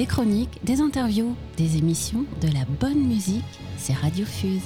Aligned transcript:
des 0.00 0.06
chroniques, 0.06 0.58
des 0.64 0.80
interviews, 0.80 1.36
des 1.58 1.76
émissions, 1.76 2.24
de 2.40 2.48
la 2.48 2.64
bonne 2.80 3.06
musique, 3.06 3.44
c'est 3.76 3.92
Radio 3.92 4.24
Fuse. 4.24 4.62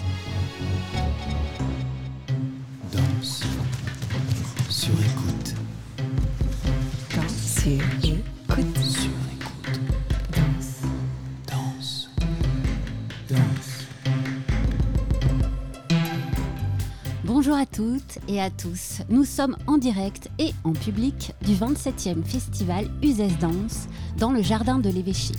Toutes 17.75 18.18
et 18.29 18.41
à 18.41 18.50
tous. 18.50 19.00
Nous 19.09 19.25
sommes 19.25 19.57
en 19.66 19.79
direct 19.79 20.30
et 20.38 20.52
en 20.62 20.72
public 20.72 21.32
du 21.45 21.54
27e 21.54 22.22
festival 22.22 22.89
Uzès 23.02 23.32
Danse 23.40 23.89
dans 24.16 24.30
le 24.30 24.43
jardin 24.43 24.79
de 24.79 24.89
l'évêché. 24.89 25.35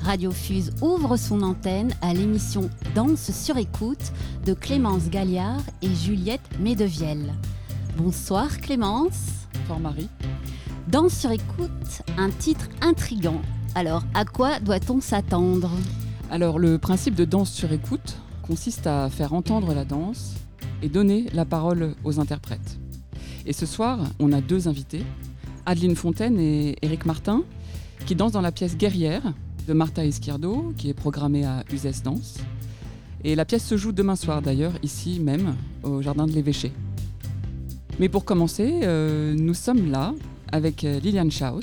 Radio 0.00 0.30
Fuse 0.30 0.70
ouvre 0.80 1.18
son 1.18 1.42
antenne 1.42 1.92
à 2.00 2.14
l'émission 2.14 2.70
Danse 2.94 3.30
sur 3.30 3.58
écoute 3.58 4.12
de 4.46 4.54
Clémence 4.54 5.10
Galliard 5.10 5.60
et 5.82 5.94
Juliette 5.94 6.48
Medevielle. 6.60 7.34
Bonsoir 7.98 8.58
Clémence. 8.58 9.20
Bonsoir 9.60 9.80
Marie. 9.80 10.08
Danse 10.88 11.12
sur 11.12 11.30
écoute, 11.30 12.02
un 12.16 12.30
titre 12.30 12.68
intrigant. 12.80 13.42
Alors, 13.74 14.02
à 14.14 14.24
quoi 14.24 14.60
doit-on 14.60 15.02
s'attendre? 15.02 15.70
Alors 16.30 16.58
le 16.58 16.78
principe 16.78 17.14
de 17.14 17.26
danse 17.26 17.52
sur 17.52 17.70
écoute 17.70 18.16
consiste 18.40 18.86
à 18.86 19.10
faire 19.10 19.34
entendre 19.34 19.74
la 19.74 19.84
danse 19.84 20.45
et 20.82 20.88
donner 20.88 21.26
la 21.32 21.44
parole 21.44 21.94
aux 22.04 22.20
interprètes. 22.20 22.78
Et 23.46 23.52
ce 23.52 23.66
soir, 23.66 24.00
on 24.18 24.32
a 24.32 24.40
deux 24.40 24.68
invités, 24.68 25.02
Adeline 25.66 25.96
Fontaine 25.96 26.38
et 26.38 26.76
Éric 26.82 27.06
Martin, 27.06 27.42
qui 28.06 28.14
dansent 28.14 28.32
dans 28.32 28.40
la 28.40 28.52
pièce 28.52 28.76
Guerrière 28.76 29.34
de 29.66 29.72
Martha 29.72 30.04
Esquirdo, 30.04 30.72
qui 30.76 30.88
est 30.88 30.94
programmée 30.94 31.44
à 31.44 31.64
Uzès 31.72 32.02
Danse. 32.04 32.38
Et 33.24 33.34
la 33.34 33.44
pièce 33.44 33.64
se 33.64 33.76
joue 33.76 33.92
demain 33.92 34.16
soir 34.16 34.42
d'ailleurs, 34.42 34.72
ici 34.82 35.18
même, 35.20 35.56
au 35.82 36.02
Jardin 36.02 36.26
de 36.26 36.32
l'Évêché. 36.32 36.72
Mais 37.98 38.08
pour 38.08 38.24
commencer, 38.24 38.80
euh, 38.82 39.34
nous 39.34 39.54
sommes 39.54 39.90
là 39.90 40.14
avec 40.52 40.84
euh, 40.84 41.00
Liliane 41.00 41.30
Schaus, 41.30 41.62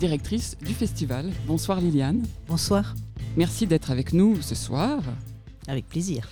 directrice 0.00 0.56
du 0.64 0.72
festival. 0.72 1.30
Bonsoir 1.46 1.80
Liliane. 1.80 2.22
Bonsoir, 2.48 2.94
Merci 3.36 3.66
d'être 3.66 3.90
avec 3.90 4.12
nous 4.12 4.40
ce 4.42 4.54
soir. 4.54 5.00
avec 5.66 5.88
plaisir. 5.88 6.28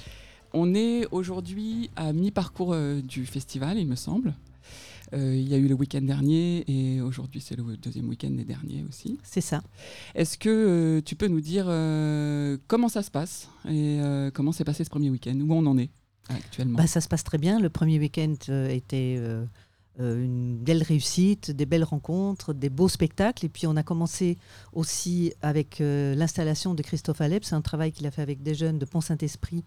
On 0.55 0.75
est 0.75 1.07
aujourd'hui 1.11 1.91
à 1.97 2.13
mi-parcours 2.13 2.73
euh, 2.73 3.01
du 3.01 3.27
festival, 3.27 3.79
il 3.79 3.87
me 3.87 3.97
semble. 3.97 4.35
Euh, 5.15 5.37
il 5.37 5.49
y 5.49 5.55
a 5.55 5.59
eu 5.59 5.69
le 5.69 5.75
week-end 5.75 6.01
dernier 6.01 6.65
et 6.69 7.01
aujourd'hui 7.01 7.41
c'est 7.41 7.57
le 7.57 7.77
deuxième 7.77 8.09
week-end 8.09 8.31
des 8.31 8.45
derniers 8.45 8.85
aussi. 8.89 9.19
C'est 9.23 9.43
ça. 9.43 9.63
Est-ce 10.15 10.39
que 10.39 10.49
euh, 10.49 11.01
tu 11.03 11.17
peux 11.17 11.29
nous 11.29 11.41
dire 11.41 11.67
euh, 11.69 12.57
comment 12.67 12.89
ça 12.89 13.03
se 13.03 13.11
passe 13.11 13.49
et 13.69 14.01
comment 14.35 14.53
s'est 14.53 14.65
passé 14.65 14.85
ce 14.85 14.91
premier 14.91 15.11
week-end? 15.11 15.39
Où 15.41 15.53
on 15.53 15.67
en 15.67 15.77
est 15.79 15.91
actuellement? 16.29 16.79
Bah, 16.79 16.87
ça 16.87 17.01
se 17.01 17.09
passe 17.09 17.25
très 17.25 17.39
bien. 17.39 17.61
Le 17.61 17.69
premier 17.69 17.99
week-end 17.99 18.35
était 18.69 19.21
une 19.99 20.57
belle 20.59 20.83
réussite, 20.83 21.51
des 21.51 21.67
belles 21.67 21.85
rencontres, 21.85 22.55
des 22.55 22.71
beaux 22.71 22.89
spectacles. 22.89 23.45
Et 23.45 23.49
puis 23.49 23.67
on 23.67 23.77
a 23.77 23.83
commencé 23.83 24.39
aussi 24.73 25.33
avec 25.43 25.77
l'installation 25.81 26.75
de 26.75 26.83
Christophe 26.83 27.21
Alep. 27.21 27.45
C'est 27.45 27.55
un 27.55 27.61
travail 27.61 27.93
qu'il 27.93 28.07
a 28.07 28.11
fait 28.11 28.23
avec 28.23 28.43
des 28.43 28.55
jeunes 28.55 28.79
de 28.79 28.87
Pont-Saint-Esprit 28.87 29.65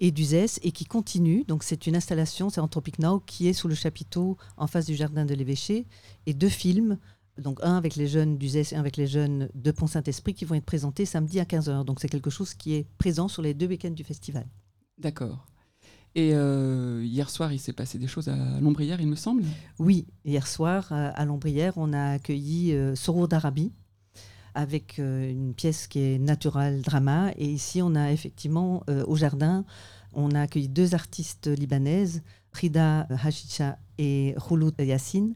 et 0.00 0.10
d'Uzès 0.10 0.60
et 0.62 0.72
qui 0.72 0.84
continue. 0.84 1.44
Donc 1.44 1.62
c'est 1.62 1.86
une 1.86 1.96
installation, 1.96 2.50
c'est 2.50 2.60
Anthropic 2.60 2.98
Now, 2.98 3.20
qui 3.20 3.48
est 3.48 3.52
sous 3.52 3.68
le 3.68 3.74
chapiteau 3.74 4.36
en 4.56 4.66
face 4.66 4.86
du 4.86 4.94
jardin 4.94 5.24
de 5.24 5.34
l'évêché. 5.34 5.86
Et 6.26 6.34
deux 6.34 6.48
films, 6.48 6.98
donc 7.38 7.58
un 7.62 7.76
avec 7.76 7.96
les 7.96 8.06
jeunes 8.06 8.38
d'Uzès 8.38 8.72
et 8.72 8.76
un 8.76 8.80
avec 8.80 8.96
les 8.96 9.06
jeunes 9.06 9.48
de 9.54 9.70
Pont-Saint-Esprit, 9.70 10.34
qui 10.34 10.44
vont 10.44 10.54
être 10.54 10.64
présentés 10.64 11.04
samedi 11.04 11.40
à 11.40 11.44
15h. 11.44 11.84
Donc 11.84 12.00
c'est 12.00 12.08
quelque 12.08 12.30
chose 12.30 12.54
qui 12.54 12.74
est 12.74 12.86
présent 12.98 13.28
sur 13.28 13.42
les 13.42 13.54
deux 13.54 13.66
week-ends 13.66 13.90
du 13.90 14.04
festival. 14.04 14.46
D'accord. 14.98 15.46
Et 16.14 16.32
euh, 16.34 17.02
hier 17.04 17.30
soir, 17.30 17.52
il 17.52 17.58
s'est 17.58 17.72
passé 17.72 17.98
des 17.98 18.06
choses 18.06 18.28
à 18.28 18.60
Lombrière, 18.60 19.00
il 19.00 19.08
me 19.08 19.14
semble? 19.14 19.44
Oui, 19.78 20.06
hier 20.24 20.46
soir, 20.46 20.88
euh, 20.90 21.10
à 21.14 21.24
Lombrière, 21.24 21.74
on 21.76 21.92
a 21.92 22.12
accueilli 22.12 22.72
euh, 22.72 22.94
Sorour 22.94 23.28
d'Arabie 23.28 23.72
avec 24.54 24.98
euh, 24.98 25.30
une 25.30 25.54
pièce 25.54 25.86
qui 25.86 26.00
est 26.00 26.18
Natural 26.18 26.80
Drama. 26.80 27.30
Et 27.36 27.46
ici, 27.46 27.82
on 27.82 27.94
a 27.94 28.10
effectivement, 28.10 28.82
au 29.06 29.14
jardin, 29.14 29.64
on 30.18 30.32
a 30.32 30.42
accueilli 30.42 30.68
deux 30.68 30.94
artistes 30.94 31.46
libanaises, 31.46 32.22
Frida 32.50 33.06
Hachicha 33.22 33.78
et 33.98 34.34
Roulout 34.36 34.72
Yassine. 34.78 35.34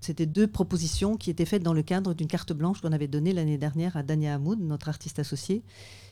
C'était 0.00 0.26
deux 0.26 0.46
propositions 0.46 1.16
qui 1.16 1.30
étaient 1.30 1.44
faites 1.44 1.62
dans 1.62 1.72
le 1.72 1.82
cadre 1.82 2.12
d'une 2.12 2.26
carte 2.26 2.52
blanche 2.52 2.80
qu'on 2.80 2.92
avait 2.92 3.08
donnée 3.08 3.32
l'année 3.32 3.56
dernière 3.56 3.96
à 3.96 4.02
Dania 4.02 4.34
Hamoud, 4.34 4.60
notre 4.60 4.88
artiste 4.88 5.18
associé, 5.18 5.62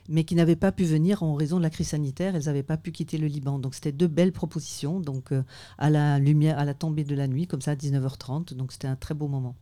mais 0.09 0.25
qui 0.25 0.37
n'avaient 0.37 0.57
pas 0.57 0.73
pu 0.73 0.85
venir 0.85 1.23
en 1.23 1.35
raison 1.35 1.59
de 1.59 1.63
la 1.63 1.71
crise 1.71 1.89
sanitaire. 1.89 2.35
Elles 2.37 2.45
n'avaient 2.45 2.63
pas 2.63 2.77
pu 2.77 2.93
quitter 2.93 3.19
le 3.19 3.27
Liban. 3.27 3.59
Donc 3.59 3.75
c'était 3.75 3.93
deux 3.93 4.09
belles 4.09 4.33
propositions, 4.33 5.01
donc 5.01 5.33
euh, 5.33 5.43
à 5.77 5.91
la 5.91 6.19
lumière, 6.19 6.59
à 6.59 6.65
la 6.65 6.75
tombée 6.75 7.05
de 7.05 7.15
la 7.15 7.27
nuit, 7.27 7.47
comme 7.47 7.61
ça 7.61 7.73
à 7.73 7.77
19h30. 7.77 8.55
Donc 8.55 8.73
c'était 8.73 8.89
un 8.89 8.97
très 8.97 9.15
beau 9.15 9.29
moment. 9.29 9.57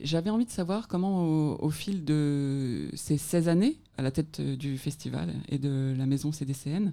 J'avais 0.00 0.30
envie 0.30 0.44
de 0.44 0.50
savoir 0.50 0.86
comment, 0.86 1.24
au, 1.24 1.56
au 1.60 1.70
fil 1.70 2.04
de 2.04 2.90
ces 2.94 3.16
16 3.16 3.48
années 3.48 3.78
à 3.98 4.02
la 4.02 4.10
tête 4.10 4.40
euh, 4.40 4.56
du 4.56 4.78
festival 4.78 5.34
et 5.48 5.58
de 5.58 5.94
la 5.98 6.06
maison 6.06 6.32
CDCN, 6.32 6.92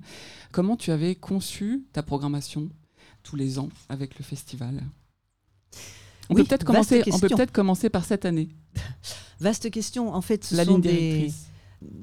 comment 0.52 0.76
tu 0.76 0.92
avais 0.92 1.16
conçu 1.16 1.86
ta 1.94 2.04
programmation 2.04 2.70
tous 3.24 3.36
les 3.36 3.60
ans 3.60 3.70
avec 3.90 4.18
le 4.20 4.24
festival? 4.26 4.84
On 6.30 6.34
Oui, 6.36 6.42
peut 6.42 6.48
peut-être 6.50 6.64
commencer, 6.66 6.98
on 6.98 7.04
peut 7.04 7.12
question. 7.22 7.38
peut-être 7.38 7.52
commencer 7.52 7.90
par 7.90 8.04
cette 8.06 8.26
année, 8.26 8.50
Vaste 9.40 9.70
question. 9.70 10.14
En 10.14 10.22
fait, 10.22 10.44
ce 10.44 10.56
la 10.56 10.66
sont 10.66 10.72
ligne 10.74 10.82
des- 10.82 11.32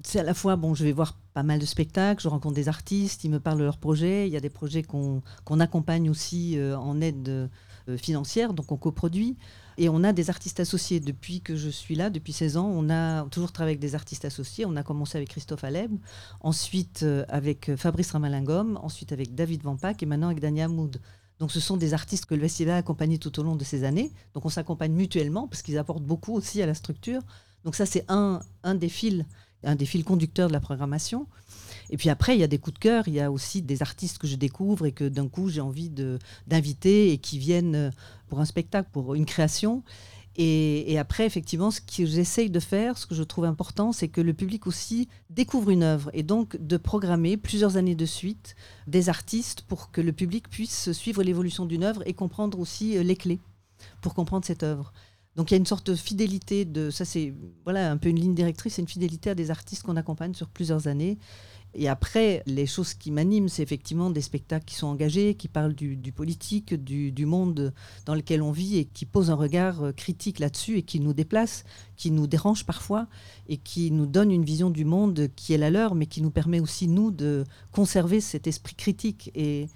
c'est 0.05 0.21
à 0.21 0.23
la 0.23 0.35
fois, 0.35 0.55
bon, 0.55 0.75
je 0.75 0.85
vais 0.85 0.93
voir 0.93 1.19
pas 1.35 1.43
mal 1.43 1.59
de 1.59 1.67
spectacles, 1.67 2.23
je 2.23 2.29
rencontre 2.29 2.55
des 2.55 2.69
artistes, 2.69 3.25
ils 3.25 3.31
me 3.31 3.41
parlent 3.41 3.59
de 3.59 3.65
leurs 3.65 3.79
projets. 3.79 4.29
Il 4.29 4.33
y 4.33 4.37
a 4.37 4.41
des 4.41 4.51
projets 4.51 4.83
qu'on 4.85 5.23
qu'on 5.45 5.59
accompagne 5.59 6.09
aussi 6.09 6.57
euh, 6.59 6.79
en 6.79 7.01
aide 7.01 7.51
financière, 7.97 8.53
donc 8.53 8.73
on 8.73 8.77
coproduit. 8.77 9.37
Et 9.79 9.89
on 9.89 10.05
a 10.05 10.13
des 10.13 10.31
artistes 10.31 10.61
associés. 10.61 11.01
Depuis 11.01 11.41
que 11.41 11.57
je 11.57 11.69
suis 11.69 11.95
là, 11.95 12.11
depuis 12.11 12.33
16 12.33 12.57
ans, 12.57 12.67
on 12.67 12.91
a 12.91 13.25
toujours 13.31 13.53
travaillé 13.53 13.73
avec 13.73 13.81
des 13.81 13.95
artistes 13.95 14.25
associés. 14.25 14.67
On 14.67 14.77
a 14.77 14.83
commencé 14.83 15.17
avec 15.17 15.31
Christophe 15.31 15.65
Aleb, 15.65 15.97
ensuite 16.41 17.03
euh, 17.03 17.25
avec 17.29 17.69
euh, 17.69 17.77
Fabrice 17.77 18.11
Ramalingom, 18.13 18.77
ensuite 18.83 19.13
avec 19.13 19.35
David 19.35 19.63
Vampac 19.63 20.03
et 20.03 20.07
maintenant 20.07 20.29
avec 20.29 20.41
Dania 20.41 20.69
Mood. 20.69 21.01
Donc 21.39 21.51
ce 21.51 21.61
sont 21.61 21.77
des 21.77 21.95
artistes 21.95 22.27
que 22.27 22.35
le 22.35 22.43
festival 22.43 22.75
a 22.75 22.77
accompagnés 22.79 23.19
tout 23.19 23.41
au 23.41 23.43
long 23.43 23.57
de 23.57 23.65
ces 23.65 23.85
années. 23.85 24.13
Donc 24.35 24.45
on 24.45 24.51
s'accompagne 24.51 24.93
mutuellement 24.93 25.49
parce 25.49 25.63
qu'ils 25.63 25.79
apportent 25.79 26.05
beaucoup 26.05 26.35
aussi 26.35 26.63
à 26.63 26.67
la 26.67 26.75
structure. 26.75 27.23
Donc 27.65 27.75
ça 27.75 27.87
c'est 27.87 28.05
un, 28.09 28.41
un 28.63 28.75
des 28.75 28.89
fils 28.89 29.25
un 29.65 29.77
des 29.77 29.87
fils 29.87 30.05
conducteurs 30.05 30.49
de 30.49 30.53
la 30.53 30.61
programmation. 30.61 31.27
Et 31.93 31.99
puis 31.99 32.09
après, 32.09 32.35
il 32.35 32.41
y 32.41 32.43
a 32.43 32.49
des 32.49 32.59
coups 32.59 32.75
de 32.75 32.79
cœur, 32.79 33.07
il 33.07 33.13
y 33.13 33.21
a 33.21 33.31
aussi 33.31 33.61
des 33.61 33.83
artistes 33.83 34.17
que 34.17 34.27
je 34.27 34.37
découvre 34.37 34.87
et 34.87 34.93
que 34.93 35.07
d'un 35.07 35.29
coup 35.29 35.51
j'ai 35.51 35.61
envie 35.61 35.91
d'inviter 36.47 37.13
et 37.13 37.19
qui 37.19 37.39
viennent 37.39 37.75
euh, 37.75 37.91
pour 38.29 38.41
un 38.41 38.47
spectacle, 38.47 38.89
pour 38.91 39.15
une 39.15 39.27
création. 39.27 39.85
Et, 40.35 40.91
et 40.91 40.99
après, 40.99 41.27
effectivement, 41.27 41.71
ce 41.71 41.83
que 41.83 42.07
j'essaye 42.07 42.49
de 42.49 42.61
faire, 42.61 42.97
ce 42.97 43.05
que 43.05 43.15
je 43.15 43.23
trouve 43.23 43.45
important, 43.45 43.93
c'est 43.93 44.09
que 44.09 44.23
le 44.23 44.33
public 44.33 44.67
aussi 44.67 45.11
découvre 45.29 45.69
une 45.69 45.83
œuvre 45.83 46.09
et 46.15 46.23
donc 46.23 46.57
de 46.57 46.79
programmer 46.79 47.37
plusieurs 47.37 47.77
années 47.77 47.95
de 47.95 48.07
suite 48.07 48.57
des 48.87 49.11
artistes 49.11 49.61
pour 49.61 49.91
que 49.91 50.01
le 50.01 50.13
public 50.13 50.49
puisse 50.49 50.93
suivre 50.93 51.23
l'évolution 51.23 51.67
d'une 51.67 51.85
œuvre 51.85 52.03
et 52.07 52.15
comprendre 52.15 52.59
aussi 52.59 52.97
euh, 52.97 53.03
les 53.03 53.17
clés 53.17 53.41
pour 54.01 54.15
comprendre 54.15 54.47
cette 54.47 54.63
œuvre. 54.63 54.95
Donc 55.37 55.51
il 55.51 55.55
y 55.55 55.57
a 55.57 55.59
une 55.59 55.67
sorte 55.67 55.91
de 55.91 55.95
fidélité 55.95 56.65
de 56.65 56.91
ça 56.91 57.05
c'est 57.05 57.33
voilà 57.65 57.91
un 57.91 57.97
peu 57.97 58.11
une 58.11 58.21
ligne 58.21 58.35
directrice, 58.35 58.75
c'est 58.75 58.83
une 58.83 58.89
fidélité 58.89 59.31
à 59.31 59.35
des 59.35 59.51
artistes 59.51 59.83
qu'on 59.83 59.97
accompagne 59.97 60.35
sur 60.35 60.49
plusieurs 60.49 60.89
années. 60.89 61.19
Et 61.75 61.89
après, 61.89 62.43
les 62.47 62.67
choses 62.67 62.93
qui 62.93 63.11
m'animent, 63.11 63.49
c'est 63.49 63.63
effectivement 63.63 64.11
des 64.11 64.21
spectacles 64.21 64.67
qui 64.67 64.75
sont 64.75 64.89
engagés, 64.89 65.35
qui 65.35 65.49
parlent 65.49 65.75
du, 65.75 66.13
politique, 66.13 66.75
du, 66.75 67.13
du 67.13 67.25
monde 67.25 67.73
dans 68.05 68.15
lequel 68.15 68.43
on 68.43 68.53
vit 68.53 68.79
et 68.79 68.85
qui 68.85 69.07
posent 69.07 69.31
un 69.31 69.35
regard 69.35 69.83
euh, 69.83 69.93
critique 69.93 70.39
là-dessus 70.39 70.77
et 70.79 70.83
qui 70.83 71.01
nous 71.01 71.15
déplacent, 71.15 71.65
qui 71.97 72.11
nous 72.11 72.27
dérangent 72.27 72.67
parfois 72.67 73.07
et 73.49 73.57
qui 73.57 73.91
nous 73.91 74.07
donnent 74.07 74.31
une 74.31 74.45
vision 74.45 74.71
du 74.71 74.85
monde 74.85 75.29
qui 75.35 75.55
est 75.55 75.59
la 75.59 75.71
leur, 75.71 75.95
mais 75.95 76.07
qui 76.07 76.21
nous 76.21 76.31
permet 76.31 76.61
aussi, 76.61 76.89
nous, 76.89 77.11
de 77.11 77.45
conserver 77.71 78.21
cet 78.21 78.47
esprit 78.47 78.75
critique. 78.75 79.31
Et 79.35 79.69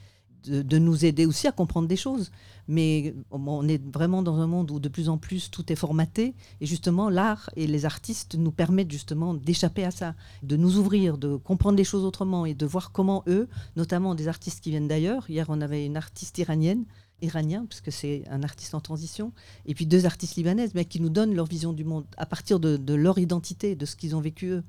de, 0.45 0.63
de 0.63 0.79
nous 0.79 1.05
aider 1.05 1.27
aussi 1.27 1.47
à 1.47 1.53
comprendre 1.53 1.89
des 1.89 1.97
choses. 1.97 2.31
Mais 2.69 3.15
on 3.31 3.69
est 3.69 3.81
vraiment 3.95 4.23
dans 4.23 4.39
un 4.41 4.47
monde 4.49 4.71
où 4.73 4.81
de 4.81 4.89
plus 4.89 5.09
en 5.09 5.19
plus 5.19 5.51
tout 5.51 5.73
est 5.73 5.77
formaté 5.77 6.35
et 6.61 6.67
justement 6.67 7.09
l'art 7.09 7.49
et 7.55 7.69
les 7.69 7.85
artistes 7.85 8.35
nous 8.35 8.51
permettent 8.51 8.91
justement 8.91 9.35
d'échapper 9.35 9.85
à 9.85 9.93
ça, 9.93 10.17
de 10.43 10.57
nous 10.57 10.77
ouvrir, 10.77 11.17
de 11.17 11.37
comprendre 11.37 11.77
les 11.79 11.85
choses 11.85 12.05
autrement 12.05 12.45
et 12.45 12.55
de 12.55 12.67
voir 12.67 12.91
comment 12.91 13.23
eux, 13.29 13.49
notamment 13.77 14.17
des 14.17 14.27
artistes 14.27 14.61
qui 14.61 14.71
viennent 14.71 14.89
d'ailleurs, 14.89 15.31
hier 15.31 15.47
on 15.49 15.61
avait 15.61 15.87
une 15.87 15.97
artiste 15.97 16.39
iranienne, 16.39 16.85
iranien, 17.23 17.65
puisque 17.67 17.93
c'est 17.93 18.25
un 18.29 18.43
artiste 18.43 18.75
en 18.75 18.81
transition, 18.81 19.33
et 19.65 19.75
puis 19.75 19.87
deux 19.87 20.05
artistes 20.05 20.35
libanaises, 20.37 20.73
mais 20.75 20.85
qui 20.85 21.01
nous 21.01 21.09
donnent 21.09 21.35
leur 21.35 21.47
vision 21.47 21.73
du 21.73 21.85
monde 21.85 22.05
à 22.17 22.27
partir 22.27 22.61
de, 22.61 22.77
de 22.77 22.95
leur 22.95 23.19
identité, 23.19 23.77
de 23.77 23.87
ce 23.87 23.97
qu'ils 23.97 24.17
ont 24.17 24.21
vécu 24.21 24.49
eux. 24.49 24.65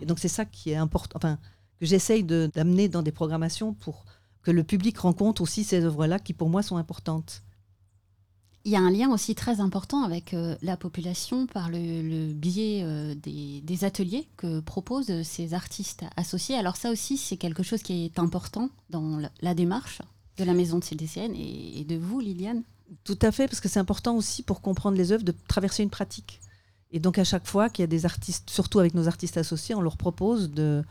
Et 0.00 0.06
donc 0.06 0.18
c'est 0.18 0.28
ça 0.28 0.44
qui 0.44 0.70
est 0.70 0.76
important, 0.76 1.16
enfin, 1.16 1.38
que 1.80 1.86
j'essaye 1.86 2.22
de- 2.22 2.50
d'amener 2.54 2.88
dans 2.88 3.02
des 3.02 3.12
programmations 3.12 3.72
pour 3.72 4.04
que 4.42 4.50
le 4.50 4.64
public 4.64 4.98
rencontre 4.98 5.42
aussi 5.42 5.64
ces 5.64 5.84
œuvres-là 5.84 6.18
qui 6.18 6.32
pour 6.32 6.48
moi 6.48 6.62
sont 6.62 6.76
importantes. 6.76 7.42
Il 8.64 8.72
y 8.72 8.76
a 8.76 8.80
un 8.80 8.90
lien 8.90 9.10
aussi 9.10 9.34
très 9.34 9.60
important 9.60 10.02
avec 10.02 10.34
euh, 10.34 10.54
la 10.60 10.76
population 10.76 11.46
par 11.46 11.70
le, 11.70 11.78
le 12.02 12.32
biais 12.34 12.82
euh, 12.82 13.14
des, 13.14 13.62
des 13.62 13.84
ateliers 13.84 14.28
que 14.36 14.60
proposent 14.60 15.22
ces 15.22 15.54
artistes 15.54 16.04
associés. 16.16 16.56
Alors 16.56 16.76
ça 16.76 16.90
aussi, 16.90 17.16
c'est 17.16 17.38
quelque 17.38 17.62
chose 17.62 17.82
qui 17.82 18.04
est 18.04 18.18
important 18.18 18.68
dans 18.90 19.16
la, 19.16 19.30
la 19.40 19.54
démarche 19.54 20.02
de 20.36 20.44
la 20.44 20.52
maison 20.52 20.78
de 20.78 20.84
CDCN 20.84 21.34
et, 21.34 21.80
et 21.80 21.84
de 21.84 21.96
vous, 21.96 22.20
Liliane. 22.20 22.62
Tout 23.04 23.18
à 23.22 23.32
fait, 23.32 23.46
parce 23.46 23.60
que 23.60 23.68
c'est 23.68 23.78
important 23.78 24.16
aussi 24.16 24.42
pour 24.42 24.60
comprendre 24.60 24.96
les 24.96 25.12
œuvres 25.12 25.24
de 25.24 25.34
traverser 25.48 25.82
une 25.82 25.90
pratique. 25.90 26.40
Et 26.92 26.98
donc 26.98 27.18
à 27.18 27.24
chaque 27.24 27.46
fois 27.46 27.70
qu'il 27.70 27.84
y 27.84 27.84
a 27.84 27.86
des 27.86 28.04
artistes, 28.04 28.50
surtout 28.50 28.80
avec 28.80 28.94
nos 28.94 29.06
artistes 29.06 29.36
associés, 29.36 29.76
on 29.76 29.80
leur 29.80 29.96
propose 29.96 30.50
de, 30.50 30.82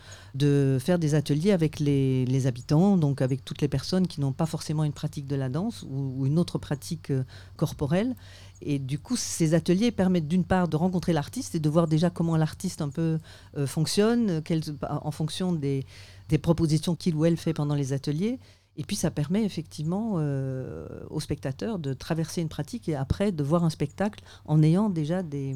faire 0.79 0.97
des 0.97 1.13
ateliers 1.13 1.51
avec 1.51 1.79
les, 1.79 2.47
habitants, 2.47 2.95
donc 2.95 3.21
avec 3.21 3.43
toutes 3.43 3.61
les 3.61 3.67
personnes 3.67 4.07
qui 4.07 4.21
n'ont 4.21 4.31
pas 4.31 4.45
forcément 4.45 4.85
une 4.85 4.93
pratique 4.93 5.27
de 5.27 5.35
la 5.35 5.49
danse 5.49 5.85
ou, 5.89 6.25
une 6.25 6.39
autre 6.39 6.57
pratique 6.57 7.11
euh, 7.11 7.23
corporelle. 7.57 8.15
Et 8.61 8.79
du 8.79 8.97
coup, 8.97 9.17
ces 9.17 9.53
ateliers 9.53 9.91
permettent 9.91 10.27
d'une 10.27 10.45
part 10.45 10.69
de 10.69 10.77
rencontrer 10.77 11.11
l'artiste 11.11 11.55
et 11.55 11.59
de 11.59 11.69
voir 11.69 11.87
déjà 11.87 12.09
comment 12.09 12.37
l'artiste 12.37 12.81
un 12.81 12.89
peu 12.89 13.19
euh, 13.57 13.67
fonctionne, 13.67 14.41
en 14.81 15.11
fonction 15.11 15.51
des, 15.51 15.85
des 16.29 16.37
propositions 16.37 16.95
qu'il 16.95 17.15
ou 17.15 17.25
elle 17.25 17.37
fait 17.37 17.53
pendant 17.53 17.75
les 17.75 17.91
ateliers. 17.91 18.39
Et 18.77 18.83
puis 18.83 18.95
ça 18.95 19.11
permet 19.11 19.43
effectivement 19.43 20.13
euh, 20.19 20.87
aux 21.09 21.19
spectateurs 21.19 21.79
de 21.79 21.93
traverser 21.93 22.41
une 22.41 22.47
pratique 22.47 22.87
et 22.87 22.95
après 22.95 23.33
de 23.33 23.43
voir 23.43 23.65
un 23.65 23.69
spectacle 23.69 24.23
en 24.45 24.63
ayant 24.63 24.89
déjà 24.89 25.21
des, 25.21 25.53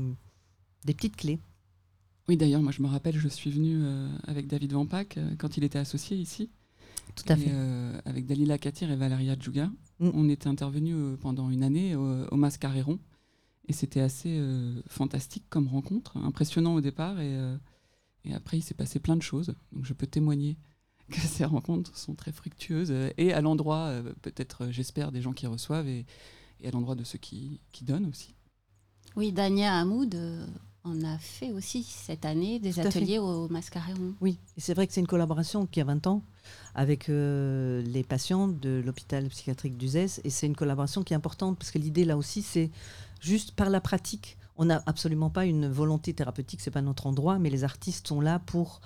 des 0.86 0.94
petites 0.94 1.16
clés. 1.16 1.40
Oui, 2.30 2.38
d'ailleurs, 2.38 2.62
moi 2.62 2.72
je 2.72 2.82
me 2.82 2.88
rappelle, 2.88 3.18
je 3.18 3.28
suis 3.28 3.52
venue 3.52 3.80
euh, 3.84 4.10
avec 4.28 4.48
David 4.48 4.72
Vampac 4.74 5.18
euh, 5.18 5.36
quand 5.38 5.58
il 5.58 5.64
était 5.64 5.80
associé 5.80 6.16
ici. 6.18 6.50
Tout 7.16 7.26
à 7.28 7.34
Et, 7.34 7.38
fait. 7.38 7.50
euh, 7.52 8.00
avec 8.06 8.26
Dalila 8.26 8.58
Katir 8.58 8.90
et 8.92 8.96
Valeria 8.96 9.36
Djouga. 9.38 9.66
Mm. 10.00 10.10
On 10.14 10.30
était 10.30 10.48
intervenus 10.48 10.96
euh, 10.98 11.18
pendant 11.18 11.50
une 11.50 11.64
année 11.64 11.96
au, 11.96 12.26
au 12.28 12.36
Mascaréron. 12.38 13.00
Et 13.68 13.74
c'était 13.74 14.00
assez 14.02 14.38
euh, 14.40 14.82
fantastique 14.88 15.46
comme 15.50 15.68
rencontre, 15.68 16.18
impressionnant 16.18 16.76
au 16.76 16.82
départ. 16.82 17.20
Et, 17.20 17.36
euh, 17.38 17.58
et 18.26 18.34
après, 18.34 18.58
il 18.58 18.62
s'est 18.62 18.74
passé 18.74 19.00
plein 19.00 19.16
de 19.18 19.22
choses. 19.22 19.54
Donc 19.74 19.86
je 19.86 19.94
peux 19.94 20.08
témoigner 20.08 20.58
que 21.10 21.20
ces 21.20 21.44
rencontres 21.46 21.98
sont 21.98 22.16
très 22.16 22.32
fructueuses. 22.32 22.92
euh, 22.92 23.10
et 23.18 23.34
à 23.34 23.42
l'endroit, 23.42 23.88
euh, 23.88 24.14
peut-être, 24.22 24.70
j'espère, 24.70 25.12
des 25.12 25.22
gens 25.22 25.34
qui 25.34 25.46
reçoivent 25.48 25.88
et, 25.88 26.06
et 26.62 26.68
à 26.70 26.72
l'endroit 26.72 26.96
de 26.96 27.04
ceux 27.04 27.18
qui, 27.20 27.60
qui 27.74 27.84
donnent 27.84 28.06
aussi. 28.08 28.34
Oui, 29.18 29.32
Dania 29.34 29.78
Hamoud 29.78 30.16
en 30.86 31.02
a 31.04 31.18
fait 31.18 31.52
aussi 31.52 31.84
cette 31.84 32.26
année 32.26 32.60
des 32.60 32.74
Tout 32.74 32.82
ateliers 32.82 33.18
au 33.20 33.48
Mascaréron. 33.48 34.14
Oui, 34.20 34.38
et 34.58 34.62
c'est 34.62 34.74
vrai 34.74 34.86
que 34.86 34.94
c'est 34.94 35.00
une 35.00 35.08
collaboration 35.08 35.66
qui 35.66 35.80
a 35.80 35.86
20 35.86 36.08
ans 36.08 36.22
avec 36.76 37.08
euh, 37.10 37.82
les 37.84 38.04
patients 38.04 38.48
de 38.50 38.82
l'hôpital 38.86 39.28
psychiatrique 39.30 39.78
d'Uzès. 39.78 40.20
Et 40.26 40.30
c'est 40.30 40.46
une 40.48 40.56
collaboration 40.56 41.04
qui 41.04 41.14
est 41.14 41.16
importante 41.16 41.58
parce 41.58 41.72
que 41.72 41.80
l'idée 41.80 42.04
là 42.04 42.18
aussi, 42.18 42.42
c'est 42.42 42.70
juste 43.22 43.52
par 43.54 43.70
la 43.70 43.80
pratique. 43.80 44.38
On 44.58 44.66
n'a 44.66 44.84
absolument 44.86 45.30
pas 45.30 45.46
une 45.46 45.68
volonté 45.70 46.14
thérapeutique, 46.14 46.60
c'est 46.62 46.70
pas 46.72 46.82
notre 46.82 47.08
endroit, 47.08 47.40
mais 47.40 47.50
les 47.50 47.64
artistes 47.64 48.08
sont 48.08 48.20
là 48.20 48.40
pour, 48.40 48.82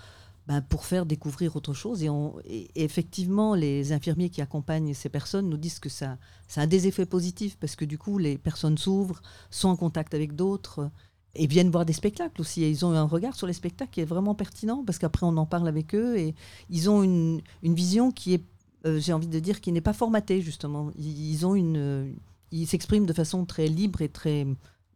ben, 0.47 0.61
pour 0.61 0.85
faire 0.85 1.05
découvrir 1.05 1.55
autre 1.55 1.73
chose. 1.73 2.03
Et, 2.03 2.09
on- 2.09 2.35
effectivement, 2.75 3.55
les 3.55 3.91
infirmiers 3.91 4.29
qui 4.29 4.41
accompagnent 4.41 4.93
ces 4.93 5.09
personnes 5.09 5.49
nous 5.49 5.57
disent 5.57 5.79
que 5.79 5.89
ça, 5.89 6.17
ça 6.47 6.61
a 6.61 6.67
des 6.67 6.87
effets 6.87 7.07
positifs 7.07 7.57
parce 7.57 7.75
que 7.75 7.85
du 7.85 7.97
coup, 7.97 8.17
les 8.19 8.37
personnes 8.37 8.77
s'ouvrent, 8.77 9.21
sont 9.49 9.69
en 9.69 9.75
contact 9.75 10.13
avec 10.13 10.35
d'autres 10.35 10.89
et 11.37 11.47
viennent 11.47 11.69
voir 11.69 11.85
des 11.85 11.93
spectacles 11.93 12.41
aussi. 12.41 12.63
Et 12.63 12.69
ils 12.69 12.85
ont 12.85 12.91
un 12.91 13.03
regard 13.03 13.35
sur 13.35 13.47
les 13.47 13.53
spectacles 13.53 13.91
qui 13.91 14.01
est 14.01 14.05
vraiment 14.05 14.35
pertinent 14.35 14.83
parce 14.85 14.97
qu'après, 14.97 15.25
on 15.25 15.37
en 15.37 15.45
parle 15.45 15.67
avec 15.67 15.95
eux 15.95 16.17
et 16.17 16.35
ils 16.69 16.89
ont 16.89 17.03
une, 17.03 17.41
une 17.63 17.75
vision 17.75 18.11
qui 18.11 18.33
est, 18.33 18.43
euh, 18.85 18.99
j'ai 18.99 19.13
envie 19.13 19.27
de 19.27 19.39
dire, 19.39 19.61
qui 19.61 19.71
n'est 19.71 19.81
pas 19.81 19.93
formatée, 19.93 20.41
justement. 20.41 20.91
Ils, 20.97 21.31
ils 21.31 21.45
ont 21.45 21.55
une, 21.55 21.77
euh, 21.77 22.11
ils 22.51 22.67
s'expriment 22.67 23.05
de 23.05 23.13
façon 23.13 23.45
très 23.45 23.67
libre 23.67 24.01
et 24.01 24.09
très, 24.09 24.45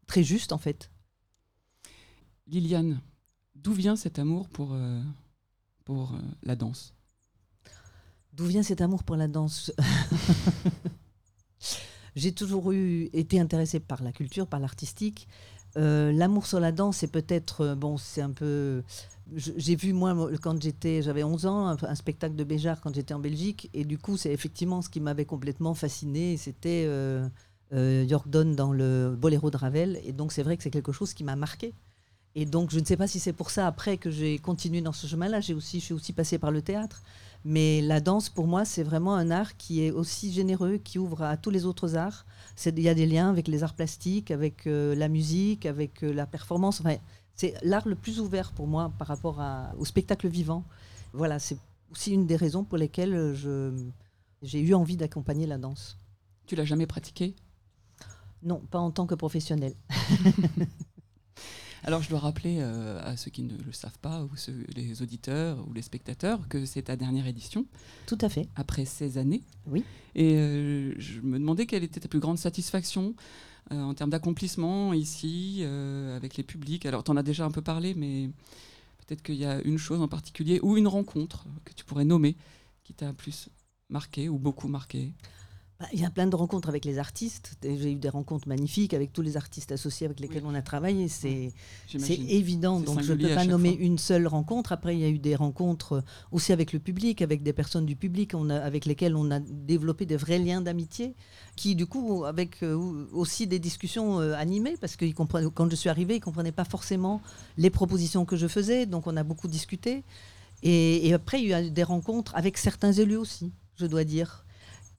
très 0.07 0.23
juste, 0.23 0.51
en 0.51 0.57
fait. 0.57 0.91
Liliane, 2.47 2.99
d'où 3.55 3.73
vient 3.73 3.95
cet 3.95 4.19
amour 4.19 4.49
pour, 4.49 4.73
euh, 4.73 5.01
pour 5.85 6.13
la 6.43 6.55
danse? 6.55 6.93
D'où 8.33 8.45
vient 8.45 8.63
cet 8.63 8.81
amour 8.81 9.03
pour 9.03 9.15
la 9.15 9.27
danse? 9.27 9.71
J'ai 12.15 12.33
toujours 12.33 12.71
eu, 12.71 13.09
été 13.13 13.39
intéressée 13.39 13.79
par 13.79 14.03
la 14.03 14.11
culture, 14.11 14.47
par 14.47 14.59
l'artistique. 14.59 15.27
Euh, 15.77 16.11
L'amour 16.11 16.45
sur 16.47 16.59
la 16.59 16.71
danse, 16.71 16.97
c'est 16.97 17.07
peut-être, 17.11 17.61
euh, 17.61 17.75
bon, 17.75 17.97
c'est 17.97 18.21
un 18.21 18.31
peu. 18.31 18.83
J'ai 19.35 19.75
vu, 19.77 19.93
moi, 19.93 20.13
mo- 20.13 20.29
quand 20.41 20.61
j'étais, 20.61 21.01
j'avais 21.01 21.23
11 21.23 21.45
ans, 21.45 21.67
un, 21.81 21.95
spectacle 21.95 22.35
de 22.35 22.43
Béjart 22.43 22.81
quand 22.81 22.93
j'étais 22.93 23.13
en 23.13 23.19
Belgique. 23.19 23.69
Et 23.73 23.85
du 23.85 23.97
coup, 23.97 24.17
c'est 24.17 24.31
effectivement 24.33 24.81
ce 24.81 24.89
qui 24.89 24.99
m'avait 24.99 25.25
complètement 25.25 25.73
fasciné. 25.73 26.35
C'était 26.37 26.83
euh, 26.87 27.27
euh, 27.73 28.05
dans 28.45 28.73
le 28.73 29.15
Boléro 29.17 29.49
de 29.49 29.57
Ravel. 29.57 29.99
Et 30.03 30.11
donc, 30.11 30.33
c'est 30.33 30.43
vrai 30.43 30.57
que 30.57 30.63
c'est 30.63 30.69
quelque 30.71 30.91
chose 30.91 31.13
qui 31.13 31.23
m'a 31.23 31.37
marqué. 31.37 31.73
Et 32.35 32.45
donc, 32.45 32.71
je 32.71 32.79
ne 32.79 32.85
sais 32.85 32.97
pas 32.97 33.07
si 33.07 33.19
c'est 33.19 33.33
pour 33.33 33.49
ça, 33.49 33.67
après, 33.67 33.97
que 33.97 34.09
j'ai 34.09 34.39
continué 34.39 34.81
dans 34.81 34.93
ce 34.93 35.07
chemin-là. 35.07 35.41
J'ai 35.41 35.53
aussi, 35.53 35.79
je 35.79 35.85
suis 35.85 35.93
aussi 35.93 36.13
passée 36.13 36.37
par 36.39 36.51
le 36.51 36.61
théâtre. 36.61 37.03
Mais 37.43 37.81
la 37.81 37.99
danse, 38.01 38.29
pour 38.29 38.45
moi, 38.47 38.65
c'est 38.65 38.83
vraiment 38.83 39.15
un 39.15 39.31
art 39.31 39.57
qui 39.57 39.81
est 39.83 39.91
aussi 39.91 40.31
généreux, 40.31 40.77
qui 40.77 40.99
ouvre 40.99 41.23
à 41.23 41.37
tous 41.37 41.49
les 41.49 41.65
autres 41.65 41.95
arts. 41.95 42.25
Il 42.65 42.79
y 42.79 42.89
a 42.89 42.93
des 42.93 43.07
liens 43.07 43.29
avec 43.29 43.47
les 43.47 43.63
arts 43.63 43.73
plastiques, 43.73 44.29
avec 44.29 44.67
euh, 44.67 44.93
la 44.95 45.07
musique, 45.07 45.65
avec 45.65 46.03
euh, 46.03 46.13
la 46.13 46.27
performance. 46.27 46.81
Enfin, 46.81 46.97
c'est 47.35 47.55
l'art 47.63 47.87
le 47.87 47.95
plus 47.95 48.19
ouvert 48.19 48.51
pour 48.51 48.67
moi 48.67 48.91
par 48.99 49.07
rapport 49.07 49.41
à- 49.41 49.73
au 49.79 49.85
spectacle 49.85 50.27
vivant. 50.27 50.63
Voilà, 51.13 51.39
c'est 51.39 51.57
aussi 51.91 52.11
une 52.11 52.27
des 52.27 52.35
raisons 52.35 52.63
pour 52.63 52.77
lesquelles 52.77 53.15
euh, 53.15 53.71
j'ai 54.43 54.59
eu 54.61 54.73
envie 54.75 54.97
d'accompagner 54.97 55.47
la 55.47 55.57
danse. 55.57 55.97
Tu 56.45 56.55
l'as 56.55 56.65
jamais 56.65 56.85
pratiqué 56.85 57.35
Non, 58.43 58.61
pas 58.69 58.79
en 58.79 58.91
tant 58.91 59.07
que 59.07 59.15
professionnel. 59.15 59.73
Alors, 61.83 62.03
je 62.03 62.09
dois 62.09 62.19
rappeler 62.19 62.57
euh, 62.59 63.01
à 63.03 63.17
ceux 63.17 63.31
qui 63.31 63.41
ne 63.41 63.57
le 63.57 63.71
savent 63.71 63.97
pas, 63.99 64.23
ou 64.23 64.35
ceux, 64.35 64.65
les 64.75 65.01
auditeurs 65.01 65.67
ou 65.67 65.73
les 65.73 65.81
spectateurs, 65.81 66.47
que 66.47 66.65
c'est 66.65 66.83
ta 66.83 66.95
dernière 66.95 67.25
édition, 67.25 67.65
Tout 68.05 68.17
à 68.21 68.29
fait. 68.29 68.47
après 68.55 68.85
16 68.85 69.17
années. 69.17 69.41
Oui. 69.65 69.83
Et 70.13 70.35
euh, 70.35 70.93
je 70.99 71.21
me 71.21 71.39
demandais 71.39 71.65
quelle 71.65 71.83
était 71.83 71.99
ta 71.99 72.07
plus 72.07 72.19
grande 72.19 72.37
satisfaction 72.37 73.15
euh, 73.71 73.81
en 73.81 73.93
termes 73.95 74.11
d'accomplissement 74.11 74.93
ici, 74.93 75.63
avec 76.15 76.37
les 76.37 76.43
publics. 76.43 76.85
Alors, 76.85 77.03
tu 77.03 77.11
en 77.11 77.17
as 77.17 77.23
déjà 77.23 77.45
un 77.45 77.51
peu 77.51 77.61
parlé, 77.61 77.95
mais 77.95 78.29
peut-être 78.99 79.23
qu'il 79.23 79.35
y 79.35 79.45
a 79.45 79.59
une 79.63 79.77
chose 79.79 80.01
en 80.01 80.07
particulier, 80.07 80.59
ou 80.61 80.77
une 80.77 80.87
rencontre 80.87 81.45
que 81.65 81.73
tu 81.73 81.83
pourrais 81.83 82.05
nommer, 82.05 82.35
qui 82.83 82.93
t'a 82.93 83.11
plus 83.11 83.49
marqué 83.89 84.29
ou 84.29 84.37
beaucoup 84.37 84.67
marqué. 84.67 85.13
Bah, 85.81 85.87
Il 85.93 85.99
y 85.99 86.05
a 86.05 86.11
plein 86.11 86.27
de 86.27 86.35
rencontres 86.35 86.69
avec 86.69 86.85
les 86.85 86.99
artistes. 86.99 87.57
J'ai 87.63 87.93
eu 87.93 87.95
des 87.95 88.09
rencontres 88.09 88.47
magnifiques 88.47 88.93
avec 88.93 89.11
tous 89.11 89.23
les 89.23 89.35
artistes 89.35 89.71
associés 89.71 90.05
avec 90.05 90.19
lesquels 90.19 90.43
on 90.45 90.53
a 90.53 90.61
travaillé. 90.61 91.07
C'est 91.07 91.51
évident, 91.89 92.79
donc 92.79 93.01
je 93.01 93.13
ne 93.13 93.27
peux 93.27 93.33
pas 93.33 93.45
nommer 93.45 93.73
fois. 93.75 93.85
une 93.85 93.97
seule 93.97 94.27
rencontre. 94.27 94.71
Après, 94.73 94.95
il 94.95 94.99
y 94.99 95.05
a 95.05 95.09
eu 95.09 95.17
des 95.17 95.35
rencontres 95.35 95.93
euh, 95.93 96.01
aussi 96.31 96.53
avec 96.53 96.71
le 96.71 96.79
public, 96.79 97.21
avec 97.23 97.41
des 97.41 97.53
personnes 97.53 97.85
du 97.85 97.95
public 97.95 98.33
on 98.35 98.49
a, 98.49 98.57
avec 98.57 98.85
lesquelles 98.85 99.15
on 99.15 99.31
a 99.31 99.39
développé 99.39 100.05
des 100.05 100.17
vrais 100.17 100.37
liens 100.37 100.61
d'amitié, 100.61 101.15
qui 101.55 101.75
du 101.75 101.87
coup, 101.87 102.25
avec 102.25 102.61
euh, 102.61 103.07
aussi 103.11 103.47
des 103.47 103.59
discussions 103.59 104.19
euh, 104.19 104.33
animées, 104.33 104.77
parce 104.79 104.95
que 104.95 105.05
quand 105.11 105.69
je 105.69 105.75
suis 105.75 105.89
arrivée, 105.89 106.15
ils 106.15 106.19
ne 106.19 106.23
comprenaient 106.23 106.51
pas 106.51 106.65
forcément 106.65 107.21
les 107.57 107.71
propositions 107.71 108.25
que 108.25 108.35
je 108.35 108.47
faisais, 108.47 108.85
donc 108.85 109.07
on 109.07 109.17
a 109.17 109.23
beaucoup 109.23 109.47
discuté. 109.47 110.03
Et, 110.61 111.07
et 111.07 111.13
après, 111.13 111.41
il 111.41 111.47
y 111.47 111.53
a 111.53 111.63
eu 111.63 111.71
des 111.71 111.83
rencontres 111.83 112.35
avec 112.35 112.57
certains 112.59 112.91
élus 112.91 113.17
aussi, 113.17 113.51
je 113.77 113.87
dois 113.87 114.03
dire 114.03 114.45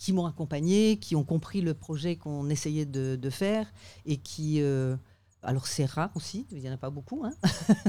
qui 0.03 0.13
m'ont 0.13 0.27
accompagné, 0.27 0.97
qui 0.97 1.15
ont 1.15 1.23
compris 1.23 1.61
le 1.61 1.75
projet 1.75 2.17
qu'on 2.17 2.51
essayait 2.51 2.87
de, 2.87 3.31
faire 3.31 3.73
et 4.05 4.17
qui. 4.17 4.61
euh, 4.61 4.97
alors 5.45 5.69
c'est 5.69 5.85
rare 5.85 6.11
aussi, 6.17 6.45
il 6.51 6.59
n'y 6.59 6.69
en 6.69 6.73
a 6.73 6.77
pas 6.77 6.91
beaucoup 6.91 7.25
hein, 7.25 7.33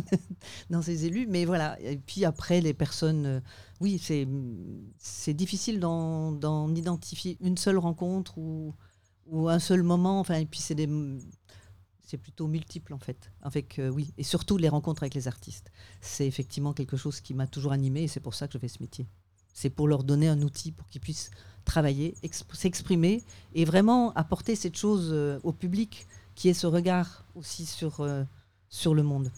dans 0.70 0.84
ces 0.84 1.06
élus, 1.06 1.26
mais 1.28 1.46
voilà. 1.46 1.80
Et 1.82 1.98
puis 1.98 2.24
après, 2.24 2.62
les 2.62 2.76
personnes, 2.76 3.26
euh, 3.26 3.40
oui, 3.82 4.00
c'est 4.00 5.34
difficile 5.34 5.80
d'en 5.80 6.32
d'en 6.32 6.76
identifier 6.76 7.36
une 7.42 7.58
seule 7.58 7.80
rencontre 7.80 8.38
ou, 8.38 8.76
ou 9.26 9.50
un 9.50 9.60
seul 9.60 9.82
moment. 9.82 10.20
Enfin, 10.20 10.36
et 10.36 10.46
puis 10.46 10.60
c'est 10.60 10.76
des 10.76 10.90
c'est 12.06 12.18
plutôt 12.18 12.48
multiple 12.48 12.94
en 12.94 13.00
fait. 13.00 13.32
Avec 13.42 13.80
euh, 13.80 13.90
oui, 13.90 14.14
et 14.20 14.24
surtout 14.24 14.58
les 14.58 14.70
rencontres 14.70 15.02
avec 15.02 15.16
les 15.16 15.28
artistes. 15.28 15.72
C'est 16.00 16.28
effectivement 16.28 16.74
quelque 16.74 16.98
chose 16.98 17.22
qui 17.22 17.34
m'a 17.34 17.48
toujours 17.48 17.72
animé 17.72 18.04
et 18.04 18.08
c'est 18.08 18.20
pour 18.20 18.36
ça 18.36 18.48
que 18.48 18.54
je 18.54 18.60
fais 18.60 18.68
ce 18.68 18.84
métier. 18.84 19.08
C'est 19.54 19.70
pour 19.70 19.88
leur 19.88 20.04
donner 20.04 20.28
un 20.28 20.42
outil 20.42 20.72
pour 20.72 20.88
qu'ils 20.90 21.02
puissent 21.02 21.32
travailler, 21.64 22.16
exp- 22.24 22.54
s'exprimer 22.54 23.24
et 23.54 23.64
vraiment 23.66 24.12
apporter 24.16 24.56
cette 24.56 24.76
chose 24.76 25.10
euh, 25.12 25.40
au 25.44 25.54
public 25.54 26.08
qui 26.36 26.50
est 26.50 26.54
ce 26.54 26.68
regard 26.68 27.26
aussi 27.36 27.66
sur, 27.66 28.02
euh, 28.02 28.24
sur 28.70 28.94
le 28.94 29.04
monde. 29.04 29.32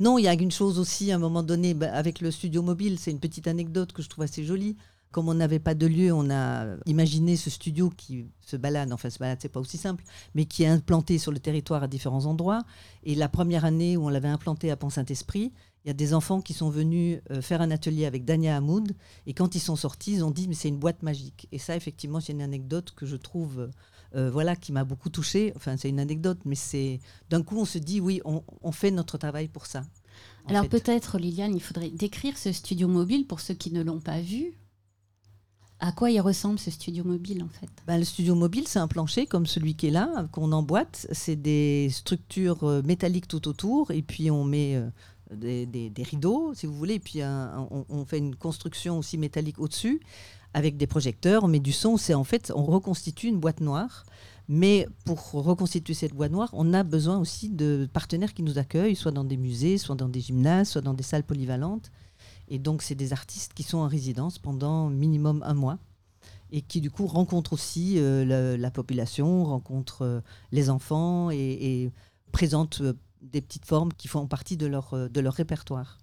Non, 0.00 0.18
il 0.18 0.22
y 0.22 0.28
a 0.28 0.32
une 0.32 0.50
chose 0.50 0.78
aussi, 0.78 1.12
à 1.12 1.16
un 1.16 1.18
moment 1.18 1.42
donné, 1.42 1.74
bah, 1.74 1.92
avec 1.92 2.20
le 2.20 2.30
studio 2.30 2.62
mobile, 2.62 2.98
c'est 2.98 3.10
une 3.10 3.20
petite 3.20 3.46
anecdote 3.46 3.92
que 3.92 4.02
je 4.02 4.08
trouve 4.08 4.24
assez 4.24 4.42
jolie. 4.42 4.76
Comme 5.12 5.28
on 5.28 5.34
n'avait 5.34 5.60
pas 5.60 5.74
de 5.74 5.86
lieu, 5.86 6.12
on 6.12 6.28
a 6.30 6.76
imaginé 6.86 7.36
ce 7.36 7.48
studio 7.48 7.90
qui 7.90 8.26
se 8.40 8.56
balade, 8.56 8.92
enfin 8.92 9.08
se 9.08 9.18
balade, 9.18 9.38
c'est 9.40 9.48
pas 9.48 9.60
aussi 9.60 9.78
simple, 9.78 10.02
mais 10.34 10.46
qui 10.46 10.64
est 10.64 10.66
implanté 10.68 11.18
sur 11.18 11.30
le 11.30 11.38
territoire 11.38 11.82
à 11.82 11.88
différents 11.88 12.26
endroits. 12.26 12.64
Et 13.04 13.14
la 13.14 13.28
première 13.28 13.64
année 13.64 13.96
où 13.96 14.06
on 14.06 14.08
l'avait 14.08 14.28
implanté 14.28 14.70
à 14.70 14.76
Pont-Saint-Esprit, 14.76 15.52
il 15.86 15.90
y 15.90 15.90
a 15.90 15.94
des 15.94 16.14
enfants 16.14 16.40
qui 16.40 16.52
sont 16.52 16.68
venus 16.68 17.20
euh, 17.30 17.40
faire 17.40 17.62
un 17.62 17.70
atelier 17.70 18.06
avec 18.06 18.24
Dania 18.24 18.56
Hamoud. 18.56 18.92
Et 19.26 19.34
quand 19.34 19.54
ils 19.54 19.60
sont 19.60 19.76
sortis, 19.76 20.14
ils 20.14 20.24
ont 20.24 20.32
dit, 20.32 20.48
mais 20.48 20.54
c'est 20.54 20.66
une 20.66 20.78
boîte 20.78 21.04
magique. 21.04 21.46
Et 21.52 21.60
ça, 21.60 21.76
effectivement, 21.76 22.18
c'est 22.18 22.32
une 22.32 22.42
anecdote 22.42 22.92
que 22.96 23.06
je 23.06 23.14
trouve 23.14 23.70
euh, 24.16 24.28
voilà, 24.28 24.56
qui 24.56 24.72
m'a 24.72 24.82
beaucoup 24.82 25.10
touchée. 25.10 25.52
Enfin, 25.54 25.76
c'est 25.76 25.88
une 25.88 26.00
anecdote, 26.00 26.40
mais 26.44 26.56
c'est 26.56 26.98
d'un 27.30 27.44
coup, 27.44 27.56
on 27.56 27.64
se 27.64 27.78
dit, 27.78 28.00
oui, 28.00 28.20
on, 28.24 28.42
on 28.62 28.72
fait 28.72 28.90
notre 28.90 29.16
travail 29.16 29.46
pour 29.46 29.66
ça. 29.66 29.84
Alors 30.48 30.68
peut-être, 30.68 31.18
Liliane, 31.18 31.54
il 31.54 31.62
faudrait 31.62 31.90
décrire 31.90 32.36
ce 32.36 32.50
studio 32.50 32.88
mobile 32.88 33.24
pour 33.24 33.38
ceux 33.38 33.54
qui 33.54 33.72
ne 33.72 33.82
l'ont 33.84 34.00
pas 34.00 34.20
vu. 34.20 34.54
À 35.78 35.92
quoi 35.92 36.10
il 36.10 36.20
ressemble 36.20 36.58
ce 36.58 36.70
studio 36.70 37.04
mobile 37.04 37.42
en 37.42 37.48
fait? 37.48 37.68
Ben, 37.86 37.98
le 37.98 38.04
studio 38.04 38.34
mobile, 38.34 38.66
c'est 38.66 38.78
un 38.78 38.88
plancher 38.88 39.26
comme 39.26 39.46
celui 39.46 39.74
qui 39.74 39.88
est 39.88 39.90
là, 39.90 40.26
qu'on 40.32 40.52
emboîte. 40.52 41.06
C'est 41.12 41.36
des 41.36 41.90
structures 41.90 42.64
euh, 42.64 42.82
métalliques 42.82 43.28
tout 43.28 43.46
autour, 43.46 43.90
et 43.90 44.02
puis 44.02 44.30
on 44.30 44.42
met 44.42 44.76
euh, 44.76 44.88
des, 45.34 45.66
des- 45.66 46.02
rideaux, 46.02 46.52
si 46.54 46.66
vous 46.66 46.74
voulez, 46.74 46.94
et 46.94 47.00
puis 47.00 47.20
on, 47.22 48.04
fait 48.04 48.18
une 48.18 48.36
construction 48.36 48.98
aussi 48.98 49.18
métallique 49.18 49.58
au-dessus, 49.58 50.00
avec 50.54 50.76
des 50.76 50.86
projecteurs, 50.86 51.44
on 51.44 51.48
met 51.48 51.60
du 51.60 51.72
son. 51.72 51.96
C'est 51.96 52.14
en 52.14 52.24
fait, 52.24 52.52
on 52.54 52.64
reconstitue 52.64 53.28
une 53.28 53.38
boîte 53.38 53.60
noire. 53.60 54.04
Mais 54.48 54.86
pour 55.04 55.32
reconstituer 55.32 55.92
cette 55.92 56.14
boîte 56.14 56.30
noire, 56.30 56.50
on 56.52 56.72
a 56.72 56.84
besoin 56.84 57.18
aussi 57.18 57.48
de 57.48 57.88
partenaires 57.92 58.32
qui 58.32 58.44
nous 58.44 58.58
accueillent, 58.58 58.94
soit 58.94 59.10
dans 59.10 59.24
des 59.24 59.36
musées, 59.36 59.76
soit 59.76 59.96
dans 59.96 60.08
des 60.08 60.20
gymnases, 60.20 60.68
soit 60.70 60.82
dans 60.82 60.94
des 60.94 61.02
salles 61.02 61.24
polyvalentes. 61.24 61.90
Et 62.48 62.60
donc, 62.60 62.82
c'est 62.82 62.94
des 62.94 63.12
artistes 63.12 63.54
qui 63.54 63.64
sont 63.64 63.78
en 63.78 63.88
résidence 63.88 64.38
pendant 64.38 64.88
minimum 64.88 65.42
un 65.44 65.54
mois 65.54 65.78
et 66.52 66.62
qui 66.62 66.80
du 66.80 66.92
coup 66.92 67.06
rencontrent 67.08 67.52
aussi 67.54 67.98
euh, 67.98 68.24
la, 68.24 68.56
la 68.56 68.70
population, 68.70 69.44
rencontrent 69.44 70.02
euh, 70.02 70.20
les 70.52 70.70
enfants 70.70 71.30
et, 71.32 71.36
et 71.36 71.90
présentent 72.30 72.82
euh, 72.82 72.92
des 73.22 73.40
petites 73.40 73.64
formes 73.66 73.92
qui 73.92 74.08
font 74.08 74.26
partie 74.26 74.56
de 74.56 74.66
leur, 74.66 74.94
euh, 74.94 75.08
de 75.08 75.20
leur 75.20 75.34
répertoire. 75.34 75.98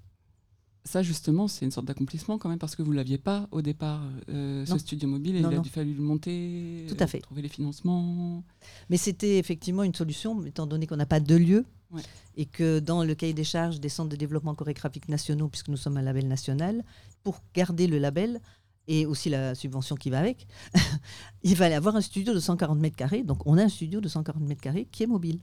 Ça, 0.85 1.01
justement, 1.01 1.47
c'est 1.47 1.63
une 1.63 1.71
sorte 1.71 1.87
d'accomplissement 1.87 2.37
quand 2.37 2.49
même 2.49 2.59
parce 2.59 2.75
que 2.75 2.81
vous 2.83 2.91
ne 2.91 2.97
l'aviez 2.97 3.17
pas 3.17 3.47
au 3.51 3.61
départ, 3.61 4.01
euh, 4.27 4.65
ce 4.65 4.77
studio 4.77 5.07
mobile, 5.07 5.37
et 5.37 5.41
Non, 5.41 5.49
il 5.49 5.53
a 5.53 5.55
non. 5.57 5.61
dû 5.61 5.69
fallu 5.69 5.93
le 5.93 6.01
monter, 6.01 6.85
Tout 6.89 6.97
à 6.99 7.03
euh, 7.03 7.07
fait. 7.07 7.19
trouver 7.21 7.41
les 7.41 7.47
financements. 7.47 8.43
Mais 8.89 8.97
c'était 8.97 9.37
effectivement 9.39 9.83
une 9.83 9.93
solution, 9.95 10.43
étant 10.45 10.67
donné 10.67 10.85
qu'on 10.85 10.97
n'a 10.97 11.05
pas 11.05 11.21
de 11.21 11.35
lieu 11.35 11.65
Ouais. 11.91 12.01
et 12.35 12.45
que 12.47 12.79
dans 12.79 13.03
le 13.03 13.13
cahier 13.15 13.33
des 13.35 13.43
charges 13.43 13.79
des 13.79 13.87
centres 13.87 14.09
de 14.09 14.15
développement 14.15 14.55
chorégraphique 14.55 15.07
nationaux, 15.09 15.47
puisque 15.47 15.67
nous 15.69 15.77
sommes 15.77 15.95
un 15.95 16.01
label 16.01 16.27
national, 16.27 16.83
pour 17.23 17.39
garder 17.53 17.85
le 17.87 17.97
label 17.99 18.41
et 18.87 19.05
aussi 19.05 19.29
la 19.29 19.55
subvention 19.55 19.95
qui 19.95 20.09
va 20.09 20.19
avec, 20.19 20.47
il 21.43 21.55
fallait 21.55 21.75
avoir 21.75 21.95
un 21.95 22.01
studio 22.01 22.33
de 22.33 22.39
140 22.39 22.77
mètres 22.79 22.95
carrés. 22.97 23.23
Donc 23.23 23.45
on 23.47 23.57
a 23.57 23.63
un 23.63 23.69
studio 23.69 24.01
de 24.01 24.09
140 24.09 24.43
mètres 24.43 24.59
carrés 24.61 24.87
qui 24.91 25.03
est 25.03 25.07
mobile. 25.07 25.39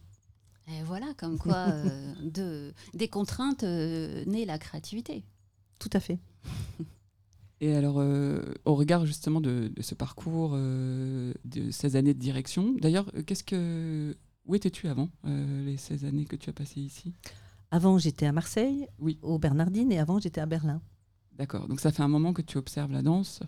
Et 0.78 0.82
voilà, 0.84 1.12
comme 1.16 1.38
quoi 1.38 1.56
euh, 1.68 2.12
de, 2.22 2.72
des 2.94 3.08
contraintes 3.08 3.64
euh, 3.64 4.24
naît 4.26 4.44
la 4.44 4.58
créativité. 4.58 5.24
Tout 5.78 5.90
à 5.92 6.00
fait. 6.00 6.18
Et 7.62 7.74
alors, 7.74 7.96
euh, 7.98 8.40
au 8.64 8.74
regard 8.74 9.04
justement 9.04 9.40
de, 9.40 9.70
de 9.74 9.82
ce 9.82 9.94
parcours, 9.94 10.52
euh, 10.54 11.34
de 11.44 11.70
ces 11.70 11.96
années 11.96 12.14
de 12.14 12.18
direction, 12.18 12.74
d'ailleurs, 12.80 13.10
qu'est-ce 13.26 13.44
que, 13.44 14.16
où 14.46 14.54
étais-tu 14.54 14.88
avant 14.88 15.10
euh, 15.26 15.64
les 15.66 15.76
16 15.76 16.04
années 16.06 16.24
que 16.24 16.36
tu 16.36 16.48
as 16.48 16.54
passées 16.54 16.80
ici? 16.80 17.12
Avant, 17.70 17.98
j'étais 17.98 18.26
à 18.26 18.32
Marseille, 18.32 18.86
Oui. 18.98 19.18
aux 19.22 19.38
Bernardines, 19.38 19.92
et 19.92 19.98
avant, 19.98 20.18
j'étais 20.18 20.40
à 20.40 20.46
Berlin. 20.46 20.80
D'accord. 21.36 21.68
Donc 21.68 21.80
ça 21.80 21.92
fait 21.92 22.02
un 22.02 22.08
moment 22.08 22.32
que 22.32 22.42
tu 22.42 22.58
observes 22.58 22.92
la 22.92 23.02
danse, 23.02 23.40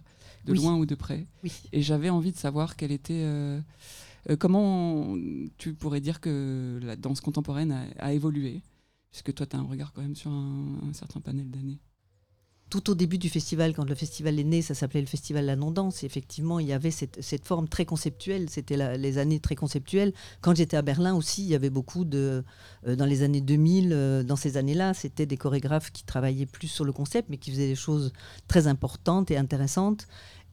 de 0.44 0.52
Oui. 0.52 0.58
loin 0.58 0.76
ou 0.76 0.86
de 0.86 0.94
près. 0.94 1.26
Oui. 1.42 1.52
Et 1.72 1.80
j'avais 1.82 2.10
envie 2.10 2.32
de 2.32 2.36
savoir 2.38 2.76
quelle 2.76 2.92
était, 2.92 3.24
comment 4.38 5.16
tu 5.58 5.74
pourrais 5.74 6.00
dire 6.00 6.20
que 6.20 6.78
la 6.82 6.96
danse 6.96 7.20
contemporaine 7.20 7.90
a, 7.98 8.12
évolué, 8.12 8.62
puisque 9.10 9.34
toi, 9.34 9.46
tu 9.46 9.56
as 9.56 9.58
un 9.58 9.64
regard 9.64 9.92
quand 9.92 10.02
même 10.02 10.16
sur 10.16 10.30
un, 10.30 10.92
certain 10.92 11.20
panel 11.20 11.50
d'années. 11.50 11.80
tout 12.70 12.88
au 12.90 12.94
début 12.94 13.18
du 13.18 13.28
festival, 13.28 13.74
quand 13.74 13.88
le 13.88 13.94
festival 13.94 14.38
est 14.38 14.44
né, 14.44 14.62
ça 14.62 14.74
s'appelait 14.74 15.00
le 15.00 15.06
festival 15.06 15.44
La 15.44 15.56
Non-Danse. 15.56 16.04
Effectivement, 16.04 16.58
il 16.58 16.68
y 16.68 16.72
avait 16.72 16.90
cette, 16.90 17.44
forme 17.44 17.68
très 17.68 17.84
conceptuelle. 17.84 18.48
C'était 18.48 18.96
les 18.96 19.18
années 19.18 19.40
très 19.40 19.56
conceptuelles. 19.56 20.12
Quand 20.40 20.54
j'étais 20.54 20.76
à 20.76 20.82
Berlin 20.82 21.14
aussi, 21.14 21.42
il 21.42 21.48
y 21.48 21.54
avait 21.54 21.70
beaucoup 21.70 22.04
de. 22.04 22.44
euh, 22.86 22.96
dans 22.96 23.06
les 23.06 23.22
années 23.22 23.40
2000, 23.40 23.92
euh, 23.92 24.22
dans 24.22 24.36
ces 24.36 24.56
années-là, 24.56 24.94
c'était 24.94 25.26
des 25.26 25.36
chorégraphes 25.36 25.90
qui 25.90 26.04
travaillaient 26.04 26.46
plus 26.46 26.68
sur 26.68 26.84
le 26.84 26.92
concept, 26.92 27.28
mais 27.28 27.38
qui 27.38 27.50
faisaient 27.50 27.68
des 27.68 27.74
choses 27.74 28.12
très 28.46 28.68
importantes 28.68 29.30
et 29.30 29.36
intéressantes. 29.36 30.06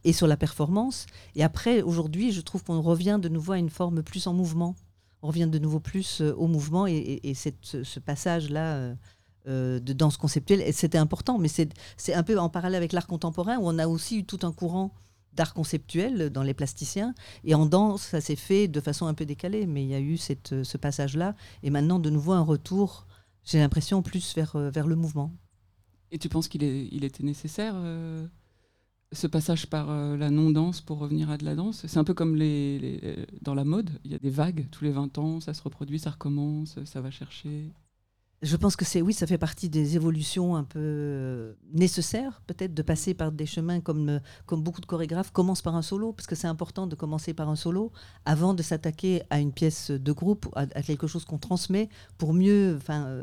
Et 0.04 0.14
sur 0.14 0.28
la 0.28 0.38
performance. 0.38 1.06
Et 1.36 1.44
après, 1.44 1.82
aujourd'hui, 1.82 2.32
je 2.32 2.42
trouve 2.42 2.64
qu'on 2.64 2.82
revient 2.82 3.20
de 3.22 3.30
nouveau 3.30 3.54
à 3.54 3.58
une 3.58 3.70
forme 3.70 4.02
plus 4.02 4.28
en 4.28 4.34
mouvement. 4.34 4.76
On 5.22 5.28
revient 5.28 5.48
de 5.48 5.60
nouveau 5.60 5.80
plus 5.80 6.22
euh, 6.22 6.34
au 6.36 6.48
mouvement. 6.48 6.88
Et, 6.88 7.34
ce, 7.34 8.00
passage-là. 8.00 8.76
euh, 8.76 8.96
euh, 9.48 9.80
de 9.80 9.94
danse 9.94 10.18
conceptuelle, 10.18 10.62
c'était 10.74 10.98
important, 10.98 11.40
mais 11.40 11.48
c'est 11.48 12.14
un 12.14 12.24
peu 12.24 12.38
en 12.38 12.50
parallèle 12.50 12.76
avec 12.76 12.92
l'art 12.92 13.08
contemporain 13.08 13.58
où 13.58 13.62
on 13.64 13.80
a 13.80 13.88
aussi 13.88 14.20
eu 14.20 14.24
tout 14.26 14.40
un 14.44 14.52
courant 14.52 14.94
d'art 15.34 15.54
conceptuel 15.54 16.30
dans 16.30 16.44
les 16.44 16.54
plasticiens. 16.54 17.16
Et 17.46 17.56
en 17.56 17.66
danse, 17.66 18.02
ça 18.02 18.20
s'est 18.20 18.36
fait 18.36 18.68
de 18.68 18.82
façon 18.82 19.08
un 19.08 19.14
peu 19.14 19.26
décalée, 19.26 19.66
mais 19.66 19.84
il 19.84 19.90
y 19.90 19.96
a 19.96 20.00
eu 20.02 20.18
ce 20.18 20.78
passage-là. 20.78 21.36
Et 21.64 21.70
maintenant, 21.70 22.00
de 22.00 22.10
nouveau, 22.10 22.34
un 22.34 22.42
retour, 22.42 23.08
j'ai 23.46 23.60
l'impression, 23.60 24.02
plus 24.02 24.36
vers, 24.36 24.88
le 24.88 24.96
mouvement. 24.96 25.32
Et 26.12 26.20
tu 26.20 26.28
penses 26.28 26.50
qu'il 26.50 27.04
était 27.04 27.24
nécessaire 27.24 27.76
ce 29.12 29.28
passage 29.28 29.68
par 29.68 29.90
euh, 29.90 30.18
la 30.18 30.30
non-danse 30.30 30.82
pour 30.82 31.00
revenir 31.00 31.30
à 31.30 31.38
de 31.38 31.46
la 31.46 31.56
danse 31.56 31.86
C'est 31.88 31.98
un 31.98 32.04
peu 32.04 32.14
comme 32.14 32.36
les, 32.36 33.26
dans 33.42 33.56
la 33.56 33.64
mode, 33.64 33.90
il 34.04 34.12
y 34.12 34.16
a 34.16 34.20
des 34.20 34.30
vagues 34.30 34.68
tous 34.72 34.84
les 34.84 34.92
20 34.92 35.18
ans, 35.18 35.40
ça 35.40 35.54
se 35.54 35.62
reproduit, 35.62 36.00
ça 36.00 36.12
recommence, 36.12 36.78
ça 36.86 37.02
va 37.02 37.10
chercher. 37.10 37.72
Je 38.42 38.56
pense 38.56 38.78
que 38.78 38.86
c'est 38.86 39.02
oui, 39.02 39.12
ça 39.12 39.28
fait 39.28 39.38
partie 39.38 39.68
des 39.68 39.98
évolutions 39.98 40.56
un 40.56 40.64
peu 40.64 40.80
euh, 40.80 41.54
nécessaires, 41.74 42.42
peut-être, 42.48 42.74
de 42.74 42.82
passer 42.82 43.14
par 43.14 43.34
des 43.34 43.46
chemins 43.46 43.82
comme, 43.82 44.08
euh, 44.08 44.20
comme 44.46 44.62
beaucoup 44.62 44.80
de 44.80 44.86
chorégraphes 44.86 45.32
commencent 45.32 45.62
par 45.62 45.76
un 45.76 45.82
solo, 45.82 46.14
parce 46.14 46.26
que 46.26 46.36
c'est 46.36 46.48
important 46.48 46.88
de 46.88 46.96
commencer 46.96 47.34
par 47.34 47.50
un 47.50 47.58
solo 47.58 47.92
avant 48.26 48.54
de 48.54 48.64
s'attaquer 48.64 49.24
à 49.30 49.40
une 49.40 49.52
pièce 49.52 49.92
de 49.92 50.12
groupe, 50.14 50.48
à, 50.56 50.68
quelque 50.68 51.08
chose 51.08 51.26
qu'on 51.26 51.38
transmet, 51.38 51.90
pour 52.18 52.34
mieux, 52.34 52.76
enfin, 52.78 53.14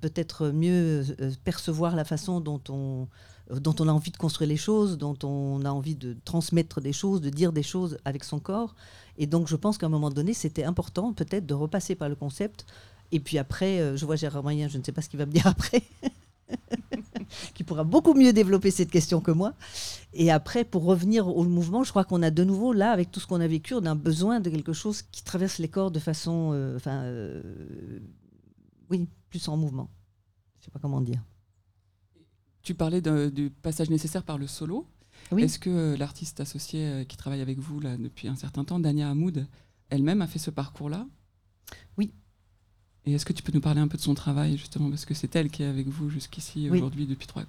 peut-être 0.00 0.50
mieux 0.50 1.04
percevoir 1.42 1.96
la 1.96 2.04
façon 2.04 2.40
dont 2.40 2.62
on, 2.68 3.08
dont 3.50 3.74
on 3.80 3.88
a 3.88 3.92
envie 3.92 4.10
de 4.10 4.16
construire 4.16 4.48
les 4.48 4.56
choses, 4.56 4.98
dont 4.98 5.16
on 5.22 5.64
a 5.64 5.70
envie 5.70 5.96
de 5.96 6.16
transmettre 6.24 6.80
des 6.80 6.92
choses, 6.92 7.20
de 7.20 7.30
dire 7.30 7.52
des 7.52 7.62
choses 7.62 7.98
avec 8.04 8.24
son 8.24 8.38
corps. 8.38 8.74
Et 9.18 9.26
donc, 9.26 9.48
je 9.48 9.56
pense 9.56 9.78
qu'à 9.78 9.86
un 9.86 9.90
moment 9.90 10.10
donné, 10.10 10.32
c'était 10.34 10.64
important, 10.64 11.12
peut-être, 11.12 11.46
de 11.46 11.54
repasser 11.54 11.94
par 11.94 12.08
le 12.08 12.14
concept 12.14 12.64
et 13.14 13.20
puis 13.20 13.38
après, 13.38 13.80
euh, 13.80 13.96
je 13.96 14.04
vois 14.06 14.16
Gérard 14.16 14.42
Moyen, 14.42 14.68
je 14.68 14.76
ne 14.76 14.82
sais 14.82 14.90
pas 14.90 15.00
ce 15.00 15.08
qu'il 15.08 15.18
va 15.18 15.26
me 15.26 15.30
dire 15.30 15.46
après, 15.46 15.82
qui 17.54 17.62
pourra 17.62 17.84
beaucoup 17.84 18.14
mieux 18.14 18.32
développer 18.32 18.72
cette 18.72 18.90
question 18.90 19.20
que 19.20 19.30
moi. 19.30 19.54
Et 20.14 20.32
après, 20.32 20.64
pour 20.64 20.84
revenir 20.84 21.28
au 21.28 21.44
mouvement, 21.44 21.84
je 21.84 21.90
crois 21.90 22.04
qu'on 22.04 22.22
a 22.22 22.30
de 22.30 22.42
nouveau, 22.42 22.72
là, 22.72 22.90
avec 22.90 23.12
tout 23.12 23.20
ce 23.20 23.28
qu'on 23.28 23.40
a 23.40 23.46
vécu, 23.46 23.74
on 23.74 23.94
besoin 23.94 24.40
de 24.40 24.50
quelque 24.50 24.72
chose 24.72 25.02
qui 25.02 25.22
traverse 25.22 25.58
les 25.58 25.68
corps 25.68 25.92
de 25.92 26.00
façon, 26.00 26.50
euh, 26.54 26.76
enfin, 26.76 27.02
euh, 27.04 27.40
oui, 28.90 29.08
plus 29.30 29.46
en 29.48 29.56
mouvement. 29.56 29.88
Je 30.56 30.62
ne 30.62 30.64
sais 30.64 30.70
pas 30.72 30.80
comment 30.80 31.00
dire. 31.00 31.22
Tu 32.64 32.74
parlais 32.74 33.00
de- 33.00 33.28
du 33.28 33.50
passage 33.50 33.90
nécessaire 33.90 34.22
par 34.24 34.38
le 34.38 34.46
solo. 34.46 34.86
Oui. 35.30 35.42
Est-ce 35.44 35.58
que 35.58 35.70
euh, 35.70 35.96
l'artiste 35.96 36.40
associée 36.40 36.86
euh, 36.86 37.04
qui 37.04 37.16
travaille 37.16 37.40
avec 37.40 37.58
vous 37.58 37.78
là, 37.80 37.96
depuis 37.96 38.26
un 38.28 38.34
certain 38.36 38.64
temps, 38.64 38.80
Dania 38.80 39.08
Hamoud, 39.10 39.46
elle-même 39.90 40.22
a 40.22 40.26
fait 40.26 40.38
ce 40.38 40.50
parcours-là? 40.50 41.06
Oui. 41.98 42.12
Et 43.06 43.12
est-ce 43.12 43.24
que 43.26 43.32
tu 43.32 43.42
peux 43.42 43.52
nous 43.52 43.60
parler 43.60 43.80
un 43.80 43.88
peu 43.88 43.96
de 43.98 44.02
son 44.02 44.14
travail, 44.14 44.56
justement, 44.56 44.88
parce 44.90 45.04
que 45.04 45.14
c'est 45.14 45.34
elle 45.36 45.50
qui 45.50 45.62
est 45.62 45.66
avec 45.66 45.88
vous 45.88 46.08
jusqu'ici, 46.10 46.68
Oui. 46.70 46.78
aujourd'hui, 46.78 47.06
depuis 47.06 47.26
3 47.26 47.44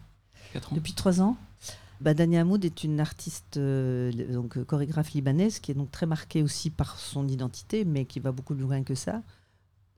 4 0.53 0.73
ans 0.73 0.75
Depuis 0.75 0.93
trois 0.93 1.21
ans. 1.21 1.37
Bah, 2.01 2.13
Dania 2.13 2.41
Hamoud 2.41 2.63
est 2.65 2.83
une 2.83 2.99
artiste, 2.99 3.55
euh, 3.57 4.11
donc 4.33 4.61
chorégraphe 4.65 5.11
libanaise, 5.13 5.59
qui 5.59 5.71
est 5.71 5.75
donc 5.75 5.91
très 5.91 6.05
marquée 6.05 6.43
aussi 6.43 6.69
par 6.69 6.99
son 6.99 7.25
identité, 7.27 7.85
mais 7.85 8.03
qui 8.05 8.19
va 8.19 8.33
beaucoup 8.33 8.53
plus 8.53 8.63
loin 8.63 8.83
que 8.83 8.95
ça. 8.95 9.21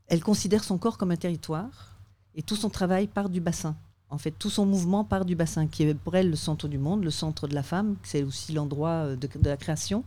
Elle 0.08 0.22
considère 0.24 0.64
son 0.64 0.78
corps 0.78 0.98
comme 1.00 1.10
un 1.12 1.16
territoire, 1.18 1.98
et 2.36 2.44
tout 2.44 2.56
son 2.56 2.70
travail 2.70 3.08
part 3.08 3.30
du 3.30 3.42
bassin. 3.42 3.76
En 4.10 4.18
fait, 4.18 4.32
tout 4.32 4.50
son 4.50 4.66
mouvement 4.66 5.04
part 5.04 5.26
du 5.26 5.36
bassin, 5.36 5.68
qui 5.68 5.84
est 5.84 5.94
pour 5.94 6.16
elle 6.16 6.30
le 6.30 6.36
centre 6.36 6.68
du 6.68 6.78
monde, 6.78 7.04
le 7.04 7.12
centre 7.12 7.48
de 7.48 7.56
la 7.56 7.64
femme, 7.64 7.98
c'est 8.04 8.24
aussi 8.24 8.54
l'endroit 8.54 9.06
euh, 9.06 9.16
de, 9.16 9.28
la 9.44 9.58
création. 9.58 10.04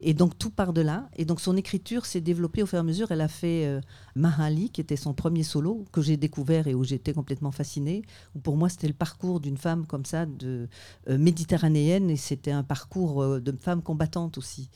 Et 0.00 0.14
donc 0.14 0.38
tout 0.38 0.50
part 0.50 0.72
de 0.72 0.80
là. 0.80 1.08
Et 1.16 1.24
donc 1.24 1.40
son 1.40 1.56
écriture 1.56 2.06
s'est 2.06 2.20
développée 2.20 2.62
au 2.62 2.66
fur 2.66 2.76
et 2.76 2.80
à 2.80 2.84
mesure. 2.84 3.10
Elle 3.10 3.20
a 3.20 3.26
fait 3.26 3.66
euh, 3.66 3.80
Mahali, 4.14 4.70
qui 4.70 4.80
était 4.80 4.94
son 4.94 5.14
premier 5.14 5.42
solo, 5.42 5.84
que 5.90 6.00
j'ai 6.00 6.16
découvert 6.16 6.68
et 6.68 6.74
où 6.74 6.84
j'étais 6.84 7.12
complètement 7.12 7.50
fascinée. 7.50 8.02
Où 8.36 8.38
pour 8.38 8.56
moi, 8.56 8.68
c'était 8.68 8.86
le 8.86 8.94
parcours 8.94 9.40
d'une 9.40 9.56
femme 9.56 9.84
comme 9.86 10.04
ça, 10.04 10.24
de, 10.24 10.68
euh, 11.08 11.18
méditerranéenne, 11.18 12.10
et 12.10 12.16
c'était 12.16 12.52
un 12.52 12.62
parcours 12.62 13.40
de 13.40 13.54
femme 13.60 13.82
combattante 13.82 14.38
aussi. 14.38 14.70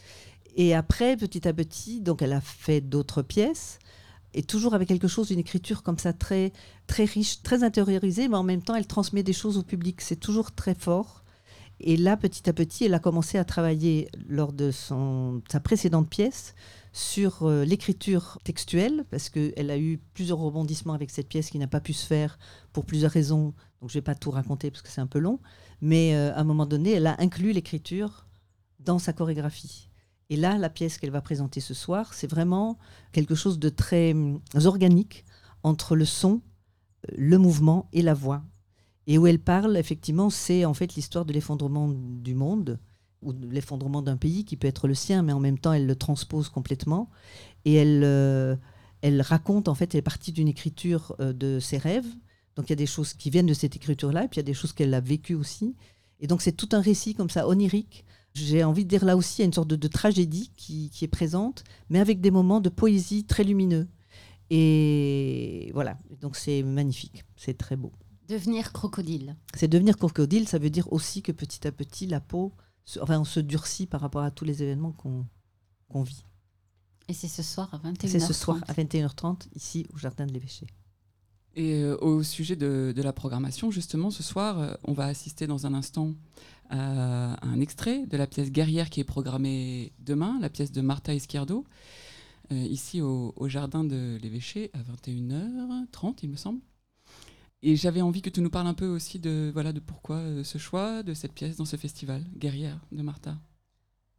Et 0.56 0.74
après, 0.74 1.16
petit 1.16 1.46
à 1.46 1.52
petit, 1.52 2.00
donc 2.00 2.20
elle 2.22 2.32
a 2.32 2.40
fait 2.40 2.80
d'autres 2.80 3.22
pièces, 3.22 3.78
et 4.34 4.42
toujours 4.42 4.74
avec 4.74 4.88
quelque 4.88 5.08
chose, 5.08 5.30
une 5.30 5.38
écriture 5.38 5.82
comme 5.82 5.98
ça 5.98 6.12
très, 6.12 6.52
très 6.86 7.04
riche, 7.04 7.42
très 7.42 7.62
intériorisée, 7.62 8.28
mais 8.28 8.36
en 8.36 8.42
même 8.42 8.62
temps, 8.62 8.74
elle 8.74 8.86
transmet 8.86 9.22
des 9.22 9.32
choses 9.32 9.58
au 9.58 9.62
public. 9.62 10.00
C'est 10.00 10.16
toujours 10.16 10.52
très 10.52 10.74
fort. 10.74 11.22
Et 11.80 11.96
là, 11.96 12.16
petit 12.16 12.48
à 12.48 12.52
petit, 12.52 12.84
elle 12.84 12.94
a 12.94 12.98
commencé 12.98 13.38
à 13.38 13.44
travailler 13.44 14.08
lors 14.28 14.52
de 14.52 14.70
son, 14.70 15.42
sa 15.50 15.60
précédente 15.60 16.08
pièce 16.08 16.54
sur 16.92 17.42
euh, 17.42 17.64
l'écriture 17.64 18.38
textuelle, 18.44 19.04
parce 19.10 19.30
qu'elle 19.30 19.70
a 19.70 19.78
eu 19.78 19.98
plusieurs 20.14 20.38
rebondissements 20.38 20.92
avec 20.92 21.10
cette 21.10 21.28
pièce 21.28 21.50
qui 21.50 21.58
n'a 21.58 21.66
pas 21.66 21.80
pu 21.80 21.92
se 21.92 22.06
faire 22.06 22.38
pour 22.72 22.84
plusieurs 22.84 23.10
raisons. 23.10 23.54
Donc 23.80 23.90
je 23.90 23.96
ne 23.96 24.00
vais 24.00 24.02
pas 24.02 24.14
tout 24.14 24.30
raconter 24.30 24.70
parce 24.70 24.82
que 24.82 24.88
c'est 24.88 25.00
un 25.00 25.06
peu 25.06 25.18
long. 25.18 25.40
Mais 25.80 26.14
euh, 26.14 26.32
à 26.34 26.40
un 26.40 26.44
moment 26.44 26.66
donné, 26.66 26.92
elle 26.92 27.06
a 27.06 27.20
inclus 27.20 27.52
l'écriture 27.52 28.26
dans 28.78 28.98
sa 28.98 29.12
chorégraphie. 29.12 29.88
Et 30.30 30.36
là, 30.36 30.58
la 30.58 30.70
pièce 30.70 30.98
qu'elle 30.98 31.10
va 31.10 31.20
présenter 31.20 31.60
ce 31.60 31.74
soir, 31.74 32.14
c'est 32.14 32.26
vraiment 32.26 32.78
quelque 33.12 33.34
chose 33.34 33.58
de 33.58 33.68
très 33.68 34.12
hum, 34.12 34.40
organique 34.64 35.24
entre 35.62 35.96
le 35.96 36.04
son, 36.04 36.40
euh, 37.08 37.14
le 37.16 37.38
mouvement 37.38 37.88
et 37.92 38.02
la 38.02 38.14
voix. 38.14 38.42
Et 39.06 39.18
où 39.18 39.26
elle 39.26 39.40
parle, 39.40 39.76
effectivement, 39.76 40.30
c'est 40.30 40.64
en 40.64 40.74
fait 40.74 40.94
l'histoire 40.94 41.24
de 41.24 41.32
l'effondrement 41.32 41.88
du 41.88 42.34
monde 42.34 42.78
ou 43.20 43.32
de 43.32 43.46
l'effondrement 43.48 44.02
d'un 44.02 44.16
pays 44.16 44.44
qui 44.44 44.56
peut 44.56 44.68
être 44.68 44.88
le 44.88 44.94
sien, 44.94 45.22
mais 45.22 45.32
en 45.32 45.40
même 45.40 45.58
temps, 45.58 45.72
elle 45.72 45.86
le 45.86 45.96
transpose 45.96 46.48
complètement. 46.48 47.10
Et 47.64 47.74
elle, 47.74 48.02
euh, 48.04 48.56
raconte, 49.20 49.68
en 49.68 49.74
fait, 49.74 49.94
elle 49.94 49.98
est 49.98 50.02
partie 50.02 50.32
d'une 50.32 50.48
écriture 50.48 51.14
euh, 51.20 51.32
de 51.32 51.58
ses 51.60 51.78
rêves. 51.78 52.06
Donc 52.56 52.68
il 52.68 52.70
y 52.70 52.74
a 52.74 52.76
des 52.76 52.86
choses 52.86 53.14
qui 53.14 53.30
viennent 53.30 53.46
de 53.46 53.54
cette 53.54 53.76
écriture-là, 53.76 54.24
et 54.24 54.28
puis 54.28 54.36
il 54.36 54.40
y 54.40 54.46
a 54.46 54.50
des 54.50 54.54
choses 54.54 54.72
qu'elle 54.72 54.92
a 54.94 55.00
vécues 55.00 55.34
aussi. 55.34 55.74
Et 56.20 56.26
donc 56.26 56.42
c'est 56.42 56.52
tout 56.52 56.68
un 56.72 56.80
récit 56.80 57.14
comme 57.14 57.30
ça, 57.30 57.48
onirique. 57.48 58.04
J'ai 58.34 58.64
envie 58.64 58.84
de 58.84 58.88
dire 58.88 59.04
là 59.04 59.16
aussi, 59.16 59.36
il 59.36 59.42
y 59.42 59.44
a 59.44 59.46
une 59.46 59.52
sorte 59.52 59.68
de, 59.68 59.76
de 59.76 59.88
tragédie 59.88 60.50
qui, 60.56 60.88
qui 60.90 61.04
est 61.04 61.08
présente, 61.08 61.64
mais 61.90 61.98
avec 62.00 62.20
des 62.20 62.30
moments 62.30 62.60
de 62.60 62.68
poésie 62.70 63.24
très 63.24 63.44
lumineux. 63.44 63.88
Et 64.64 65.70
voilà, 65.74 65.98
donc 66.20 66.36
c'est 66.36 66.62
magnifique, 66.62 67.24
c'est 67.36 67.56
très 67.56 67.76
beau. 67.76 67.92
Devenir 68.28 68.72
crocodile. 68.72 69.36
C'est 69.54 69.68
devenir 69.68 69.96
crocodile, 69.96 70.46
ça 70.48 70.58
veut 70.58 70.70
dire 70.70 70.90
aussi 70.92 71.22
que 71.22 71.32
petit 71.32 71.66
à 71.66 71.72
petit, 71.72 72.06
la 72.06 72.20
peau, 72.20 72.52
se- 72.84 73.00
enfin, 73.00 73.18
on 73.20 73.24
se 73.24 73.40
durcit 73.40 73.86
par 73.86 74.00
rapport 74.00 74.22
à 74.22 74.30
tous 74.30 74.44
les 74.44 74.62
événements 74.62 74.92
qu'on 74.92 75.26
qu'on 75.88 76.02
vit. 76.02 76.24
Et 77.08 77.12
c'est 77.12 77.28
ce 77.28 77.42
soir 77.42 77.68
à 77.74 77.78
21h30. 77.78 78.08
C'est 78.08 78.20
ce 78.20 78.32
soir 78.32 78.58
à 78.68 78.72
21h30, 78.72 79.48
ici 79.54 79.86
au 79.92 79.98
Jardin 79.98 80.24
de 80.26 80.32
l'Évêché. 80.32 80.66
Et 81.54 81.82
euh, 81.82 81.96
au 81.98 82.22
sujet 82.22 82.56
de, 82.56 82.94
la 82.96 83.12
programmation, 83.12 83.70
justement, 83.70 84.10
ce 84.10 84.22
soir, 84.22 84.58
euh, 84.58 84.74
on 84.84 84.92
va 84.92 85.06
assister 85.06 85.46
dans 85.46 85.66
un 85.66 85.74
instant 85.74 86.14
à 86.70 87.36
un 87.46 87.60
extrait 87.60 88.06
de 88.06 88.16
la 88.16 88.26
pièce 88.26 88.50
Guerrière 88.50 88.88
qui 88.88 89.00
est 89.00 89.04
programmée 89.04 89.92
demain, 89.98 90.38
la 90.40 90.48
pièce 90.48 90.72
de 90.72 90.80
Martha 90.80 91.12
Izquierdo, 91.12 91.66
euh, 92.52 92.66
ici 92.66 93.00
au, 93.00 93.34
Jardin 93.48 93.84
de 93.84 94.18
l'Évêché 94.20 94.70
à 94.74 94.82
21h30, 94.82 96.18
il 96.22 96.30
me 96.30 96.36
semble. 96.36 96.60
Et 97.62 97.76
j'avais 97.76 98.02
envie 98.02 98.22
que 98.22 98.30
tu 98.30 98.40
nous 98.40 98.50
parles 98.50 98.66
un 98.66 98.74
peu 98.74 98.86
aussi 98.86 99.18
de, 99.18 99.50
voilà, 99.52 99.72
de 99.72 99.80
pourquoi 99.80 100.16
euh, 100.16 100.44
ce 100.44 100.58
choix 100.58 101.02
de 101.02 101.14
cette 101.14 101.32
pièce 101.32 101.56
dans 101.56 101.64
ce 101.64 101.76
festival, 101.76 102.24
Guerrière 102.36 102.80
de 102.90 103.02
Martha. 103.02 103.38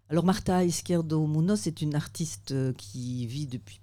Alors 0.10 0.26
Marta 0.26 0.64
Izquierdo 0.64 1.26
Munoz 1.28 1.68
est 1.68 1.82
une 1.82 1.96
artiste 1.96 2.54
qui 2.78 3.26
vit 3.28 3.48
depuis 3.48 3.82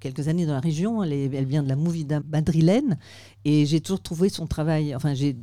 quelques 0.00 0.28
années 0.28 0.46
dans 0.46 0.54
la 0.54 0.60
région. 0.60 1.02
Elle, 1.02 1.44
vient 1.44 1.62
de 1.62 1.68
la 1.68 1.76
movida 1.76 2.20
madrilène 2.30 2.98
et 3.44 3.66
j'ai 3.66 3.80
toujours 3.80 4.02
trouvé 4.02 4.28
son 4.28 4.46
travail. 4.46 4.94
Enfin, 4.94 5.14
j'ai 5.14 5.34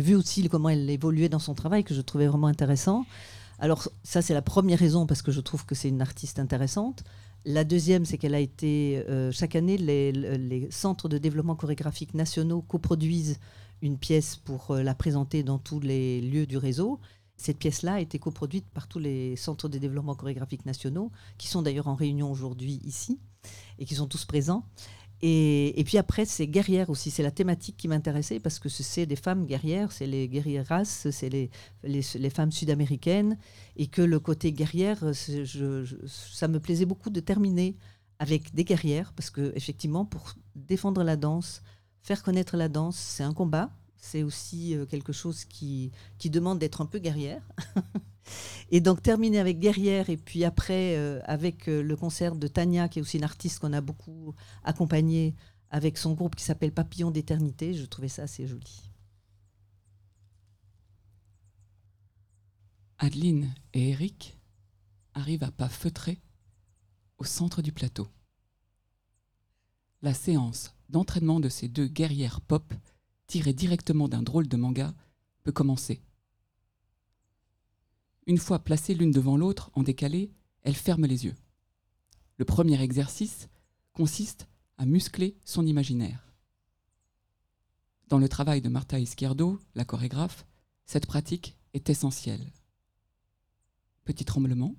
vu 0.00 0.14
aussi 0.14 0.48
comment 0.48 0.68
elle 0.68 0.88
évoluait 0.88 1.28
dans 1.28 1.38
son 1.38 1.54
travail 1.54 1.84
que 1.84 1.94
je 1.94 2.00
trouvais 2.00 2.26
vraiment 2.26 2.46
intéressant. 2.46 3.04
Alors 3.58 3.88
ça, 4.02 4.22
c'est 4.22 4.34
la 4.34 4.42
première 4.42 4.78
raison 4.78 5.06
parce 5.06 5.22
que 5.22 5.32
je 5.32 5.40
trouve 5.40 5.64
que 5.64 5.74
c'est 5.74 5.88
une 5.88 6.02
artiste 6.02 6.38
intéressante. 6.38 7.04
La 7.44 7.64
deuxième, 7.64 8.04
c'est 8.04 8.18
qu'elle 8.18 8.34
a 8.34 8.40
été 8.40 9.04
euh, 9.08 9.30
chaque 9.30 9.54
année 9.54 9.78
les, 9.78 10.12
les 10.12 10.68
centres 10.70 11.08
de 11.08 11.16
développement 11.16 11.54
chorégraphique 11.54 12.12
nationaux 12.14 12.60
coproduisent 12.60 13.38
une 13.82 13.98
pièce 13.98 14.36
pour 14.36 14.72
euh, 14.72 14.82
la 14.82 14.94
présenter 14.94 15.42
dans 15.42 15.58
tous 15.58 15.80
les 15.80 16.20
lieux 16.20 16.46
du 16.46 16.56
réseau. 16.56 16.98
Cette 17.36 17.58
pièce-là 17.58 17.94
a 17.94 18.00
été 18.00 18.18
coproduite 18.18 18.66
par 18.72 18.88
tous 18.88 18.98
les 18.98 19.36
centres 19.36 19.68
de 19.68 19.78
développement 19.78 20.14
chorégraphique 20.14 20.64
nationaux, 20.64 21.10
qui 21.38 21.48
sont 21.48 21.62
d'ailleurs 21.62 21.88
en 21.88 21.94
réunion 21.94 22.30
aujourd'hui 22.30 22.80
ici, 22.84 23.18
et 23.78 23.84
qui 23.84 23.94
sont 23.94 24.06
tous 24.06 24.24
présents. 24.24 24.64
Et, 25.22 25.82
puis 25.86 25.96
après, 25.96 26.26
c'est 26.26 26.46
guerrière 26.46 26.90
aussi, 26.90 27.10
c'est 27.10 27.22
la 27.22 27.30
thématique 27.30 27.76
qui 27.78 27.88
m'intéressait, 27.88 28.38
parce 28.38 28.58
que 28.58 28.68
ce- 28.68 28.82
c'est 28.82 29.06
des 29.06 29.16
femmes 29.16 29.46
guerrières, 29.46 29.90
c'est 29.90 30.06
les 30.06 30.28
guerrieras, 30.28 30.84
c'est 30.84 31.30
les, 31.30 31.50
les, 31.82 32.02
les 32.16 32.30
femmes 32.30 32.52
sud-américaines, 32.52 33.38
et 33.76 33.86
que 33.86 34.02
le 34.02 34.20
côté 34.20 34.52
guerrière, 34.52 35.02
ça 35.14 36.48
me 36.48 36.60
plaisait 36.60 36.84
beaucoup 36.84 37.08
de 37.10 37.20
terminer 37.20 37.76
avec 38.18 38.54
des 38.54 38.64
guerrières, 38.64 39.12
parce 39.14 39.30
que 39.30 39.52
effectivement, 39.56 40.04
pour 40.04 40.34
défendre 40.54 41.02
la 41.02 41.16
danse, 41.16 41.62
faire 42.02 42.22
connaître 42.22 42.56
la 42.58 42.68
danse, 42.68 42.96
c'est 42.96 43.22
un 43.24 43.32
combat, 43.32 43.70
c'est 43.96 44.22
aussi 44.22 44.74
euh, 44.76 44.84
quelque 44.86 45.12
chose 45.12 45.44
qui, 45.46 45.92
qui 46.18 46.28
demande 46.30 46.58
d'être 46.58 46.82
un 46.82 46.86
peu 46.86 46.98
guerrière. 46.98 47.42
et 48.70 48.80
donc 48.80 49.02
terminer 49.02 49.38
avec 49.38 49.58
guerrière 49.58 50.10
et 50.10 50.16
puis 50.16 50.44
après 50.44 50.96
euh, 50.96 51.20
avec 51.24 51.68
euh, 51.68 51.82
le 51.82 51.96
concert 51.96 52.34
de 52.34 52.46
Tania, 52.46 52.88
qui 52.88 52.98
est 52.98 53.02
aussi 53.02 53.18
une 53.18 53.24
artiste 53.24 53.58
qu'on 53.58 53.72
a 53.72 53.80
beaucoup 53.80 54.34
accompagnée 54.64 55.34
avec 55.70 55.98
son 55.98 56.14
groupe 56.14 56.36
qui 56.36 56.44
s'appelle 56.44 56.72
Papillon 56.72 57.10
d'éternité, 57.10 57.74
je 57.74 57.84
trouvais 57.86 58.08
ça 58.08 58.22
assez 58.22 58.46
joli. 58.46 58.90
Adeline 62.98 63.54
et 63.74 63.90
Eric 63.90 64.38
arrivent 65.14 65.44
à 65.44 65.50
pas 65.50 65.68
feutrés 65.68 66.20
au 67.18 67.24
centre 67.24 67.62
du 67.62 67.72
plateau. 67.72 68.08
La 70.02 70.14
séance 70.14 70.74
d'entraînement 70.88 71.40
de 71.40 71.48
ces 71.48 71.68
deux 71.68 71.88
guerrières 71.88 72.40
pop, 72.40 72.72
tirées 73.26 73.52
directement 73.52 74.08
d'un 74.08 74.22
drôle 74.22 74.48
de 74.48 74.56
manga, 74.56 74.94
peut 75.42 75.52
commencer. 75.52 76.00
Une 78.26 78.38
fois 78.38 78.58
placées 78.58 78.94
l'une 78.94 79.12
devant 79.12 79.36
l'autre 79.36 79.70
en 79.74 79.84
décalé, 79.84 80.32
elles 80.62 80.74
ferment 80.74 81.06
les 81.06 81.26
yeux. 81.26 81.36
Le 82.38 82.44
premier 82.44 82.80
exercice 82.82 83.48
consiste 83.92 84.48
à 84.78 84.84
muscler 84.84 85.38
son 85.44 85.64
imaginaire. 85.64 86.32
Dans 88.08 88.18
le 88.18 88.28
travail 88.28 88.60
de 88.60 88.68
Martha 88.68 88.98
Izquierdo, 88.98 89.60
la 89.74 89.84
chorégraphe, 89.84 90.44
cette 90.86 91.06
pratique 91.06 91.56
est 91.72 91.88
essentielle. 91.88 92.52
Petit 94.04 94.24
tremblement, 94.24 94.74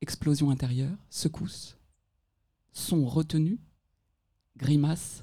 explosion 0.00 0.50
intérieure, 0.50 0.98
secousse, 1.10 1.78
son 2.72 3.06
retenu, 3.06 3.60
grimace, 4.56 5.22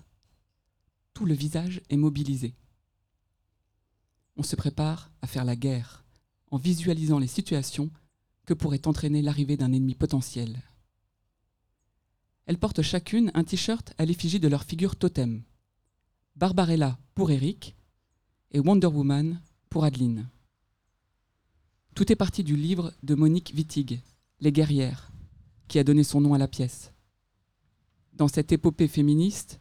tout 1.13 1.25
le 1.25 1.33
visage 1.33 1.81
est 1.89 1.97
mobilisé. 1.97 2.55
On 4.35 4.43
se 4.43 4.55
prépare 4.55 5.11
à 5.21 5.27
faire 5.27 5.45
la 5.45 5.55
guerre 5.55 6.02
en 6.53 6.57
visualisant 6.57 7.17
les 7.17 7.25
situations 7.25 7.89
que 8.45 8.53
pourrait 8.53 8.87
entraîner 8.87 9.23
l'arrivée 9.23 9.57
d'un 9.57 9.73
ennemi 9.73 9.95
potentiel. 9.95 10.61
Elles 12.45 12.59
portent 12.59 12.83
chacune 12.83 13.31
un 13.33 13.43
t-shirt 13.43 13.95
à 13.97 14.05
l'effigie 14.05 14.39
de 14.39 14.47
leur 14.47 14.63
figure 14.63 14.95
totem. 14.95 15.41
Barbarella 16.35 16.99
pour 17.15 17.31
Eric 17.31 17.75
et 18.51 18.59
Wonder 18.59 18.85
Woman 18.85 19.41
pour 19.71 19.83
Adeline. 19.83 20.29
Tout 21.95 22.11
est 22.11 22.15
parti 22.15 22.43
du 22.43 22.55
livre 22.55 22.93
de 23.01 23.15
Monique 23.15 23.51
Wittig, 23.55 24.01
Les 24.39 24.51
guerrières, 24.51 25.11
qui 25.67 25.79
a 25.79 25.83
donné 25.83 26.03
son 26.03 26.21
nom 26.21 26.35
à 26.35 26.37
la 26.37 26.47
pièce. 26.47 26.91
Dans 28.13 28.27
cette 28.27 28.51
épopée 28.51 28.87
féministe, 28.87 29.59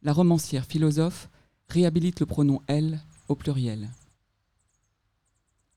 la 0.00 0.14
romancière 0.14 0.64
philosophe 0.64 1.28
réhabilite 1.68 2.20
le 2.20 2.26
pronom 2.26 2.62
elle 2.66 3.02
au 3.28 3.34
pluriel. 3.34 3.90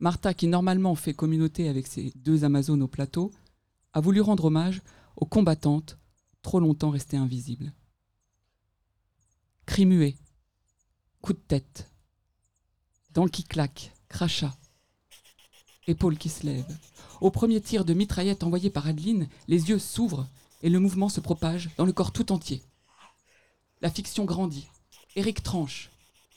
Martha, 0.04 0.34
qui 0.34 0.48
normalement 0.48 0.96
fait 0.96 1.13
communauté 1.13 1.70
avec 1.70 1.88
ses 1.88 2.12
deux 2.18 2.44
Amazones 2.44 2.84
au 2.84 2.89
plateau, 2.89 3.32
a 3.94 4.02
voulu 4.02 4.20
rendre 4.20 4.44
hommage 4.44 4.82
aux 5.16 5.26
combattantes 5.26 5.98
trop 6.42 6.60
longtemps 6.60 6.89
restées 6.89 7.16
invisibles. 7.16 7.72
Cri 9.66 9.86
muet, 9.86 10.18
coup 11.22 11.32
de 11.32 11.39
tête, 11.39 11.89
dents 13.12 13.30
qui 13.30 13.46
claquent, 13.46 13.94
crachat, 14.10 14.54
épaules 15.88 16.18
qui 16.18 16.28
se 16.28 16.46
lèvent. 16.46 16.78
Au 17.22 17.32
premier 17.32 17.62
tir 17.62 17.86
de 17.86 17.94
mitraillette 17.94 18.44
envoyé 18.44 18.70
par 18.70 18.86
Adeline, 18.86 19.30
les 19.48 19.70
yeux 19.70 19.80
s'ouvrent 19.80 20.28
et 20.63 20.70
le 20.70 20.82
mouvement 20.82 21.08
se 21.08 21.22
propage 21.22 21.70
dans 21.78 21.86
le 21.86 21.94
corps 21.94 22.12
tout 22.12 22.34
entier. 22.34 22.62
La 23.80 23.89
fiction 23.89 24.26
grandit. 24.26 24.68
Eric 25.16 25.44
tranche. 25.44 25.92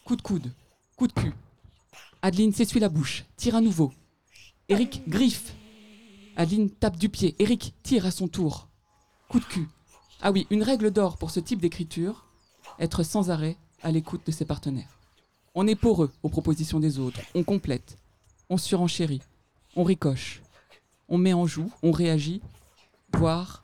Coup 0.05 0.15
de 0.15 0.23
coude. 0.23 0.53
Coup 0.95 1.09
de 1.09 1.13
cul. 1.13 1.33
Adeline 2.27 2.53
s'essuie 2.53 2.81
la 2.81 2.89
bouche. 2.89 3.25
Tire 3.37 3.55
à 3.55 3.61
nouveau. 3.61 3.93
Eric 4.69 5.09
griffe. 5.09 5.55
Adeline 6.35 6.71
tape 6.71 6.97
du 6.97 7.09
pied. 7.09 7.37
Eric 7.39 7.73
tire 7.85 8.05
à 8.05 8.11
son 8.11 8.27
tour. 8.27 8.67
Coup 9.29 9.39
de 9.39 9.45
cul. 9.45 9.69
Ah 10.21 10.33
oui, 10.33 10.45
une 10.51 10.65
règle 10.65 10.91
d'or 10.91 11.19
pour 11.19 11.31
ce 11.31 11.39
type 11.39 11.61
d'écriture 11.61 12.27
être 12.81 13.05
sans 13.05 13.31
arrêt 13.31 13.57
à 13.85 13.93
l'écoute 13.93 14.27
de 14.27 14.33
ses 14.33 14.45
partenaires. 14.45 14.99
On 15.55 15.69
est 15.69 15.77
poreux 15.77 16.11
aux 16.25 16.29
propositions 16.29 16.81
des 16.81 16.99
autres. 16.99 17.21
On 17.37 17.45
complète. 17.45 17.97
On 18.51 18.59
surenchérit. 18.59 19.23
On 19.77 19.85
ricoche. 19.85 20.43
On 21.09 21.19
met 21.19 21.33
en 21.33 21.47
joue. 21.47 21.71
On 21.85 21.93
réagit. 21.93 22.43
Voire, 23.12 23.62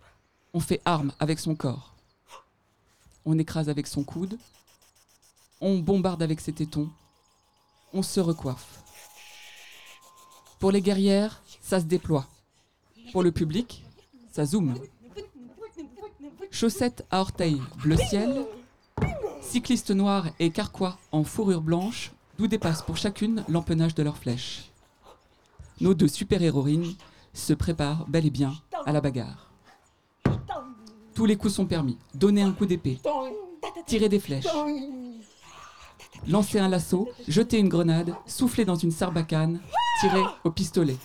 on 0.55 0.61
fait 0.61 0.81
arme 0.85 1.13
avec 1.19 1.41
son 1.41 1.57
corps. 1.57 1.97
On 3.25 3.41
écrase 3.41 3.69
avec 3.69 3.89
son 3.89 4.05
coude. 4.05 4.39
On 5.61 5.81
bombarde 5.81 6.23
avec 6.23 6.41
ses 6.41 6.53
tétons. 6.53 6.93
On 7.95 8.03
se 8.03 8.21
recoiffe. 8.21 8.83
Pour 10.59 10.71
les 10.71 10.81
guerrières, 10.81 11.43
ça 11.61 11.81
se 11.81 11.85
déploie. 11.85 12.27
Pour 13.13 13.23
le 13.23 13.33
public, 13.33 13.85
ça 14.31 14.45
zoome. 14.47 14.75
Chaussettes 16.51 17.05
à 17.11 17.21
orteils 17.21 17.61
bleu 17.83 17.97
ciel, 17.97 18.47
cyclistes 19.41 19.91
noirs 19.91 20.29
et 20.39 20.51
carquois 20.51 20.99
en 21.11 21.25
fourrure 21.25 21.61
blanche, 21.63 22.13
d'où 22.39 22.47
dépasse 22.47 22.83
pour 22.83 22.97
chacune 22.97 23.45
l'empennage 23.49 23.95
de 23.95 24.03
leurs 24.03 24.17
flèches. 24.17 24.71
Nos 25.81 25.95
deux 25.95 26.09
super-héroïnes 26.09 26.95
se 27.35 27.53
prépare 27.53 28.07
bel 28.09 28.27
et 28.27 28.31
bien 28.31 28.55
à 28.87 28.93
la 28.93 29.01
bagarre. 29.01 29.51
Tous 31.15 31.27
les 31.27 31.37
coups 31.37 31.55
sont 31.55 31.67
permis. 31.67 31.99
Donner 32.15 32.43
un 32.43 32.53
coup 32.53 32.67
d'épée, 32.67 33.01
tirer 33.87 34.09
des 34.09 34.21
flèches, 34.21 34.47
lancer 36.27 36.59
un 36.59 36.69
lasso, 36.69 37.09
jeter 37.29 37.59
une 37.59 37.69
grenade, 37.69 38.15
souffler 38.27 38.65
dans 38.65 38.77
une 38.77 38.91
sarbacane, 38.91 39.61
tirer 40.01 40.23
au 40.45 40.51
pistolet. 40.51 40.97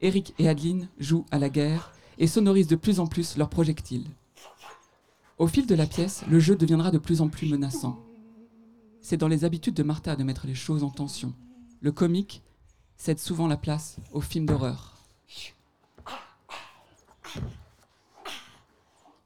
Eric 0.00 0.34
et 0.38 0.48
Adeline 0.48 0.88
jouent 0.98 1.26
à 1.30 1.38
la 1.38 1.48
guerre 1.48 1.92
et 2.18 2.26
sonorisent 2.26 2.68
de 2.68 2.76
plus 2.76 3.00
en 3.00 3.06
plus 3.06 3.36
leurs 3.36 3.50
projectiles. 3.50 4.08
Au 5.38 5.46
fil 5.46 5.66
de 5.66 5.74
la 5.74 5.86
pièce, 5.86 6.24
le 6.28 6.40
jeu 6.40 6.56
deviendra 6.56 6.90
de 6.90 6.98
plus 6.98 7.20
en 7.20 7.28
plus 7.28 7.48
menaçant. 7.48 7.98
C'est 9.00 9.16
dans 9.16 9.28
les 9.28 9.44
habitudes 9.44 9.74
de 9.74 9.82
Martha 9.82 10.16
de 10.16 10.24
mettre 10.24 10.46
les 10.46 10.54
choses 10.54 10.84
en 10.84 10.90
tension. 10.90 11.34
Le 11.80 11.92
comique 11.92 12.42
cède 12.96 13.18
souvent 13.18 13.46
la 13.46 13.56
place 13.56 13.96
au 14.12 14.20
film 14.20 14.44
d'horreur. 14.44 14.98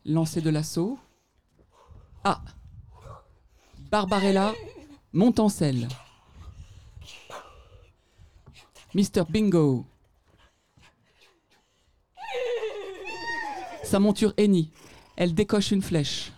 Lancer 0.05 0.41
de 0.41 0.51
l'assaut. 0.51 0.99
Ah 2.23 2.43
Barbarella 3.95 4.53
monte 5.13 5.39
en 5.39 5.49
selle. 5.49 5.87
Mr. 8.93 9.23
Bingo. 9.29 9.87
Sa 13.85 14.01
monture 14.01 14.35
hennit. 14.37 14.73
Elle 15.15 15.33
décoche 15.33 15.71
une 15.71 15.81
flèche. 15.81 16.33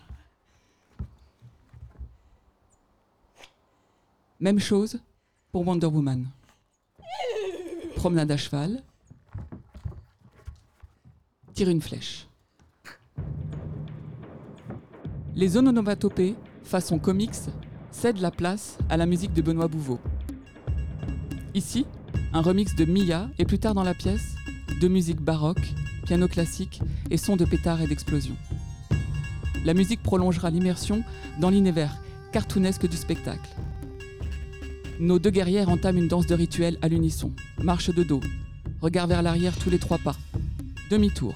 Même 4.39 4.59
chose 4.59 4.99
pour 5.51 5.67
Wonder 5.67 5.87
Woman. 5.87 6.27
Promenade 7.95 8.29
à 8.29 8.37
cheval. 8.37 8.83
Tire 11.55 11.69
une 11.69 11.81
flèche. 11.81 12.27
Les 15.33 15.57
onomatopées, 15.57 16.35
façon 16.67 16.99
comics, 16.99 17.31
cèdent 17.91 18.19
la 18.19 18.31
place 18.31 18.77
à 18.89 18.97
la 18.97 19.05
musique 19.05 19.33
de 19.33 19.41
Benoît 19.41 19.67
Bouveau. 19.67 19.99
Ici, 21.55 21.85
un 22.33 22.41
remix 22.41 22.75
de 22.75 22.85
Mia 22.85 23.29
et 23.39 23.45
plus 23.45 23.57
tard 23.57 23.73
dans 23.73 23.83
la 23.83 23.93
pièce, 23.93 24.35
de 24.79 24.87
musique 24.87 25.21
baroque, 25.21 25.73
piano 26.05 26.27
classique 26.27 26.81
et 27.09 27.17
sons 27.17 27.37
de 27.37 27.45
pétards 27.45 27.81
et 27.81 27.87
d'explosions. 27.87 28.35
La 29.65 29.73
musique 29.73 30.03
prolongera 30.03 30.49
l'immersion 30.49 31.03
dans 31.39 31.49
l'univers 31.49 31.97
cartoonesque 32.31 32.87
du 32.87 32.97
spectacle. 32.97 33.49
Nos 34.99 35.19
deux 35.19 35.31
guerrières 35.31 35.69
entament 35.69 35.97
une 35.97 36.07
danse 36.07 36.27
de 36.27 36.35
rituel 36.35 36.77
à 36.81 36.87
l'unisson. 36.87 37.31
Marche 37.63 37.93
de 37.93 38.03
dos. 38.03 38.21
Regard 38.81 39.07
vers 39.07 39.21
l'arrière 39.21 39.57
tous 39.57 39.69
les 39.69 39.79
trois 39.79 39.97
pas. 39.97 40.15
Demi-tour. 40.89 41.35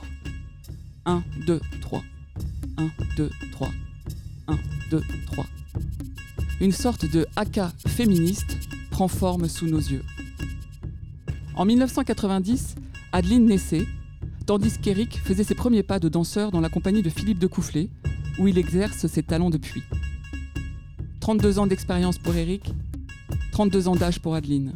1, 1.06 1.24
2, 1.48 1.60
3. 1.82 2.04
1, 2.78 2.89
2, 3.17 3.30
3. 3.52 3.70
1, 4.48 4.60
2, 4.92 5.02
3. 5.28 5.46
Une 6.60 6.74
sorte 6.74 7.10
de 7.10 7.26
haka 7.38 7.72
féministe 7.88 8.58
prend 8.92 9.08
forme 9.08 9.48
sous 9.48 9.66
nos 9.66 9.80
yeux. 9.80 10.04
En 11.56 11.64
1990, 11.64 12.76
Adeline 13.14 13.46
naissait, 13.46 13.88
tandis 14.46 14.78
qu'Éric 14.78 15.18
faisait 15.18 15.46
ses 15.46 15.56
premiers 15.56 15.82
pas 15.82 16.00
de 16.00 16.10
danseur 16.10 16.52
dans 16.52 16.60
la 16.60 16.68
compagnie 16.68 17.02
de 17.02 17.10
Philippe 17.10 17.40
de 17.40 17.48
Coufflet, 17.48 17.88
où 18.38 18.50
il 18.50 18.58
exerce 18.58 19.08
ses 19.08 19.24
talents 19.24 19.50
depuis. 19.50 19.84
32 21.22 21.60
ans 21.60 21.68
d'expérience 21.68 22.18
pour 22.18 22.36
Éric, 22.36 22.74
32 23.54 23.88
ans 23.88 23.96
d'âge 23.96 24.20
pour 24.20 24.36
Adeline. 24.36 24.74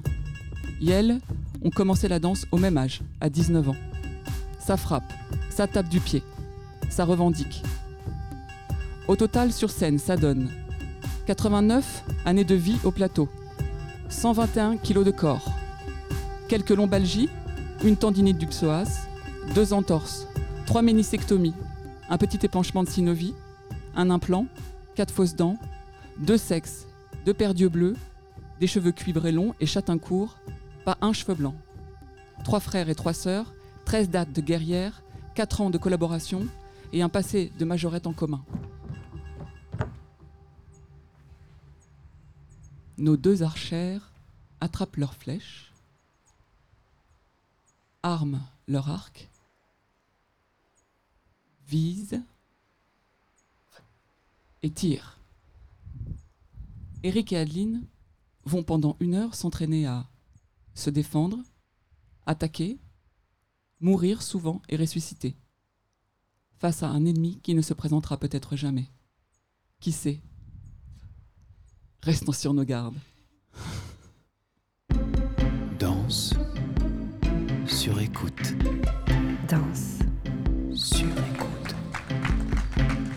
Yel 0.80 1.20
ont 1.62 1.72
commencé 1.72 2.08
la 2.08 2.20
danse 2.20 2.46
au 2.52 2.58
même 2.58 2.78
âge, 2.78 3.02
à 3.20 3.30
19 3.30 3.70
ans. 3.70 3.76
Ça 4.60 4.78
frappe, 4.78 5.12
ça 5.50 5.68
tape 5.68 5.90
du 5.90 6.00
pied, 6.00 6.24
ça 6.90 7.04
revendique. 7.04 7.64
Au 9.08 9.16
total, 9.16 9.54
sur 9.54 9.70
scène, 9.70 10.00
ça 10.00 10.18
donne 10.18 10.50
89 11.28 12.04
années 12.26 12.44
de 12.44 12.56
vie 12.56 12.78
au 12.84 12.92
plateau, 12.92 13.30
121 14.10 14.78
kilos 14.78 15.06
de 15.06 15.12
corps, 15.12 15.48
quelques 16.48 16.72
lombalgies, 16.72 17.30
une 17.84 17.98
tendinite 17.98 18.40
du 18.40 18.48
psoas, 18.48 19.08
deux 19.54 19.74
entorses, 19.74 20.28
trois 20.66 20.82
ménisectomies, 20.82 21.54
un 22.10 22.18
petit 22.18 22.40
épanchement 22.44 22.84
de 22.84 22.90
synovie, 22.90 23.36
un 23.96 24.10
implant, 24.10 24.48
quatre 24.96 25.14
fausses 25.14 25.36
dents, 25.36 25.58
deux 26.18 26.38
sexes, 26.38 26.88
deux 27.26 27.34
paires 27.34 27.54
d'yeux 27.54 27.70
bleus, 27.70 27.96
des 28.60 28.68
cheveux 28.68 28.92
cuivrés 28.92 29.32
longs 29.32 29.54
et 29.60 29.68
châtain 29.68 30.00
court, 30.00 30.38
pas 30.84 30.98
un 31.02 31.14
cheveu 31.14 31.36
blanc. 31.36 31.56
Trois 32.44 32.60
frères 32.60 32.90
et 32.90 32.96
trois 32.96 33.14
sœurs, 33.14 33.54
13 33.86 34.10
dates 34.10 34.32
de 34.32 34.42
guerrière, 34.42 35.04
4 35.36 35.62
ans 35.62 35.70
de 35.70 35.78
collaboration 35.78 36.48
et 36.92 37.04
un 37.04 37.10
passé 37.10 37.52
de 37.60 37.66
majorette 37.66 38.08
en 38.08 38.14
commun. 38.14 38.42
Nos 42.98 43.18
deux 43.18 43.44
archères 43.44 44.14
attrapent 44.62 44.96
leurs 44.96 45.16
flèches, 45.16 45.74
arment 48.04 48.48
leur 48.68 48.90
arc, 48.90 49.30
visent 51.68 52.22
et 54.64 54.72
tirent. 54.72 55.20
Eric 57.04 57.34
et 57.34 57.38
Adeline 57.38 57.86
vont 58.46 58.64
pendant 58.64 58.96
une 59.02 59.16
heure 59.16 59.36
s'entraîner 59.36 59.86
à 59.86 60.08
se 60.74 60.90
défendre, 60.90 61.40
attaquer, 62.26 62.80
mourir 63.82 64.22
souvent 64.22 64.62
et 64.70 64.78
ressusciter, 64.78 65.36
face 66.58 66.82
à 66.82 66.88
un 66.88 67.06
ennemi 67.06 67.42
qui 67.42 67.56
ne 67.56 67.62
se 67.62 67.74
présentera 67.74 68.18
peut-être 68.18 68.56
jamais. 68.56 68.90
Qui 69.82 69.92
sait? 69.92 70.22
Restons 72.06 72.32
sur 72.34 72.54
nos 72.54 72.64
gardes. 72.64 72.96
Danse 75.80 76.34
sur 77.68 78.00
écoute. 78.00 78.54
Danse, 79.50 80.00
Sur 80.74 81.08
écoute. 81.08 81.76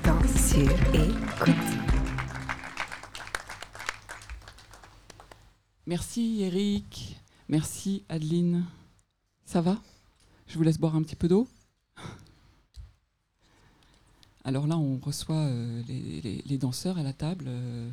danse 0.05 0.51
sur 0.51 0.71
écoute. 0.95 1.55
Merci 5.87 6.43
Eric, 6.43 7.17
merci 7.49 8.05
Adeline. 8.09 8.65
Ça 9.45 9.61
va? 9.61 9.79
Je 10.47 10.57
vous 10.57 10.63
laisse 10.65 10.79
boire 10.79 10.97
un 10.97 11.03
petit 11.03 11.17
peu 11.17 11.29
d'eau? 11.29 11.47
Alors 14.45 14.67
là, 14.67 14.79
on 14.79 14.97
reçoit 14.99 15.37
euh, 15.37 15.83
les, 15.89 16.21
les- 16.23 16.43
les 16.47 16.59
danseurs 16.59 16.97
à 16.99 17.03
la 17.03 17.13
table. 17.13 17.45
euh, 17.49 17.91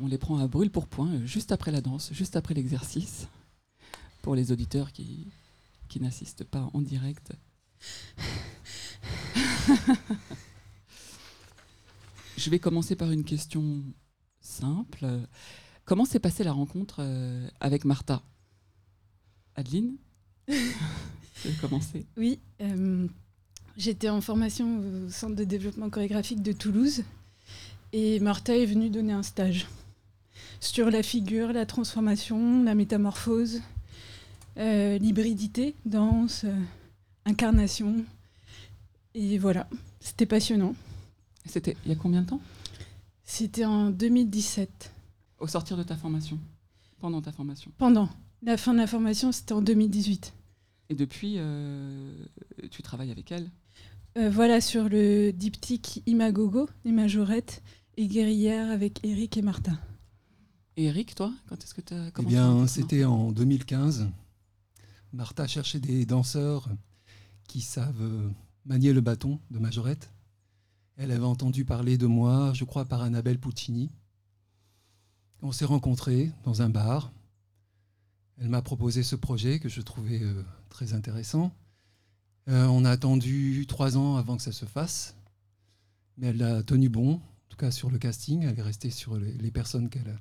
on 0.00 0.06
les 0.06 0.18
prend 0.18 0.38
à 0.38 0.46
brûle 0.46 0.70
pour 0.70 0.86
point, 0.86 1.24
juste 1.24 1.52
après 1.52 1.72
la 1.72 1.80
danse, 1.80 2.12
juste 2.12 2.36
après 2.36 2.54
l'exercice. 2.54 3.26
Pour 4.22 4.34
les 4.34 4.52
auditeurs 4.52 4.92
qui, 4.92 5.26
qui 5.88 6.00
n'assistent 6.00 6.44
pas 6.44 6.68
en 6.72 6.80
direct. 6.80 7.32
Je 12.36 12.50
vais 12.50 12.58
commencer 12.58 12.94
par 12.94 13.10
une 13.10 13.24
question 13.24 13.82
simple. 14.40 15.06
Comment 15.84 16.04
s'est 16.04 16.20
passée 16.20 16.44
la 16.44 16.52
rencontre 16.52 16.98
euh, 17.00 17.48
avec 17.60 17.84
Martha? 17.84 18.22
Adeline? 19.56 19.96
Tu 20.48 21.48
veux 21.48 21.60
commencer? 21.60 22.04
Oui, 22.16 22.40
euh, 22.60 23.06
j'étais 23.76 24.08
en 24.08 24.20
formation 24.20 24.80
au 24.80 25.08
Centre 25.08 25.36
de 25.36 25.44
développement 25.44 25.88
chorégraphique 25.88 26.42
de 26.42 26.50
Toulouse 26.50 27.04
et 27.92 28.18
Martha 28.18 28.56
est 28.56 28.66
venue 28.66 28.90
donner 28.90 29.12
un 29.12 29.22
stage 29.22 29.68
sur 30.60 30.90
la 30.90 31.02
figure, 31.02 31.52
la 31.52 31.66
transformation, 31.66 32.62
la 32.64 32.74
métamorphose, 32.74 33.62
euh, 34.56 34.98
l'hybridité, 34.98 35.74
danse, 35.84 36.44
euh, 36.44 36.54
incarnation. 37.24 38.04
Et 39.14 39.38
voilà, 39.38 39.68
c'était 40.00 40.26
passionnant. 40.26 40.74
C'était 41.44 41.76
il 41.84 41.90
y 41.90 41.94
a 41.94 41.96
combien 41.96 42.22
de 42.22 42.26
temps? 42.26 42.40
C'était 43.24 43.64
en 43.64 43.90
2017. 43.90 44.92
Au 45.38 45.46
sortir 45.46 45.76
de 45.76 45.82
ta 45.82 45.96
formation 45.96 46.38
Pendant 46.98 47.20
ta 47.22 47.32
formation? 47.32 47.70
Pendant 47.78 48.08
la 48.42 48.56
fin 48.56 48.72
de 48.72 48.78
la 48.78 48.86
formation, 48.86 49.32
c'était 49.32 49.52
en 49.52 49.62
2018. 49.62 50.32
Et 50.90 50.94
depuis, 50.94 51.34
euh, 51.36 52.12
tu 52.70 52.82
travailles 52.82 53.10
avec 53.10 53.30
elle? 53.32 53.50
Euh, 54.16 54.30
voilà, 54.30 54.60
sur 54.60 54.88
le 54.88 55.32
diptyque 55.32 56.02
Imagogo, 56.06 56.68
les 56.84 56.92
majorettes, 56.92 57.62
et 57.96 58.06
guerrière 58.06 58.70
avec 58.70 59.04
Eric 59.04 59.36
et 59.36 59.42
Martha. 59.42 59.72
Et 60.80 60.84
Eric, 60.84 61.16
toi 61.16 61.32
Quand 61.48 61.60
est-ce 61.60 61.74
que 61.74 61.80
tu 61.80 61.92
as 61.92 62.06
Eh 62.06 62.12
commencé 62.12 62.34
bien, 62.36 62.56
avec 62.58 62.68
c'était 62.68 63.04
en 63.04 63.32
2015. 63.32 64.08
Martha 65.12 65.48
cherchait 65.48 65.80
des 65.80 66.06
danseurs 66.06 66.68
qui 67.48 67.62
savent 67.62 68.00
euh, 68.00 68.30
manier 68.64 68.92
le 68.92 69.00
bâton 69.00 69.40
de 69.50 69.58
majorette. 69.58 70.12
Elle 70.96 71.10
avait 71.10 71.24
entendu 71.24 71.64
parler 71.64 71.98
de 71.98 72.06
moi, 72.06 72.52
je 72.54 72.62
crois, 72.62 72.84
par 72.84 73.02
Annabelle 73.02 73.40
Puccini. 73.40 73.90
On 75.42 75.50
s'est 75.50 75.64
rencontrés 75.64 76.30
dans 76.44 76.62
un 76.62 76.68
bar. 76.68 77.10
Elle 78.40 78.48
m'a 78.48 78.62
proposé 78.62 79.02
ce 79.02 79.16
projet 79.16 79.58
que 79.58 79.68
je 79.68 79.80
trouvais 79.80 80.22
euh, 80.22 80.44
très 80.68 80.92
intéressant. 80.92 81.52
Euh, 82.48 82.66
on 82.66 82.84
a 82.84 82.90
attendu 82.92 83.66
trois 83.66 83.96
ans 83.96 84.14
avant 84.14 84.36
que 84.36 84.42
ça 84.44 84.52
se 84.52 84.64
fasse, 84.64 85.16
mais 86.18 86.28
elle 86.28 86.42
a 86.44 86.62
tenu 86.62 86.88
bon, 86.88 87.14
en 87.14 87.20
tout 87.48 87.56
cas 87.56 87.72
sur 87.72 87.90
le 87.90 87.98
casting. 87.98 88.44
Elle 88.44 88.56
est 88.56 88.62
restée 88.62 88.90
sur 88.90 89.16
les, 89.16 89.32
les 89.32 89.50
personnes 89.50 89.88
qu'elle, 89.88 90.04
qu'elle- 90.04 90.20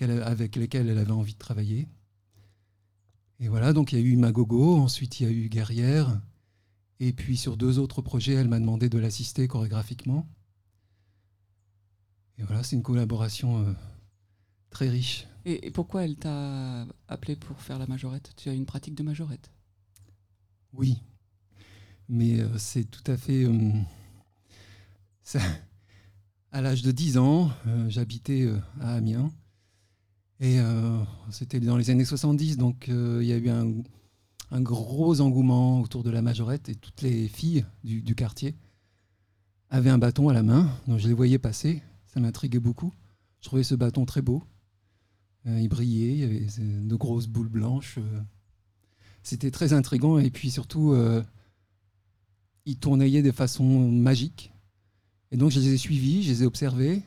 avec 0.00 0.56
lesquelles 0.56 0.88
elle 0.88 0.98
avait 0.98 1.10
envie 1.12 1.34
de 1.34 1.38
travailler. 1.38 1.88
Et 3.40 3.48
voilà, 3.48 3.72
donc 3.72 3.92
il 3.92 3.98
y 3.98 4.02
a 4.02 4.04
eu 4.04 4.16
Magogo, 4.16 4.76
ensuite 4.76 5.20
il 5.20 5.24
y 5.24 5.26
a 5.26 5.32
eu 5.32 5.48
Guerrière, 5.48 6.20
et 7.00 7.12
puis 7.12 7.36
sur 7.36 7.56
deux 7.56 7.78
autres 7.78 8.02
projets, 8.02 8.34
elle 8.34 8.48
m'a 8.48 8.60
demandé 8.60 8.88
de 8.88 8.98
l'assister 8.98 9.48
chorégraphiquement. 9.48 10.28
Et 12.38 12.42
voilà, 12.42 12.62
c'est 12.62 12.76
une 12.76 12.82
collaboration 12.82 13.60
euh, 13.60 13.72
très 14.70 14.88
riche. 14.88 15.26
Et, 15.44 15.66
et 15.66 15.70
pourquoi 15.70 16.04
elle 16.04 16.16
t'a 16.16 16.86
appelé 17.08 17.36
pour 17.36 17.60
faire 17.60 17.78
la 17.78 17.86
majorette? 17.86 18.32
Tu 18.36 18.48
as 18.48 18.54
une 18.54 18.66
pratique 18.66 18.94
de 18.94 19.02
majorette? 19.02 19.50
Oui, 20.72 21.02
mais 22.08 22.40
euh, 22.40 22.58
c'est 22.58 22.84
tout 22.84 23.08
à 23.10 23.16
fait... 23.16 23.44
euh, 23.44 23.72
ça- 25.22 25.40
à 26.52 26.60
l'âge 26.60 26.82
de 26.82 26.92
10 26.92 27.18
ans, 27.18 27.50
j'habitais 27.88 28.48
à 28.80 28.94
Amiens. 28.94 29.32
Et 30.42 30.58
euh, 30.58 30.98
c'était 31.30 31.60
dans 31.60 31.76
les 31.76 31.90
années 31.90 32.04
70, 32.04 32.56
donc 32.56 32.88
euh, 32.88 33.20
il 33.22 33.28
y 33.28 33.32
a 33.32 33.36
eu 33.36 33.48
un, 33.48 34.60
gros 34.60 35.20
engouement 35.20 35.80
autour 35.80 36.02
de 36.02 36.10
la 36.10 36.20
majorette 36.20 36.68
et 36.68 36.74
toutes 36.74 37.00
les 37.00 37.28
filles 37.28 37.64
du, 37.84 38.14
quartier 38.16 38.56
avaient 39.70 39.88
un 39.88 39.98
bâton 39.98 40.28
à 40.28 40.32
la 40.32 40.42
main, 40.42 40.68
donc 40.88 40.98
je 40.98 41.06
les 41.06 41.14
voyais 41.14 41.38
passer, 41.38 41.80
ça 42.12 42.18
m'intriguait 42.18 42.58
beaucoup. 42.58 42.92
Je 43.40 43.46
trouvais 43.46 43.62
ce 43.62 43.76
bâton 43.76 44.04
très 44.04 44.20
beau, 44.20 44.42
Euh, 45.46 45.60
il 45.60 45.68
brillait, 45.68 46.12
il 46.12 46.18
y 46.18 46.24
avait 46.24 46.46
de 46.58 46.96
grosses 46.96 47.28
boules 47.28 47.48
blanches. 47.48 48.00
c'était 49.22 49.52
très 49.52 49.72
intriguant 49.72 50.18
et 50.18 50.30
puis 50.30 50.50
surtout, 50.50 50.96
ils 52.66 52.78
tournoyaient 52.78 53.22
de 53.22 53.30
façon 53.30 53.64
magique. 53.92 54.52
Et 55.30 55.36
donc 55.36 55.52
je 55.52 55.60
les 55.60 55.74
ai 55.74 55.78
suivis, 55.78 56.24
je 56.24 56.30
les 56.30 56.42
ai 56.42 56.46
observés. 56.46 57.00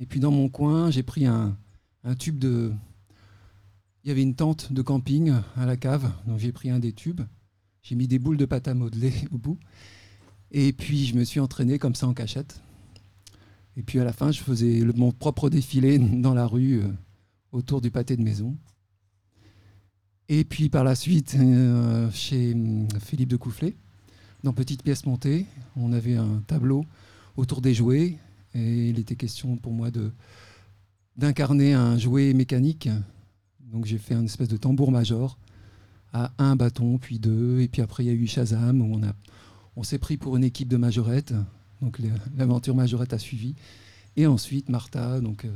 Et 0.00 0.06
puis 0.06 0.18
dans 0.18 0.32
mon 0.32 0.48
coin, 0.48 0.90
j'ai 0.90 1.04
pris 1.04 1.26
un, 1.26 1.56
un 2.04 2.14
tube 2.14 2.38
de... 2.38 2.72
Il 4.04 4.08
y 4.08 4.10
avait 4.10 4.22
une 4.22 4.34
tente 4.34 4.72
de 4.72 4.82
camping 4.82 5.32
à 5.56 5.64
la 5.64 5.76
cave, 5.76 6.10
donc 6.26 6.38
j'ai 6.38 6.50
pris 6.50 6.70
un 6.70 6.80
des 6.80 6.92
tubes. 6.92 7.20
J'ai 7.82 7.94
mis 7.94 8.08
des 8.08 8.18
boules 8.18 8.36
de 8.36 8.46
pâte 8.46 8.68
à 8.68 8.74
modeler 8.74 9.12
au 9.32 9.38
bout. 9.38 9.58
Et 10.50 10.72
puis 10.72 11.06
je 11.06 11.14
me 11.14 11.24
suis 11.24 11.40
entraîné 11.40 11.78
comme 11.78 11.94
ça 11.94 12.06
en 12.06 12.14
cachette. 12.14 12.60
Et 13.76 13.82
puis 13.82 14.00
à 14.00 14.04
la 14.04 14.12
fin, 14.12 14.32
je 14.32 14.40
faisais 14.40 14.80
mon 14.94 15.12
propre 15.12 15.48
défilé 15.48 15.98
dans 15.98 16.34
la 16.34 16.46
rue 16.46 16.82
euh, 16.82 16.88
autour 17.52 17.80
du 17.80 17.90
pâté 17.90 18.16
de 18.16 18.22
maison. 18.22 18.56
Et 20.28 20.44
puis 20.44 20.68
par 20.68 20.84
la 20.84 20.94
suite, 20.94 21.36
euh, 21.38 22.10
chez 22.10 22.52
hum, 22.54 22.88
Philippe 23.00 23.30
de 23.30 23.36
Coufflet, 23.36 23.76
dans 24.42 24.52
Petite 24.52 24.82
pièce 24.82 25.06
montée, 25.06 25.46
on 25.76 25.92
avait 25.92 26.16
un 26.16 26.42
tableau 26.46 26.84
autour 27.36 27.60
des 27.60 27.74
jouets. 27.74 28.18
Et 28.54 28.88
il 28.88 28.98
était 28.98 29.16
question 29.16 29.56
pour 29.56 29.72
moi 29.72 29.90
de 29.90 30.12
d'incarner 31.16 31.74
un 31.74 31.98
jouet 31.98 32.32
mécanique. 32.34 32.88
Donc 33.60 33.86
j'ai 33.86 33.98
fait 33.98 34.14
une 34.14 34.24
espèce 34.24 34.48
de 34.48 34.56
tambour 34.56 34.90
major 34.92 35.38
à 36.12 36.32
un 36.38 36.56
bâton, 36.56 36.98
puis 36.98 37.18
deux. 37.18 37.60
Et 37.60 37.68
puis 37.68 37.82
après, 37.82 38.04
il 38.04 38.06
y 38.06 38.10
a 38.10 38.14
eu 38.14 38.26
Shazam, 38.26 38.82
où 38.82 39.00
on, 39.76 39.82
s'est 39.82 39.98
pris 39.98 40.16
pour 40.16 40.36
une 40.36 40.44
équipe 40.44 40.68
de 40.68 40.76
majorette. 40.76 41.34
Donc 41.80 41.98
l'aventure 42.36 42.74
majorette 42.74 43.12
a 43.12 43.18
suivi. 43.18 43.54
Et 44.16 44.26
ensuite, 44.26 44.68
Martha, 44.68 45.20
donc 45.20 45.44
euh, 45.44 45.50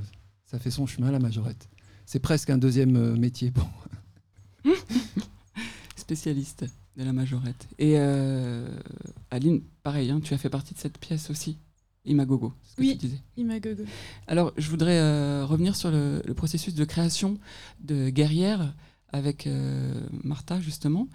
ça 0.46 0.58
fait 0.58 0.70
son 0.70 0.86
chemin, 0.86 1.10
la 1.10 1.18
majorette. 1.18 1.68
C'est 2.06 2.20
presque 2.20 2.50
un 2.50 2.58
deuxième 2.58 2.96
euh, 2.96 3.16
métier 3.16 3.50
pour 3.50 3.68
moi. 4.64 4.74
Spécialiste 5.96 6.64
de 6.96 7.04
la 7.04 7.12
majorette. 7.12 7.68
Et 7.78 7.94
euh, 7.96 8.66
Aline, 9.30 9.60
pareil, 9.82 10.10
hein, 10.10 10.20
tu 10.22 10.32
as 10.32 10.38
fait 10.38 10.48
partie 10.48 10.72
de 10.72 10.78
cette 10.78 10.98
pièce 10.98 11.28
aussi, 11.30 11.58
Imagogo, 12.06 12.52
c'est 12.62 12.70
ce 12.70 12.76
que 12.76 12.80
Oui. 12.82 12.98
tu 12.98 13.06
disais. 13.06 13.20
Imagogo. 13.36 13.82
Alors, 14.26 14.52
je 14.56 14.70
voudrais 14.70 14.98
euh, 14.98 15.44
revenir 15.44 15.74
sur 15.76 15.90
le, 15.90 16.22
le 16.24 16.34
processus 16.34 16.74
de 16.74 16.84
création 16.84 17.38
de 17.80 18.08
Guerrière 18.10 18.74
avec 19.12 19.46
euh, 19.46 19.92
Martha, 20.24 20.60
justement. 20.60 21.08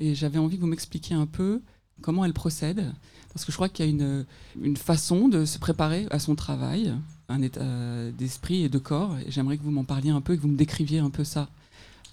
Et 0.00 0.14
j'avais 0.14 0.38
envie 0.38 0.56
que 0.56 0.60
vous 0.62 0.66
m'expliquiez 0.68 1.16
un 1.16 1.26
peu 1.26 1.60
comment 2.02 2.24
elle 2.24 2.32
procède. 2.32 2.92
Parce 3.32 3.44
que 3.44 3.52
je 3.52 3.56
crois 3.56 3.68
qu'il 3.68 3.84
y 3.84 3.88
a 3.88 3.90
une, 3.90 4.24
une 4.62 4.76
façon 4.76 5.28
de 5.28 5.44
se 5.44 5.58
préparer 5.58 6.06
à 6.10 6.18
son 6.18 6.34
travail, 6.34 6.94
un 7.28 7.42
état 7.42 8.10
d'esprit 8.12 8.62
et 8.64 8.68
de 8.68 8.78
corps. 8.78 9.16
Et 9.18 9.30
j'aimerais 9.30 9.58
que 9.58 9.62
vous 9.62 9.70
m'en 9.70 9.84
parliez 9.84 10.10
un 10.10 10.20
peu 10.20 10.34
et 10.34 10.36
que 10.36 10.42
vous 10.42 10.48
me 10.48 10.56
décriviez 10.56 10.98
un 11.00 11.10
peu 11.10 11.24
ça. 11.24 11.48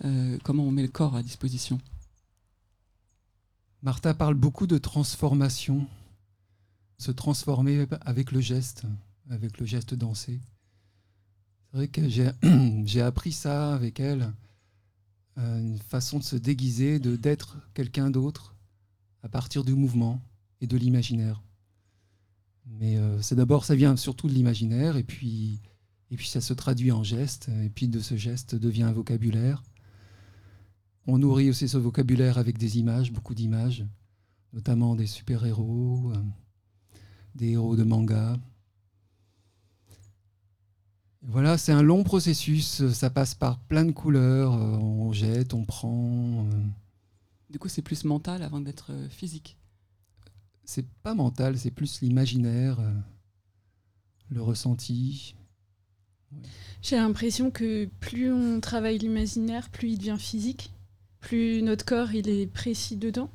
Euh, 0.04 0.38
comment 0.44 0.64
on 0.64 0.72
met 0.72 0.82
le 0.82 0.88
corps 0.90 1.16
à 1.16 1.24
disposition. 1.24 1.80
Martha 3.82 4.14
parle 4.14 4.34
beaucoup 4.34 4.68
de 4.68 4.78
transformation, 4.78 5.86
se 6.98 7.12
transformer 7.12 7.86
avec 8.02 8.32
le 8.32 8.42
geste, 8.42 8.84
avec 9.30 9.60
le 9.60 9.66
geste 9.66 9.94
dansé. 9.94 10.40
C'est 11.72 11.78
vrai 11.78 11.88
que 11.88 12.08
j'ai 12.86 13.02
appris 13.02 13.32
ça 13.32 13.74
avec 13.74 14.00
elle, 14.00 14.32
euh, 15.38 15.60
une 15.60 15.80
façon 15.80 16.20
de 16.20 16.24
se 16.24 16.36
déguiser, 16.36 17.00
de 17.00 17.16
d'être 17.16 17.58
quelqu'un 17.74 18.10
d'autre 18.10 18.56
à 19.24 19.30
partir 19.30 19.64
du 19.64 19.74
mouvement 19.74 20.22
et 20.62 20.68
de 20.68 20.78
l'imaginaire. 20.78 21.42
Mais 22.66 22.98
euh, 22.98 23.22
c'est 23.22 23.36
d'abord, 23.36 23.66
ça 23.66 23.76
vient 23.76 23.96
surtout 23.96 24.28
de 24.28 24.34
l'imaginaire, 24.34 24.98
et 24.98 25.04
puis, 25.04 25.62
et 26.12 26.16
puis 26.16 26.28
ça 26.28 26.42
se 26.42 26.54
traduit 26.54 26.92
en 26.92 27.04
geste, 27.04 27.50
et 27.64 27.70
puis 27.70 27.88
de 27.88 28.00
ce 28.00 28.16
geste 28.16 28.56
devient 28.56 28.84
un 28.84 28.92
vocabulaire. 28.92 29.64
On 31.08 31.20
nourrit 31.20 31.50
aussi 31.50 31.68
ce 31.68 31.78
vocabulaire 31.78 32.38
avec 32.38 32.58
des 32.58 32.80
images, 32.80 33.12
beaucoup 33.12 33.36
d'images, 33.36 33.86
notamment 34.54 34.96
des 34.96 35.06
super-héros, 35.06 36.12
euh, 36.16 36.20
des 37.36 37.52
héros 37.52 37.76
de 37.76 37.84
manga. 37.84 38.38
Voilà, 41.22 41.58
c'est 41.58 41.72
un 41.72 41.82
long 41.82 42.04
processus, 42.04 42.88
ça 42.90 43.10
passe 43.10 43.34
par 43.34 43.60
plein 43.60 43.84
de 43.84 43.92
couleurs, 43.92 44.54
euh, 44.54 44.78
on 44.78 45.12
jette, 45.12 45.54
on 45.54 45.66
prend. 45.66 46.46
euh, 46.46 46.62
Du 47.50 47.58
coup, 47.60 47.68
c'est 47.68 47.82
plus 47.82 48.04
mental 48.06 48.44
avant 48.44 48.60
d'être 48.62 48.92
euh, 48.92 49.10
physique. 49.10 49.58
c'est 50.66 50.86
pas 51.04 51.14
mental, 51.16 51.58
c'est 51.58 51.72
plus 51.72 52.02
l'imaginaire, 52.02 52.80
le 54.30 54.42
ressenti. 54.42 55.36
J'ai 56.82 56.96
l'impression 56.98 57.52
que 57.52 57.86
plus 58.00 58.32
on 58.32 58.60
travaille 58.60 58.98
l'imaginaire, 58.98 59.70
plus 59.70 59.92
il 59.92 59.98
devient 59.98 60.18
physique, 60.20 60.72
plus 61.20 61.62
notre 61.62 61.86
corps 61.86 62.14
il 62.14 62.30
est 62.30 62.48
précis 62.48 62.98
dedans. 62.98 63.30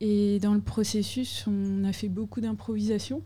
Et 0.00 0.38
dans 0.40 0.54
le 0.54 0.60
processus, 0.60 1.44
on 1.46 1.84
a 1.84 1.92
fait 1.92 2.08
beaucoup 2.08 2.40
d'improvisation, 2.40 3.22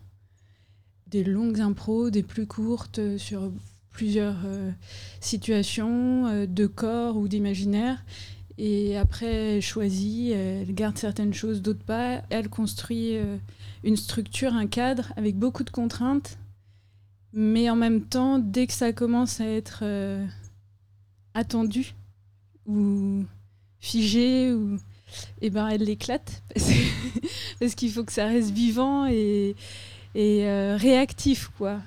des 1.08 1.24
longues 1.24 1.60
impros, 1.60 2.10
des 2.10 2.22
plus 2.22 2.46
courtes 2.46 2.98
euh, 2.98 3.18
sur 3.18 3.52
plusieurs 3.90 4.38
euh, 4.46 4.70
situations 5.20 6.26
euh, 6.26 6.46
de 6.46 6.66
corps 6.66 7.16
ou 7.16 7.28
d'imaginaire. 7.28 8.02
Et 8.56 8.96
après, 8.96 9.56
elle 9.56 9.62
choisit, 9.62 10.32
elle 10.32 10.74
garde 10.74 10.96
certaines 10.96 11.34
choses, 11.34 11.62
d'autres 11.62 11.84
pas. 11.84 12.22
Elle 12.28 12.48
construit 12.48 13.16
une 13.82 13.96
structure, 13.96 14.52
un 14.52 14.66
cadre 14.66 15.10
avec 15.16 15.36
beaucoup 15.36 15.64
de 15.64 15.70
contraintes 15.70 16.38
mais 17.34 17.70
en 17.70 17.76
même 17.76 18.02
temps, 18.02 18.38
dès 18.38 18.66
que 18.66 18.74
ça 18.74 18.92
commence 18.92 19.40
à 19.40 19.46
être 19.46 19.82
attendu 21.32 21.94
ou 22.66 23.24
figé, 23.80 24.54
eh 25.40 25.50
ben, 25.50 25.68
elle 25.68 25.82
l'éclate 25.82 26.42
parce 27.60 27.74
qu'il 27.74 27.90
faut 27.92 28.04
que 28.04 28.12
ça 28.12 28.26
reste 28.26 28.50
vivant 28.50 29.06
et, 29.06 29.54
et 30.14 30.46
euh, 30.46 30.76
réactif. 30.76 31.50
Quoi. 31.58 31.80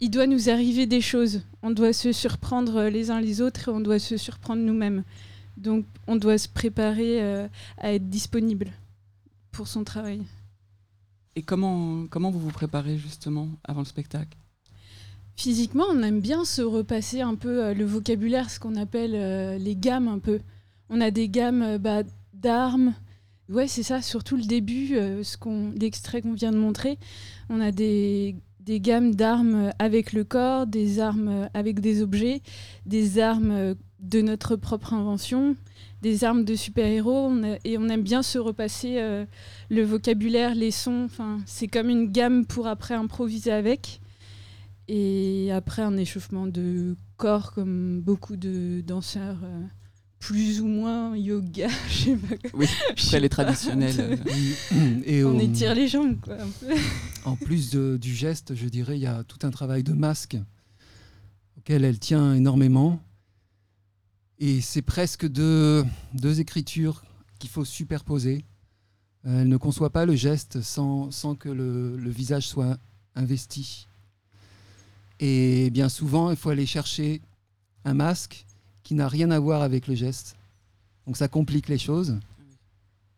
Il 0.00 0.10
doit 0.10 0.26
nous 0.26 0.48
arriver 0.50 0.86
des 0.86 1.00
choses. 1.00 1.42
On 1.62 1.70
doit 1.70 1.92
se 1.92 2.12
surprendre 2.12 2.84
les 2.84 3.10
uns 3.10 3.20
les 3.20 3.40
autres 3.40 3.68
et 3.68 3.72
on 3.72 3.80
doit 3.80 3.98
se 3.98 4.16
surprendre 4.16 4.62
nous-mêmes. 4.62 5.04
Donc 5.56 5.84
on 6.06 6.16
doit 6.16 6.38
se 6.38 6.48
préparer 6.48 7.22
euh, 7.22 7.48
à 7.78 7.92
être 7.92 8.08
disponible 8.08 8.72
pour 9.52 9.68
son 9.68 9.84
travail. 9.84 10.22
Et 11.36 11.42
comment, 11.42 12.06
comment 12.08 12.30
vous 12.30 12.40
vous 12.40 12.50
préparez 12.50 12.98
justement 12.98 13.48
avant 13.64 13.80
le 13.80 13.86
spectacle? 13.86 14.36
Physiquement, 15.36 15.86
on 15.90 16.02
aime 16.02 16.20
bien 16.20 16.44
se 16.44 16.60
repasser 16.60 17.22
un 17.22 17.34
peu 17.34 17.64
euh, 17.64 17.72
le 17.72 17.86
vocabulaire, 17.86 18.50
ce 18.50 18.60
qu'on 18.60 18.76
appelle 18.76 19.14
euh, 19.14 19.56
les 19.56 19.74
gammes 19.74 20.08
un 20.08 20.18
peu. 20.18 20.40
On 20.90 21.00
a 21.00 21.10
des 21.10 21.30
gammes 21.30 21.62
euh, 21.62 21.78
bah, 21.78 22.02
d'armes. 22.40 22.94
Ouais, 23.48 23.68
c'est 23.68 23.82
ça, 23.82 24.00
surtout 24.00 24.36
le 24.36 24.44
début, 24.44 24.96
euh, 24.96 25.22
ce 25.22 25.36
qu'on, 25.36 25.72
l'extrait 25.72 26.22
qu'on 26.22 26.34
vient 26.34 26.52
de 26.52 26.58
montrer. 26.58 26.98
On 27.48 27.60
a 27.60 27.72
des, 27.72 28.36
des 28.60 28.80
gammes 28.80 29.14
d'armes 29.14 29.72
avec 29.78 30.12
le 30.12 30.24
corps, 30.24 30.66
des 30.66 31.00
armes 31.00 31.48
avec 31.54 31.80
des 31.80 32.02
objets, 32.02 32.42
des 32.86 33.18
armes 33.18 33.74
de 34.00 34.20
notre 34.20 34.56
propre 34.56 34.94
invention, 34.94 35.56
des 36.02 36.24
armes 36.24 36.44
de 36.44 36.54
super-héros. 36.54 37.32
Et 37.64 37.78
on 37.78 37.88
aime 37.88 38.02
bien 38.02 38.22
se 38.22 38.38
repasser 38.38 38.98
euh, 38.98 39.24
le 39.68 39.82
vocabulaire, 39.82 40.54
les 40.54 40.70
sons. 40.70 41.04
Enfin, 41.04 41.38
c'est 41.46 41.68
comme 41.68 41.88
une 41.88 42.10
gamme 42.10 42.46
pour 42.46 42.66
après 42.66 42.94
improviser 42.94 43.52
avec. 43.52 44.00
Et 44.88 45.52
après 45.52 45.82
un 45.82 45.96
échauffement 45.96 46.46
de 46.46 46.96
corps 47.16 47.52
comme 47.52 48.00
beaucoup 48.00 48.36
de 48.36 48.80
danseurs 48.80 49.38
euh, 49.44 49.62
plus 50.20 50.60
ou 50.60 50.66
moins 50.68 51.16
yoga, 51.16 51.68
je 51.90 51.94
sais 51.94 52.16
pas. 52.16 52.36
Oui, 52.54 52.66
après 52.90 53.18
les 53.20 53.28
traditionnels. 53.28 54.18
Et 55.04 55.24
On 55.24 55.38
étire 55.38 55.74
les 55.74 55.88
jambes, 55.88 56.20
quoi. 56.20 56.34
un 56.34 56.48
peu. 56.60 56.74
En 57.24 57.36
plus 57.36 57.70
de- 57.70 57.98
du 58.00 58.14
geste, 58.14 58.54
je 58.54 58.66
dirais, 58.68 58.96
il 58.96 59.02
y 59.02 59.06
a 59.06 59.24
tout 59.24 59.38
un 59.46 59.50
travail 59.50 59.82
de 59.82 59.92
masque 59.92 60.36
auquel 61.58 61.84
elle 61.84 61.98
tient 61.98 62.32
énormément. 62.34 63.02
Et 64.38 64.60
c'est 64.62 64.80
presque 64.82 65.26
deux, 65.28 65.84
deux 66.14 66.40
écritures 66.40 67.02
qu'il 67.38 67.50
faut 67.50 67.64
superposer. 67.66 68.44
Euh, 69.26 69.42
Elle 69.42 69.48
ne 69.48 69.56
conçoit 69.58 69.90
pas 69.90 70.06
le 70.06 70.14
geste 70.16 70.62
sans, 70.62 71.10
sans 71.10 71.34
que 71.34 71.50
le, 71.50 71.96
le 71.98 72.10
visage 72.10 72.46
soit 72.48 72.78
investi. 73.14 73.86
Et 75.18 75.68
bien 75.70 75.90
souvent, 75.90 76.30
il 76.30 76.36
faut 76.36 76.48
aller 76.48 76.64
chercher 76.66 77.20
un 77.84 77.92
masque 77.94 78.46
qui 78.82 78.94
n'a 78.94 79.08
rien 79.08 79.30
à 79.30 79.38
voir 79.38 79.62
avec 79.62 79.86
le 79.86 79.94
geste. 79.94 80.36
Donc 81.06 81.16
ça 81.16 81.28
complique 81.28 81.68
les 81.68 81.78
choses. 81.78 82.18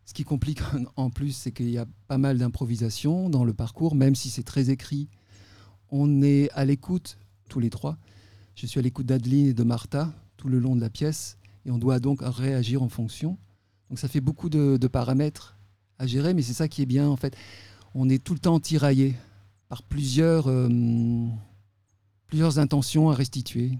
Ce 0.04 0.14
qui 0.14 0.24
complique 0.24 0.60
en- 0.96 1.10
plus, 1.10 1.32
c'est 1.32 1.52
qu'il 1.52 1.70
y 1.70 1.78
a 1.78 1.86
pas 2.08 2.18
mal 2.18 2.38
d'improvisation 2.38 3.30
dans 3.30 3.44
le 3.44 3.52
parcours, 3.54 3.94
même 3.94 4.14
si 4.14 4.30
c'est 4.30 4.42
très 4.42 4.70
écrit. 4.70 5.08
On 5.90 6.22
est 6.22 6.50
à 6.52 6.64
l'écoute, 6.64 7.18
tous 7.48 7.60
les 7.60 7.70
trois. 7.70 7.96
Je 8.54 8.66
suis 8.66 8.78
à 8.78 8.82
l'écoute 8.82 9.06
d'Adeline 9.06 9.46
et 9.48 9.54
de 9.54 9.62
Martha 9.62 10.12
tout 10.36 10.48
le 10.48 10.58
long 10.58 10.74
de 10.74 10.80
la 10.80 10.90
pièce, 10.90 11.38
et 11.64 11.70
on 11.70 11.78
doit 11.78 12.00
donc 12.00 12.20
réagir 12.22 12.82
en 12.82 12.88
fonction. 12.88 13.38
Donc 13.88 13.98
ça 13.98 14.08
fait 14.08 14.20
beaucoup 14.20 14.48
de, 14.48 14.76
de 14.76 14.88
paramètres 14.88 15.56
à 15.98 16.06
gérer, 16.06 16.34
mais 16.34 16.42
c'est 16.42 16.52
ça 16.54 16.66
qui 16.66 16.82
est 16.82 16.86
bien 16.86 17.08
en 17.08 17.16
fait. 17.16 17.36
On 17.94 18.08
est 18.08 18.22
tout 18.22 18.32
le 18.32 18.40
temps 18.40 18.58
tiraillé 18.58 19.14
par 19.68 19.82
plusieurs, 19.82 20.48
euh, 20.48 20.68
plusieurs 22.26 22.58
intentions 22.58 23.10
à 23.10 23.14
restituer. 23.14 23.78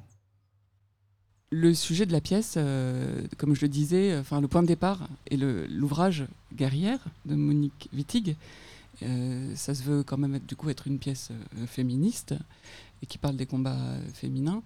Le 1.54 1.74
sujet 1.74 2.06
de 2.06 2.12
la 2.12 2.22
pièce, 2.22 2.54
euh, 2.56 3.26
comme 3.36 3.54
je 3.54 3.60
le 3.60 3.68
disais, 3.68 4.16
enfin 4.18 4.40
le 4.40 4.48
point 4.48 4.62
de 4.62 4.66
départ 4.66 5.06
est 5.30 5.36
l'ouvrage 5.36 6.24
Guerrière 6.54 7.04
de 7.26 7.34
Monique 7.34 7.90
Wittig. 7.92 8.36
Euh, 9.02 9.54
ça 9.54 9.74
se 9.74 9.82
veut 9.82 10.02
quand 10.02 10.16
même 10.16 10.36
être, 10.36 10.46
du 10.46 10.56
coup 10.56 10.70
être 10.70 10.86
une 10.86 10.98
pièce 10.98 11.28
euh, 11.30 11.66
féministe 11.66 12.34
et 13.02 13.06
qui 13.06 13.18
parle 13.18 13.36
des 13.36 13.44
combats 13.44 13.98
féminins. 14.14 14.62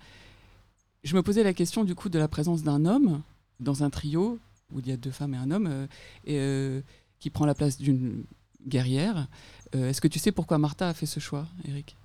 Je 1.03 1.17
me 1.17 1.23
posais 1.25 1.43
la 1.43 1.55
question 1.55 1.83
du 1.83 1.97
coup 1.97 2.09
de 2.09 2.21
la 2.21 2.29
présence 2.29 2.63
d'un 2.63 2.85
homme 2.85 3.21
dans 3.59 3.83
un 3.83 3.91
trio 3.91 4.39
où 4.73 4.79
il 4.79 4.87
y 4.87 4.93
a 4.93 4.97
deux 4.97 5.11
femmes 5.11 5.35
et 5.35 5.39
un 5.39 5.51
homme 5.51 5.89
et, 6.25 6.83
qui 7.19 7.31
prend 7.31 7.47
la 7.47 7.57
place 7.57 7.79
d'une 7.79 8.23
guerrière. 8.65 9.27
Est-ce 9.73 10.01
que 10.01 10.09
tu 10.09 10.21
sais 10.21 10.31
pourquoi 10.31 10.59
Martha 10.59 10.89
a 10.89 10.95
fait 10.95 11.07
ce 11.07 11.19
choix, 11.19 11.49
Eric? 11.65 11.97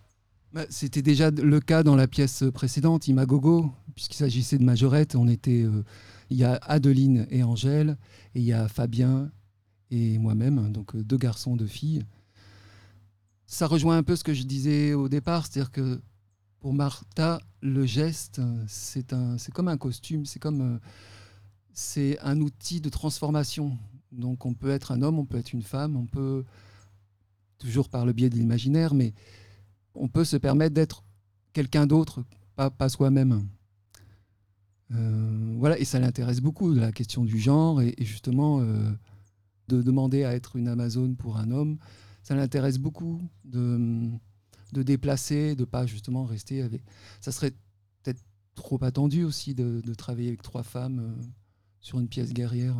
Bah, 0.53 0.65
C'était 0.69 1.01
déjà 1.01 1.31
le 1.31 1.59
cas 1.59 1.83
dans 1.83 1.95
la 1.95 2.07
pièce 2.07 2.43
précédente, 2.53 3.07
Imagogo, 3.07 3.71
puisqu'il 3.95 4.17
s'agissait 4.17 4.57
de 4.57 4.63
majorette. 4.63 5.15
On 5.15 5.27
était, 5.27 5.63
euh, 5.63 5.83
il 6.29 6.37
y 6.37 6.43
a 6.43 6.55
Adeline 6.63 7.27
et 7.29 7.43
Angèle, 7.43 7.97
et 8.35 8.39
il 8.39 8.45
y 8.45 8.53
a 8.53 8.67
Fabien 8.67 9.31
et 9.89 10.17
moi-même, 10.17 10.71
donc 10.71 10.95
euh, 10.95 11.03
deux 11.03 11.17
garçons, 11.17 11.55
deux 11.55 11.67
filles. 11.67 12.03
Ça 13.45 13.67
rejoint 13.67 13.97
un 13.97 14.03
peu 14.03 14.15
ce 14.15 14.23
que 14.23 14.33
je 14.33 14.43
disais 14.43 14.93
au 14.93 15.09
départ, 15.09 15.45
c'est-à-dire 15.45 15.71
que 15.71 16.01
pour 16.59 16.73
Martha, 16.73 17.41
le 17.61 17.85
geste, 17.85 18.39
euh, 18.39 18.63
c'est 18.67 19.13
un, 19.13 19.37
c'est 19.37 19.51
comme 19.51 19.67
un 19.67 19.77
costume, 19.77 20.25
c'est 20.25 20.39
comme, 20.39 20.79
c'est 21.73 22.19
un 22.21 22.39
outil 22.39 22.81
de 22.81 22.89
transformation. 22.89 23.77
Donc 24.11 24.45
on 24.45 24.53
peut 24.53 24.69
être 24.69 24.91
un 24.91 25.01
homme, 25.01 25.19
on 25.19 25.25
peut 25.25 25.37
être 25.37 25.53
une 25.53 25.63
femme, 25.63 25.95
on 25.95 26.05
peut 26.05 26.43
toujours 27.59 27.89
par 27.89 28.05
le 28.05 28.13
biais 28.13 28.29
de 28.29 28.35
l'imaginaire, 28.35 28.93
mais 28.93 29.13
on 29.93 30.07
peut 30.07 30.25
se 30.25 30.37
permettre 30.37 30.73
d'être 30.73 31.03
quelqu'un 31.53 31.85
d'autre, 31.85 32.23
pas 32.55 32.89
soi-même. 32.89 33.47
Euh, 34.93 35.55
voilà, 35.57 35.79
et 35.79 35.85
ça 35.85 35.99
l'intéresse 35.99 36.41
beaucoup, 36.41 36.73
la 36.73 36.91
question 36.91 37.23
du 37.23 37.39
genre, 37.39 37.81
et, 37.81 37.95
justement, 37.99 38.59
euh, 38.61 38.91
de 39.67 39.81
demander 39.81 40.23
à 40.23 40.33
être 40.33 40.55
une 40.55 40.67
Amazone 40.67 41.15
pour 41.15 41.37
un 41.37 41.51
homme, 41.51 41.77
ça 42.23 42.35
l'intéresse 42.35 42.77
beaucoup 42.77 43.21
de, 43.45 44.09
de 44.73 44.83
déplacer, 44.83 45.55
de 45.55 45.65
pas 45.65 45.85
justement 45.85 46.25
rester 46.25 46.61
avec. 46.61 46.83
Ça 47.19 47.31
serait 47.31 47.51
peut-être 48.03 48.21
trop 48.55 48.83
attendu 48.83 49.23
aussi 49.23 49.55
de, 49.55 49.81
travailler 49.93 50.29
avec 50.29 50.41
trois 50.41 50.63
femmes 50.63 50.99
euh, 50.99 51.23
sur 51.79 51.99
une 51.99 52.07
pièce 52.07 52.33
guerrière. 52.33 52.75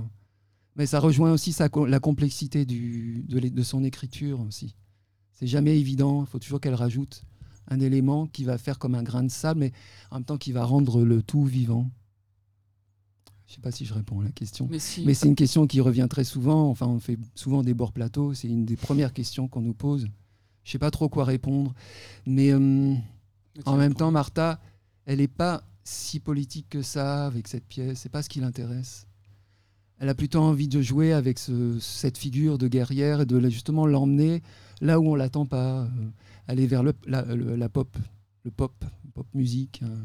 Mais 0.75 0.85
ça 0.85 0.99
rejoint 0.99 1.31
aussi 1.31 1.55
la 1.87 1.99
complexité 1.99 2.65
de, 2.65 3.49
de 3.49 3.63
son 3.63 3.83
écriture 3.83 4.39
aussi. 4.41 4.75
C'est 5.33 5.47
jamais 5.47 5.77
évident, 5.77 6.21
il 6.21 6.27
faut 6.27 6.39
toujours 6.39 6.61
qu'elle 6.61 6.75
rajoute 6.75 7.23
un 7.67 7.79
élément 7.79 8.27
qui 8.27 8.43
va 8.43 8.57
faire 8.57 8.79
comme 8.79 8.95
un 8.95 9.03
grain 9.03 9.23
de 9.23 9.31
sable, 9.31 9.61
mais 9.61 9.71
en 10.11 10.17
même 10.17 10.25
temps 10.25 10.37
qui 10.37 10.51
va 10.51 10.63
rendre 10.63 11.03
le 11.03 11.21
tout 11.23 11.43
vivant. 11.43 11.89
Je 13.51 13.55
sais 13.55 13.61
pas 13.61 13.71
si 13.71 13.83
je 13.83 13.93
réponds 13.93 14.21
à 14.21 14.23
la 14.23 14.31
question. 14.31 14.65
Mais 14.71 14.79
si. 14.79 15.03
Mais 15.05 15.13
c'est 15.13 15.27
une 15.27 15.35
question 15.35 15.67
qui 15.67 15.81
revient 15.81 16.07
très 16.09 16.23
souvent. 16.23 16.69
Enfin, 16.69 16.87
on 16.87 17.01
fait 17.01 17.17
souvent 17.35 17.63
des 17.63 17.73
bords 17.73 17.91
plateaux. 17.91 18.33
C'est 18.33 18.47
une 18.47 18.63
des 18.63 18.77
premières 18.77 19.11
questions 19.11 19.49
qu'on 19.49 19.59
nous 19.59 19.73
pose. 19.73 20.07
Je 20.63 20.71
sais 20.71 20.79
pas 20.79 20.89
trop 20.89 21.09
quoi 21.09 21.25
répondre. 21.25 21.73
Mais 22.25 22.53
euh, 22.53 22.93
en 23.65 23.75
même 23.75 23.93
temps, 23.93 24.09
Martha, 24.09 24.61
elle 25.05 25.17
n'est 25.17 25.27
pas 25.27 25.63
si 25.83 26.21
politique 26.21 26.67
que 26.69 26.81
ça 26.81 27.25
avec 27.25 27.49
cette 27.49 27.65
pièce. 27.65 27.99
C'est 27.99 28.07
pas 28.09 28.23
ce 28.23 28.29
qui 28.29 28.39
l'intéresse. 28.39 29.05
Elle 29.99 30.07
a 30.07 30.15
plutôt 30.15 30.39
envie 30.39 30.69
de 30.69 30.81
jouer 30.81 31.11
avec 31.11 31.37
ce- 31.37 31.77
cette 31.81 32.17
figure 32.17 32.57
de 32.57 32.69
guerrière 32.69 33.19
et 33.21 33.25
de 33.25 33.49
justement 33.49 33.85
l'emmener 33.85 34.41
là 34.79 34.97
où 35.01 35.09
on 35.09 35.15
l'attend 35.15 35.45
pas, 35.45 35.81
euh, 35.81 35.87
aller 36.47 36.67
vers 36.67 36.83
le, 36.83 36.93
la, 37.05 37.23
le- 37.35 37.55
la 37.57 37.67
pop, 37.67 37.97
le 38.45 38.51
pop, 38.51 38.73
pop 39.13 39.27
musique. 39.33 39.81
euh. 39.83 39.97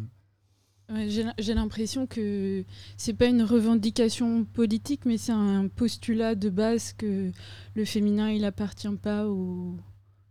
J'ai 0.89 1.55
l'impression 1.55 2.07
que 2.07 2.65
c'est 2.97 3.15
pas 3.15 3.27
une 3.27 3.43
revendication 3.43 4.45
politique, 4.45 5.05
mais 5.05 5.19
c'est 5.19 5.33
un 5.33 5.67
postulat 5.67 6.37
de 6.37 6.49
base 6.49 6.93
que 6.93 7.33
le 7.75 7.85
féminin 7.85 8.31
il 8.31 8.45
appartient 8.45 8.97
pas 9.03 9.27
aux, 9.27 9.77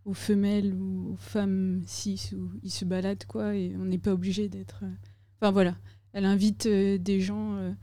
aux 0.06 0.13
femelles 0.13 0.74
ou 0.74 1.12
aux 1.13 1.18
femmes 1.18 1.84
cis 1.86 2.30
où 2.34 2.52
ils 2.63 2.72
se 2.72 2.86
baladent 2.86 3.26
quoi, 3.26 3.54
et 3.56 3.76
on 3.76 3.84
n'est 3.86 3.98
pas 3.98 4.13
obligé 4.13 4.48
d'être. 4.48 4.80
euh, 4.84 4.91
Enfin 5.41 5.52
voilà, 5.52 5.76
elle 6.13 6.24
invite 6.26 6.68
euh, 6.68 6.98
des 6.98 7.20
gens 7.20 7.58
euh, 7.58 7.74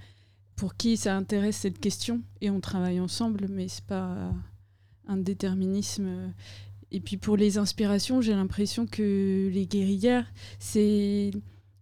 pour 0.56 0.74
qui 0.74 0.96
ça 0.96 1.14
intéresse 1.14 1.56
cette 1.58 1.78
question 1.78 2.22
et 2.40 2.48
on 2.48 2.61
travaille 2.61 3.00
ensemble, 3.00 3.48
mais 3.50 3.68
c'est 3.68 3.85
pas 3.85 4.32
un 5.08 5.16
déterminisme. 5.18 6.32
Et 6.90 7.00
puis 7.00 7.18
pour 7.18 7.37
les 7.37 7.58
inspirations, 7.58 8.22
j'ai 8.22 8.32
l'impression 8.32 8.87
que 8.87 9.50
les 9.52 9.66
guerrières, 9.66 10.32
c'est 10.58 11.32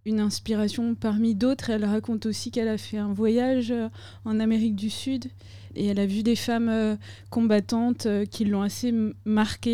une 0.04 0.20
inspiration 0.20 0.94
parmi 0.94 1.34
d'autres. 1.34 1.70
Elle 1.70 1.84
raconte 1.84 2.26
aussi 2.26 2.50
qu'elle 2.50 2.68
a 2.68 2.78
fait 2.78 2.98
un 2.98 3.12
voyage 3.12 3.70
euh, 3.70 3.88
en 4.24 4.40
Amérique 4.40 4.76
du 4.76 4.90
Sud 4.90 5.26
et 5.74 5.86
elle 5.86 6.00
a 6.00 6.06
vu 6.06 6.22
des 6.22 6.36
femmes 6.36 6.68
euh, 6.68 6.96
combattantes 7.30 8.06
euh, 8.06 8.24
qui 8.24 8.44
l'ont 8.44 8.62
assez 8.62 8.92
marquée 9.24 9.70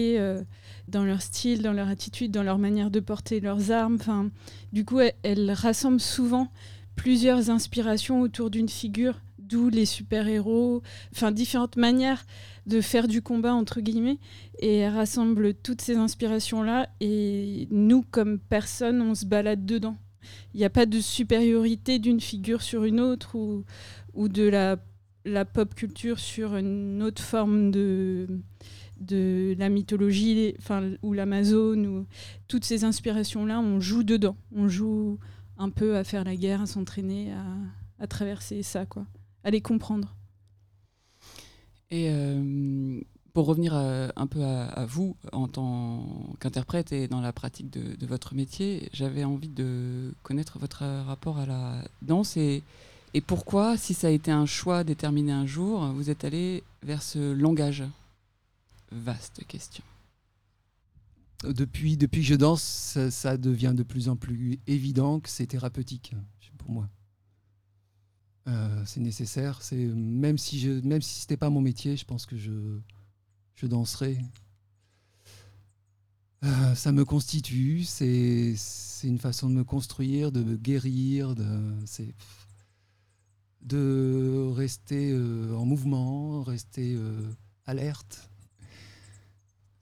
dans 0.89 1.05
leur 1.05 1.23
style, 1.23 1.63
dans 1.63 1.73
leur 1.73 1.89
attitude, 1.89 2.31
dans 2.31 2.43
leur 2.43 2.59
manière 2.59 2.91
de 2.91 3.01
porter 3.01 3.41
leurs 3.41 3.71
armes. 3.71 3.97
Enfin, 4.01 4.31
du 4.73 4.85
coup, 4.85 5.01
elle, 5.23 5.51
rassemble 5.53 6.01
souvent 6.01 6.51
plusieurs 6.97 7.51
inspirations 7.51 8.21
autour 8.21 8.51
d'une 8.51 8.69
figure, 8.69 9.21
d'où 9.39 9.69
les 9.69 9.87
super-héros, 9.87 10.83
enfin 11.15 11.31
différentes 11.31 11.77
manières 11.77 12.25
de 12.67 12.81
faire 12.81 13.07
du 13.07 13.23
combat 13.23 13.55
entre 13.55 13.81
guillemets 13.81 14.19
et 14.59 14.79
elle 14.79 14.95
rassemble 14.95 15.55
toutes 15.55 15.83
ces 15.83 15.97
inspirations 15.97 16.63
là 16.63 16.89
et 17.01 17.69
nous 17.71 18.03
comme 18.11 18.41
personnes 18.41 19.01
on 19.03 19.15
se 19.15 19.25
balade 19.25 19.65
dedans 19.65 19.97
il 20.55 20.59
n'y 20.59 20.65
a 20.65 20.71
pas 20.71 20.87
de 20.87 21.01
supériorité 21.01 21.99
d'une 21.99 22.21
figure 22.21 22.63
sur 22.63 22.85
une 22.85 23.01
autre 23.01 23.35
ou, 23.35 23.65
ou 24.15 24.29
de 24.29 24.49
la, 24.49 24.77
la 25.25 25.45
pop 25.45 25.75
culture 25.75 26.19
sur 26.19 26.57
une 26.57 27.03
autre 27.03 27.23
forme 27.23 27.71
de, 27.71 28.27
de 29.01 29.55
la 29.59 29.69
mythologie 29.69 30.55
enfin, 30.59 30.93
ou 31.03 31.13
l'Amazone. 31.13 31.87
Ou... 31.87 32.07
Toutes 32.49 32.65
ces 32.65 32.85
inspirations-là, 32.85 33.61
on 33.61 33.81
joue 33.81 34.03
dedans. 34.03 34.37
On 34.55 34.69
joue 34.69 35.19
un 35.59 35.71
peu 35.71 35.97
à 35.97 36.05
faire 36.05 36.25
la 36.25 36.37
guerre, 36.37 36.63
à 36.63 36.67
s'entraîner, 36.67 37.33
à, 37.99 38.07
traverser 38.07 38.63
ça, 38.63 38.87
quoi. 38.87 39.07
à 39.45 39.51
les 39.51 39.61
comprendre. 39.61 40.15
Et 41.91 42.09
euh, 42.11 43.01
pour 43.37 43.45
revenir 43.45 43.75
un 43.75 44.27
peu 44.27 44.43
à, 44.43 44.87
vous 44.87 45.15
en 45.31 45.47
tant 45.47 46.07
qu'interprète 46.41 46.93
et 46.93 47.07
dans 47.07 47.21
la 47.21 47.35
pratique 47.35 47.69
de, 47.69 48.07
votre 48.07 48.35
métier, 48.35 48.89
j'avais 48.95 49.25
envie 49.25 49.51
de 49.51 50.15
connaître 50.23 50.59
votre 50.59 50.87
rapport 51.05 51.37
à 51.37 51.45
la 51.45 51.85
danse 52.01 52.39
et, 52.39 52.63
pourquoi, 53.27 53.77
si 53.77 53.93
ça 53.93 54.07
a 54.07 54.11
été 54.11 54.31
un 54.31 54.47
choix 54.47 54.85
déterminé 54.85 55.33
un 55.33 55.45
jour, 55.45 55.85
vous 55.93 56.09
êtes 56.09 56.25
allé 56.25 56.65
vers 56.83 57.03
ce 57.03 57.35
langage? 57.35 57.85
Vaste 58.91 59.45
question. 59.47 59.85
Depuis, 61.45 61.99
depuis 61.99 62.23
que 62.23 62.29
je 62.29 62.37
danse, 62.37 62.63
ça, 62.63 63.11
ça 63.11 63.37
devient 63.37 63.75
de 63.77 63.83
plus 63.83 64.09
en 64.09 64.17
plus 64.17 64.59
évident 64.67 65.21
que 65.21 65.29
c'est 65.29 65.49
thérapeutique 65.49 66.15
pour 66.57 66.71
moi. 66.71 66.89
Euh, 68.49 68.83
c'est 68.87 69.01
nécessaire. 69.01 69.61
C'est 69.61 69.77
même 69.77 70.39
si 70.39 70.59
je, 70.59 70.71
même 70.87 71.03
si 71.03 71.21
c'était 71.21 71.37
pas 71.37 71.51
mon 71.51 71.61
métier, 71.61 71.99
je 71.99 72.07
pense 72.07 72.25
que 72.25 72.39
je, 72.39 72.81
je 73.57 73.67
danserais. 73.67 74.19
Euh, 76.45 76.75
ça 76.75 76.93
me 76.93 77.05
constitue. 77.05 77.85
C'est, 77.85 78.55
une 79.05 79.19
façon 79.19 79.49
de 79.49 79.55
me 79.55 79.65
construire, 79.65 80.33
de 80.33 80.43
me 80.43 80.57
guérir. 80.57 81.35
De, 83.63 84.53
rester 84.55 85.11
euh, 85.13 85.55
en 85.57 85.65
mouvement, 85.65 86.43
rester 86.43 86.95
euh, 86.95 87.21
alerte. 87.67 88.31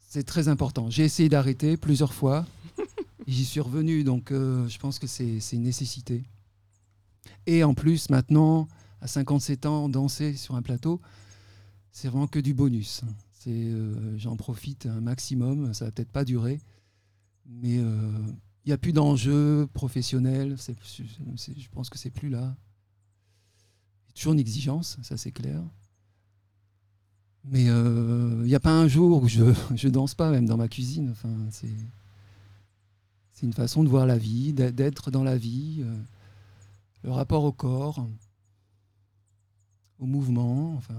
C'est 0.09 0.25
très 0.25 0.49
important. 0.49 0.91
J'ai 0.91 1.05
essayé 1.05 1.29
d'arrêter 1.29 1.77
plusieurs 1.77 2.15
fois. 2.15 2.47
J'y 3.27 3.45
suis 3.45 3.61
revenu, 3.61 4.05
donc 4.05 4.31
je 4.31 4.79
pense 4.79 4.99
que 4.99 5.07
c'est 5.07 5.41
c'est 5.41 5.57
une 5.57 5.63
nécessité. 5.63 6.23
Et 7.47 7.65
en 7.65 7.75
plus, 7.75 8.11
maintenant, 8.11 8.69
à 9.01 9.07
57 9.07 9.67
ans, 9.67 9.89
danser 9.89 10.37
sur 10.37 10.55
un 10.57 10.63
plateau, 10.63 11.01
c'est 11.91 12.09
vraiment 12.09 12.27
que 12.27 12.39
du 12.39 12.53
bonus. 12.55 13.03
Euh, 13.51 14.17
J'en 14.19 14.37
profite 14.37 14.87
un 14.87 15.01
maximum. 15.01 15.73
Ça 15.75 15.87
va 15.87 15.91
peut-être 15.93 16.11
pas 16.13 16.25
durer, 16.25 16.61
mais 17.47 17.79
euh, 17.79 18.11
il 18.65 18.69
n'y 18.69 18.73
a 18.73 18.79
plus 18.79 18.93
d'enjeu 18.93 19.67
professionnel. 19.73 20.57
Je 20.59 21.69
pense 21.71 21.91
que 21.91 21.99
c'est 21.99 22.11
plus 22.11 22.29
là. 22.31 22.57
Il 24.07 24.09
y 24.09 24.11
a 24.11 24.13
toujours 24.15 24.33
une 24.35 24.39
exigence, 24.41 24.99
ça 25.03 25.17
c'est 25.17 25.33
clair. 25.33 25.63
Mais 27.45 27.69
euh, 27.69 28.41
il 28.43 28.47
n'y 28.49 28.55
a 28.55 28.61
pas 28.61 28.73
un 28.73 28.89
jour 28.89 29.23
où 29.23 29.29
je 29.29 29.45
je 29.75 29.89
danse 29.89 30.15
pas, 30.15 30.31
même 30.31 30.47
dans 30.47 30.57
ma 30.57 30.69
cuisine. 30.69 31.11
Enfin, 31.11 31.35
c'est 31.51 31.69
une 33.43 33.53
façon 33.53 33.85
de 33.85 33.89
voir 33.91 34.07
la 34.07 34.17
vie, 34.17 34.55
d'être- 34.55 35.11
dans 35.11 35.23
la 35.25 35.37
vie, 35.37 35.83
euh, 35.83 35.95
le 37.03 37.11
rapport 37.13 37.45
au 37.45 37.53
corps, 37.53 38.09
au 39.99 40.07
mouvement, 40.07 40.75
enfin 40.77 40.95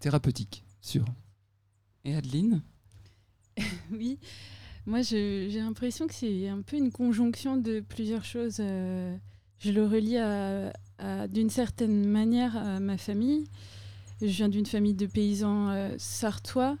thérapeutique, 0.00 0.64
sûr. 0.80 1.04
Et 2.04 2.14
Adeline? 2.14 2.62
Oui, 3.92 4.18
moi 4.86 5.02
j'ai 5.02 5.48
l'impression 5.50 6.06
que 6.06 6.14
c'est 6.14 6.48
un 6.48 6.62
peu 6.62 6.76
une 6.76 6.90
conjonction 6.92 7.56
de 7.56 7.80
plusieurs 7.80 8.24
choses. 8.24 8.56
euh, 8.60 9.16
je 9.58 9.72
le 9.72 9.84
relie 9.86 10.16
à, 10.16 10.72
à- 10.98 11.28
d'une 11.28 11.50
certaine 11.50 12.06
manière 12.06 12.56
à 12.56 12.80
ma 12.80 12.96
famille. 12.96 13.44
Je 14.22 14.26
viens 14.28 14.48
d'une 14.48 14.66
famille 14.66 14.94
de 14.94 15.06
paysans 15.06 15.68
euh, 15.70 15.94
sartois. 15.98 16.76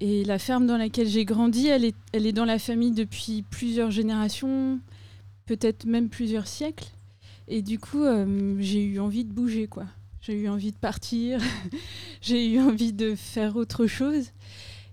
Et 0.00 0.24
la 0.24 0.38
ferme 0.38 0.66
dans 0.66 0.76
laquelle 0.76 1.08
j'ai 1.08 1.24
grandi, 1.24 1.68
elle 1.68 1.84
est, 1.84 1.94
elle 2.12 2.26
est 2.26 2.32
dans 2.32 2.44
la 2.44 2.58
famille 2.58 2.92
depuis 2.92 3.42
plusieurs 3.42 3.90
générations, 3.90 4.78
peut-être 5.46 5.86
même 5.86 6.10
plusieurs 6.10 6.46
siècles. 6.46 6.90
Et 7.48 7.62
du 7.62 7.78
coup, 7.78 8.02
euh, 8.04 8.56
j'ai 8.60 8.84
eu 8.84 8.98
envie 9.00 9.24
de 9.24 9.32
bouger, 9.32 9.66
quoi. 9.68 9.86
J'ai 10.26 10.40
eu 10.40 10.48
envie 10.48 10.72
de 10.72 10.76
partir, 10.76 11.40
j'ai 12.20 12.52
eu 12.52 12.58
envie 12.58 12.92
de 12.92 13.14
faire 13.14 13.54
autre 13.54 13.86
chose. 13.86 14.32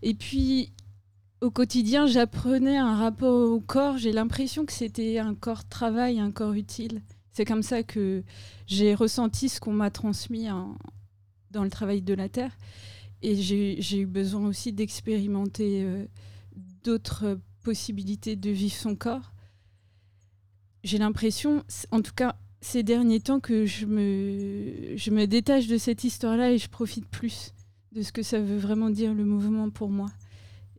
Et 0.03 0.13
puis, 0.13 0.71
au 1.41 1.49
quotidien, 1.49 2.05
j'apprenais 2.05 2.77
un 2.77 2.95
rapport 2.95 3.49
au 3.49 3.59
corps. 3.59 3.97
J'ai 3.97 4.11
l'impression 4.11 4.63
que 4.63 4.73
c'était 4.73 5.17
un 5.17 5.33
corps 5.33 5.67
travail, 5.67 6.19
un 6.19 6.31
corps 6.31 6.53
utile. 6.53 7.01
C'est 7.31 7.45
comme 7.45 7.63
ça 7.63 7.81
que 7.81 8.23
j'ai 8.67 8.93
ressenti 8.93 9.49
ce 9.49 9.59
qu'on 9.59 9.73
m'a 9.73 9.89
transmis 9.89 10.51
en- 10.51 10.77
dans 11.49 11.63
le 11.63 11.71
travail 11.71 12.03
de 12.03 12.13
la 12.13 12.29
terre. 12.29 12.55
Et 13.23 13.35
j'ai 13.35 13.97
eu 13.97 14.05
besoin 14.05 14.45
aussi 14.47 14.71
d'expérimenter 14.71 15.83
euh, 15.83 16.05
d'autres 16.83 17.39
possibilités 17.63 18.35
de 18.35 18.51
vivre 18.51 18.75
son 18.75 18.95
corps. 18.95 19.31
J'ai 20.83 20.99
l'impression, 20.99 21.63
en 21.89 22.03
tout 22.03 22.13
cas 22.13 22.35
ces 22.63 22.83
derniers 22.83 23.19
temps, 23.19 23.39
que 23.39 23.65
je 23.65 23.85
me, 23.85 25.25
détache 25.25 25.67
de 25.67 25.77
cette 25.77 26.03
histoire-là 26.03 26.51
et 26.51 26.57
je 26.57 26.69
profite 26.69 27.05
plus 27.05 27.53
de 27.91 28.01
ce 28.01 28.11
que 28.11 28.23
ça 28.23 28.39
veut 28.39 28.57
vraiment 28.57 28.89
dire 28.89 29.13
le 29.13 29.25
mouvement 29.25 29.69
pour 29.69 29.89
moi. 29.89 30.09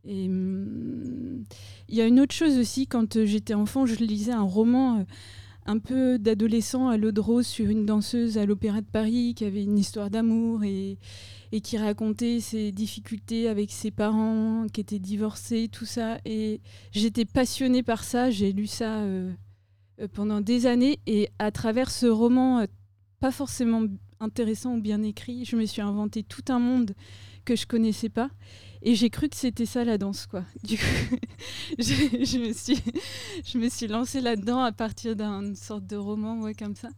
Et 0.05 0.27
hum, 0.27 1.45
il 1.89 1.95
y 1.95 2.01
a 2.01 2.07
une 2.07 2.21
autre 2.21 2.35
chose 2.35 2.59
aussi, 2.59 2.87
quand 2.87 3.17
euh, 3.17 3.27
j'étais 3.27 3.55
enfant, 3.55 3.87
je 3.87 3.95
lisais 3.97 4.33
un 4.33 4.43
roman 4.43 4.99
euh, 4.99 5.03
un 5.67 5.79
peu 5.79 6.19
d'adolescent 6.19 6.89
à 6.89 6.97
l'eau 6.97 7.13
de 7.13 7.21
rose 7.21 7.47
sur 7.47 7.69
une 7.69 7.87
danseuse 7.87 8.39
à 8.39 8.47
l'Opéra 8.47 8.81
de 8.81 8.87
Paris 8.87 9.35
qui 9.35 9.45
avait 9.45 9.63
une 9.63 9.79
histoire 9.79 10.11
d'amour 10.11 10.63
et, 10.65 10.99
qui 11.63 11.79
racontait 11.79 12.41
ses 12.41 12.73
difficultés 12.73 13.49
avec 13.49 13.71
ses 13.71 13.93
parents 13.93 14.67
qui 14.73 14.81
étaient 14.81 14.99
divorcés, 14.99 15.69
tout 15.71 15.85
ça. 15.85 16.19
Et 16.25 16.61
j'étais 16.91 17.25
passionnée 17.25 17.85
par 17.85 18.03
ça, 18.03 18.31
j'ai 18.31 18.53
lu 18.53 18.67
ça 18.67 18.99
euh, 18.99 19.33
pendant 20.13 20.41
des 20.41 20.67
années 20.67 20.99
et 21.07 21.29
à 21.39 21.51
travers 21.51 21.91
ce 21.91 22.07
roman, 22.07 22.61
euh, 22.61 22.67
pas 23.21 23.31
forcément 23.31 23.83
intéressant 24.21 24.77
ou 24.77 24.81
bien 24.81 25.03
écrit, 25.03 25.45
je 25.45 25.57
me 25.57 25.65
suis 25.67 25.83
inventé 25.83 26.23
tout 26.23 26.45
un 26.49 26.59
monde 26.59 26.95
que 27.45 27.57
je 27.57 27.67
connaissais 27.67 28.09
pas. 28.09 28.31
Et 28.87 28.95
j'ai 28.95 29.09
cru 29.09 29.29
que 29.31 29.37
c'était 29.37 29.65
ça 29.67 29.83
la 29.85 29.97
danse, 29.97 30.27
quoi. 30.27 30.45
Du 30.63 30.77
coup, 30.77 31.17
je, 31.79 31.85
je 32.25 32.39
me 32.39 32.53
suis, 32.53 32.79
je 33.47 33.59
me 33.59 33.69
suis 33.71 33.87
lancée 33.87 34.21
là-dedans 34.21 34.61
à 34.61 34.73
partir 34.73 35.17
d'une 35.17 35.55
sorte 35.57 35.87
de 35.87 35.97
roman, 35.97 36.41
ouais, 36.43 36.55
comme 36.55 36.77
ça. 36.77 36.91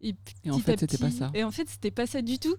Et, 0.00 0.14
Et 0.44 0.50
en 0.50 0.58
fait, 0.58 0.78
c'était 0.78 0.98
pas 0.98 1.10
ça. 1.10 1.30
Et 1.34 1.42
en 1.42 1.50
fait, 1.50 1.68
c'était 1.68 1.90
pas 1.90 2.06
ça 2.06 2.22
du 2.22 2.38
tout. 2.38 2.54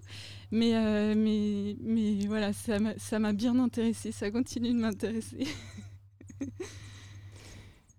Mais, 0.50 0.74
euh, 0.74 1.14
mais, 1.16 1.76
mais 1.80 2.26
voilà, 2.26 2.52
ça 2.52 2.78
m'a 2.80 2.98
ça 2.98 3.18
m'a 3.18 3.32
bien 3.32 3.58
intéressée. 3.58 4.10
Ça 4.12 4.30
continue 4.30 4.72
de 4.72 4.78
m'intéresser. 4.78 5.46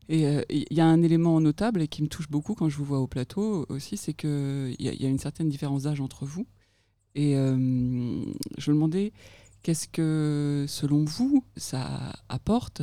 Et 0.10 0.26
euh, 0.26 0.42
il 0.50 0.66
y 0.72 0.80
a 0.80 0.86
un 0.86 1.02
élément 1.02 1.40
notable 1.42 1.82
et 1.82 1.88
qui 1.88 2.02
me 2.02 2.08
touche 2.08 2.30
beaucoup 2.30 2.56
quand 2.56 2.70
je 2.70 2.78
vous 2.78 2.86
vois 2.86 3.00
au 3.00 3.08
plateau 3.08 3.66
aussi, 3.70 3.98
c'est 3.98 4.14
qu'il 4.14 4.76
y, 4.80 4.88
a- 5.06 5.10
une 5.10 5.20
certaine 5.20 5.50
différence 5.50 5.84
d'âge 5.84 6.00
entre 6.00 6.26
vous. 6.26 6.48
Et 7.16 7.36
euh, 7.36 7.56
je 8.58 8.72
me 8.72 8.76
demandais, 8.76 9.12
qu'est-ce 9.64 9.88
que, 9.88 10.66
selon 10.68 11.04
vous, 11.04 11.44
ça 11.58 12.14
apporte? 12.30 12.82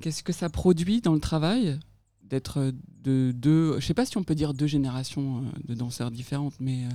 Qu'est-ce 0.00 0.22
que 0.22 0.32
ça 0.32 0.48
produit 0.48 1.00
dans 1.00 1.14
le 1.14 1.20
travail 1.20 1.78
d'être 2.22 2.72
de 3.02 3.32
deux, 3.34 3.72
je 3.72 3.76
ne 3.76 3.80
sais 3.80 3.94
pas 3.94 4.06
si 4.06 4.16
on 4.16 4.22
peut 4.22 4.36
dire 4.36 4.54
deux 4.54 4.68
générations 4.68 5.38
euh, 5.38 5.42
de 5.66 5.74
danseurs 5.74 6.10
différentes, 6.12 6.54
mais 6.60 6.84
euh, 6.84 6.88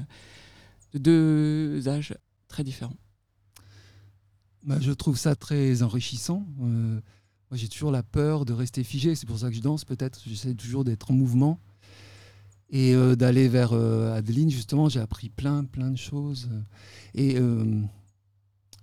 de 0.94 1.00
deux 1.00 1.90
âges 1.90 2.16
très 2.48 2.64
différents 2.64 2.96
Bah, 4.64 4.78
je 4.80 4.92
trouve 4.94 5.18
ça 5.18 5.36
très 5.36 5.84
enrichissant. 5.84 6.46
Euh, 6.62 7.02
j'ai 7.56 7.68
toujours 7.68 7.92
la 7.92 8.04
peur 8.04 8.46
de 8.46 8.54
rester 8.54 8.84
figé. 8.84 9.16
C'est 9.16 9.26
pour 9.26 9.40
ça 9.40 9.50
que 9.50 9.56
je 9.56 9.62
danse, 9.62 9.86
peut-être. 9.86 10.22
J'essaie 10.26 10.54
toujours 10.54 10.84
d'être 10.84 11.12
en 11.12 11.14
mouvement 11.14 11.60
et 12.70 12.94
euh, 12.94 13.16
d'aller 13.16 13.48
vers 13.48 13.74
euh, 13.74 14.16
Adeline. 14.16 14.50
Justement, 14.50 14.90
j'ai 14.90 15.00
appris 15.00 15.30
plein, 15.30 15.64
plein 15.64 15.92
de 15.92 15.98
choses. 15.98 16.50
Et 17.14 17.38
euh, 17.38 17.82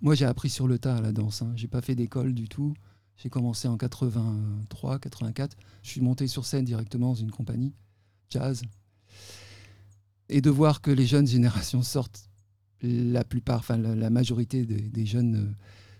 moi, 0.00 0.14
j'ai 0.14 0.24
appris 0.24 0.50
sur 0.50 0.68
le 0.68 0.78
tas 0.78 1.00
la 1.00 1.12
danse. 1.12 1.42
Hein. 1.42 1.52
J'ai 1.56 1.68
pas 1.68 1.80
fait 1.80 1.94
d'école 1.94 2.34
du 2.34 2.48
tout. 2.48 2.74
J'ai 3.16 3.28
commencé 3.28 3.68
en 3.68 3.76
83, 3.76 4.98
84. 4.98 5.56
Je 5.82 5.90
suis 5.90 6.00
monté 6.00 6.26
sur 6.26 6.44
scène 6.44 6.64
directement 6.64 7.10
dans 7.10 7.14
une 7.14 7.30
compagnie 7.30 7.74
jazz. 8.30 8.62
Et 10.28 10.40
de 10.40 10.50
voir 10.50 10.80
que 10.80 10.90
les 10.90 11.06
jeunes 11.06 11.26
générations 11.26 11.82
sortent 11.82 12.28
la 12.82 13.22
plupart, 13.22 13.60
enfin 13.60 13.76
la, 13.76 14.10
majorité 14.10 14.64
des, 14.64 15.06
jeunes 15.06 15.54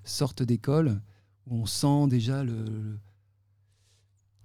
sortent 0.05 0.43
d'école 0.43 1.01
où 1.47 1.57
on 1.57 1.67
sent 1.67 2.09
déjà 2.09 2.45
le, 2.45 2.99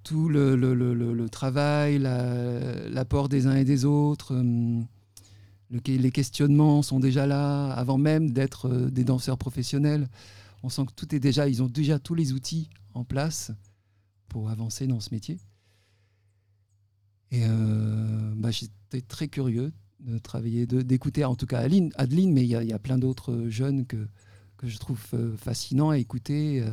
tout 0.04 0.30
le, 0.30 1.28
travail, 1.30 2.00
la- 2.00 2.90
l'apport 2.90 3.30
des 3.30 3.46
uns 3.48 3.56
et 3.56 3.66
des 3.66 3.86
autres. 3.86 4.34
le- 4.36 5.80
les 5.86 6.12
questionnements 6.12 6.82
sont 6.82 7.00
déjà 7.00 7.28
là 7.28 7.72
avant 7.74 7.98
même 7.98 8.32
d'être 8.32 8.68
euh, 8.70 8.90
des 8.90 9.04
danseurs 9.04 9.38
professionnels. 9.38 10.08
On 10.64 10.70
sent 10.70 10.86
que 10.86 10.94
tout 10.94 11.14
est 11.14 11.20
déjà, 11.20 11.48
ils 11.48 11.62
ont 11.62 11.68
déjà 11.68 12.00
tous 12.00 12.16
les 12.16 12.34
outils 12.34 12.70
en 12.94 13.04
place 13.04 13.52
pour 14.30 14.50
avancer 14.50 14.88
dans 14.88 15.00
ce 15.00 15.14
métier. 15.14 15.38
Et 17.32 17.42
euh, 17.44 18.34
bah, 18.36 18.52
j'étais 18.52 19.02
très 19.02 19.28
curieux 19.28 19.72
de 20.00 20.18
travailler, 20.20 20.66
d'écouter 20.66 21.26
en 21.26 21.36
tout 21.36 21.46
cas 21.46 21.60
Adeline, 21.60 22.34
mais 22.34 22.44
il 22.44 22.50
y 22.50 22.74
a 22.74 22.80
plein 22.80 22.98
d'autres 22.98 23.48
jeunes 23.50 23.86
que, 23.86 24.08
que 24.58 24.68
je 24.68 24.78
trouve 24.78 25.02
euh, 25.14 25.36
fascinants 25.38 25.90
à 25.92 25.98
écouter. 25.98 26.62
euh. 26.62 26.72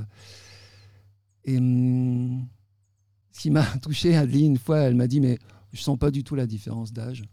Et 1.44 1.58
hum, 1.58 2.46
ce 3.32 3.40
qui 3.40 3.50
m'a 3.50 3.64
touché, 3.82 4.16
Adeline, 4.16 4.52
une 4.52 4.58
fois, 4.58 4.78
elle 4.80 4.94
m'a 4.94 5.06
dit, 5.06 5.20
mais 5.20 5.38
je 5.72 5.80
sens 5.80 5.98
pas 5.98 6.10
du 6.10 6.24
tout 6.24 6.34
la 6.34 6.46
différence 6.46 6.92
d'âge. 6.92 7.24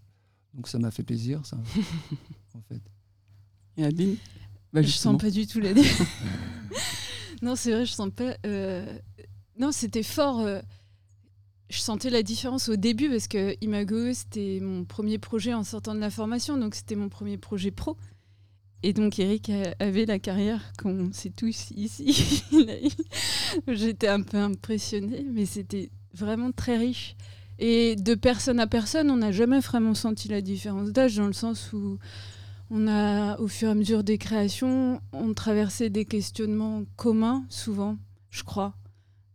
Donc 0.53 0.67
ça 0.67 0.79
m'a 0.79 0.91
fait 0.91 1.03
plaisir, 1.03 1.45
ça, 1.45 1.57
en 2.55 2.61
fait. 2.61 2.81
Et 3.77 3.85
Adeline? 3.85 4.17
Bah, 4.73 4.81
je 4.81 4.87
sens 4.89 5.17
pas 5.21 5.29
du 5.29 5.47
tout 5.47 5.59
la 5.59 5.71
non, 7.41 7.55
c'est 7.55 7.71
vrai, 7.71 7.85
je 7.85 7.91
sens 7.93 8.09
pas. 8.15 8.35
euh, 8.45 8.85
Non, 9.59 9.71
c'était 9.71 10.03
fort. 10.03 10.39
euh, 10.41 10.61
Je 11.69 11.79
sentais 11.79 12.09
la 12.09 12.23
différence 12.23 12.69
au 12.69 12.75
début 12.75 13.09
parce 13.09 13.27
que 13.27 13.55
Imago, 13.61 14.13
c'était 14.13 14.59
mon 14.61 14.85
premier 14.85 15.17
projet 15.17 15.53
en 15.53 15.63
sortant 15.63 15.95
de 15.95 15.99
la 15.99 16.09
formation, 16.09 16.57
donc 16.57 16.75
c'était 16.75 16.95
mon 16.95 17.09
premier 17.09 17.37
projet 17.37 17.71
pro. 17.71 17.97
Et 18.83 18.93
donc 18.93 19.19
Eric 19.19 19.51
avait 19.79 20.05
la 20.05 20.17
carrière 20.17 20.73
qu'on 20.81 21.11
sait 21.11 21.29
tous 21.29 21.71
ici. 21.75 22.43
J'étais 23.67 24.07
un 24.07 24.21
peu 24.21 24.37
impressionnée, 24.37 25.25
mais 25.31 25.45
c'était 25.45 25.91
vraiment 26.13 26.51
très 26.51 26.77
riche. 26.77 27.15
Et 27.59 27.95
de 27.95 28.15
personne 28.15 28.59
à 28.59 28.65
personne, 28.65 29.11
on 29.11 29.17
n'a 29.17 29.31
jamais 29.31 29.59
vraiment 29.59 29.93
senti 29.93 30.27
la 30.27 30.41
différence 30.41 30.91
d'âge, 30.91 31.15
dans 31.15 31.27
le 31.27 31.33
sens 31.33 31.73
où 31.73 31.99
on 32.71 32.87
a, 32.87 33.37
au 33.39 33.47
fur 33.47 33.67
et 33.67 33.71
à 33.71 33.75
mesure 33.75 34.03
des 34.03 34.17
créations, 34.17 34.99
on 35.13 35.33
traversait 35.33 35.91
des 35.91 36.05
questionnements 36.05 36.83
communs, 36.95 37.45
souvent, 37.49 37.97
je 38.31 38.43
crois. 38.43 38.73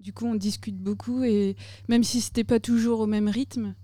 Du 0.01 0.13
coup, 0.13 0.27
on 0.27 0.35
discute 0.35 0.79
beaucoup 0.79 1.23
et 1.23 1.55
même 1.89 2.03
si 2.03 2.21
c'était 2.21 2.45
pas 2.45 2.59
toujours 2.59 3.01
au 3.01 3.07
même 3.07 3.29
rythme, 3.29 3.75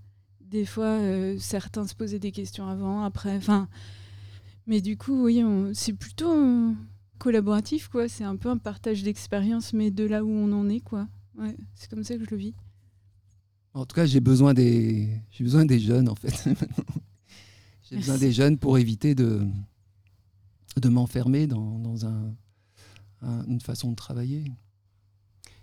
Des 0.41 0.65
fois, 0.65 0.85
euh, 1.01 1.37
certains 1.39 1.87
se 1.87 1.95
posaient 1.95 2.19
des 2.19 2.33
questions 2.33 2.67
avant, 2.67 3.05
après. 3.05 3.37
Enfin, 3.37 3.69
mais 4.67 4.81
du 4.81 4.97
coup, 4.97 5.25
oui, 5.25 5.43
on- 5.45 5.73
c'est 5.75 5.93
plutôt 5.93 6.33
euh, 6.33 6.73
collaboratif, 7.19 7.89
quoi. 7.89 8.09
C'est 8.09 8.25
un 8.25 8.37
peu 8.37 8.49
un 8.51 8.59
partage 8.59 9.03
d'expérience, 9.03 9.73
mais 9.73 9.91
de 9.91 10.05
là 10.05 10.25
où 10.25 10.29
on 10.31 10.53
en 10.53 10.69
est, 10.69 10.81
quoi. 10.81 11.09
Ouais, 11.39 11.57
c'est 11.75 11.89
comme 11.91 12.05
ça 12.05 12.17
que 12.17 12.25
je 12.25 12.31
le 12.31 12.37
vis. 12.37 12.55
En 13.75 13.87
tout 13.87 13.95
cas, 13.95 14.05
j'ai 14.07 14.21
besoin 14.21 14.53
des, 14.55 15.09
j'ai 15.31 15.45
besoin 15.45 15.65
des 15.65 15.79
jeunes 15.81 16.09
en 16.09 16.15
fait. 16.15 16.35
j'ai 17.91 17.97
besoin 17.97 18.19
des 18.19 18.31
jeunes 18.33 18.59
pour 18.59 18.77
éviter 18.79 19.15
de, 19.15 19.47
de 20.77 20.89
m'enfermer 20.91 21.47
dans, 21.47 21.79
dans 21.79 22.05
un, 22.07 22.35
un- 23.23 23.45
une 23.47 23.61
façon 23.63 23.91
de 23.91 23.97
travailler. 23.97 24.45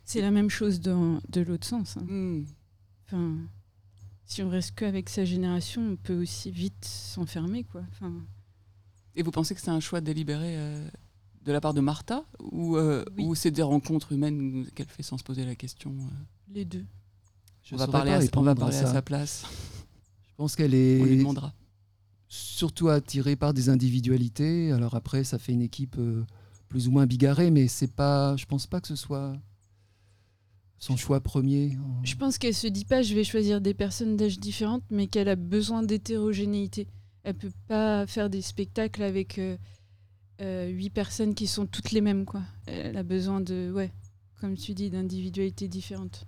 C'est 0.06 0.22
la 0.22 0.32
même 0.32 0.50
chose 0.50 0.80
dans, 0.82 1.20
de 1.30 1.42
l'autre 1.42 1.68
sens. 1.68 1.98
hein. 1.98 2.06
Hmm. 2.08 2.46
Enfin, 3.06 3.38
si 4.26 4.42
on 4.42 4.50
reste 4.50 4.74
qu'avec 4.76 5.08
sa 5.10 5.24
génération, 5.24 5.82
on 5.92 5.96
peut 5.96 6.20
aussi 6.20 6.50
vite 6.50 6.84
s'enfermer, 6.86 7.64
quoi. 7.64 7.84
Enfin, 7.92 8.14
Et 9.20 9.24
vous 9.24 9.32
pensez 9.32 9.54
que 9.54 9.60
c'est 9.60 9.70
un 9.70 9.82
choix 9.82 10.00
délibéré 10.00 10.56
euh, 10.58 10.88
de 11.44 11.52
la 11.52 11.60
part 11.60 11.74
de 11.74 11.82
Martha 11.82 12.24
ou, 12.40 12.78
euh, 12.78 13.04
Oui. 13.18 13.26
ou 13.26 13.36
c'est 13.36 13.52
des 13.52 13.62
rencontres 13.62 14.14
humaines 14.14 14.66
qu'elle 14.76 14.88
fait 14.88 15.04
sans 15.04 15.18
se 15.18 15.24
poser 15.24 15.44
la 15.46 15.56
question 15.56 15.92
euh? 15.92 16.54
Les 16.54 16.64
deux. 16.64 16.86
Je 17.64 17.76
On 17.76 17.78
va 17.78 17.88
parler, 17.88 18.12
à, 18.12 18.18
on 18.18 18.20
répondre 18.22 18.46
va 18.46 18.52
à 18.52 18.56
parler 18.56 18.78
à 18.78 18.86
ça. 18.86 18.94
sa 18.94 19.02
place. 19.02 19.44
Je 20.30 20.34
pense 20.38 20.56
qu'elle 20.56 20.72
On 20.72 21.04
lui 21.04 21.14
est 21.14 21.18
demandera. 21.18 21.54
surtout 22.30 22.88
attirée 22.88 23.36
par 23.36 23.54
des 23.54 23.68
individualités. 23.68 24.72
Alors 24.72 24.96
après, 24.96 25.26
ça 25.26 25.38
fait 25.38 25.52
une 25.52 25.62
équipe 25.64 25.98
euh, 26.00 26.24
plus 26.70 26.88
ou 26.88 26.92
moins 26.92 27.06
bigarrée, 27.06 27.52
mais 27.52 27.68
c'est 27.68 27.92
pas, 27.94 28.38
je 28.38 28.46
pense 28.46 28.68
pas 28.68 28.80
que 28.80 28.88
ce 28.88 28.96
soit 28.96 29.36
son 30.78 30.96
choix 30.96 31.20
premier. 31.20 31.78
Je 32.04 32.16
pense 32.16 32.38
qu'elle 32.38 32.56
se 32.56 32.68
dit 32.68 32.86
pas 32.86 33.02
je 33.02 33.14
vais 33.16 33.26
choisir 33.26 33.60
des 33.60 33.74
personnes 33.74 34.16
d'âge 34.16 34.40
différentes, 34.40 34.84
mais 34.90 35.08
qu'elle 35.08 35.28
a 35.28 35.36
besoin 35.36 35.84
d'hétérogénéité. 35.84 36.88
Elle 37.30 37.36
peut 37.36 37.52
pas 37.68 38.08
faire 38.08 38.28
des 38.28 38.42
spectacles 38.42 39.04
avec 39.04 39.38
euh, 39.38 39.56
euh, 40.42 40.68
huit 40.68 40.90
personnes 40.90 41.36
qui 41.36 41.46
sont 41.46 41.68
toutes 41.68 41.92
les 41.92 42.02
mêmes, 42.02 42.26
quoi. 42.26 42.42
Elle 42.66 42.98
a 42.98 43.04
besoin 43.04 43.40
de, 43.40 43.72
ouais, 43.72 43.92
comme 44.42 44.58
tu 44.58 44.74
dis, 44.74 44.90
d'individualités 44.90 45.68
différentes. 45.68 46.26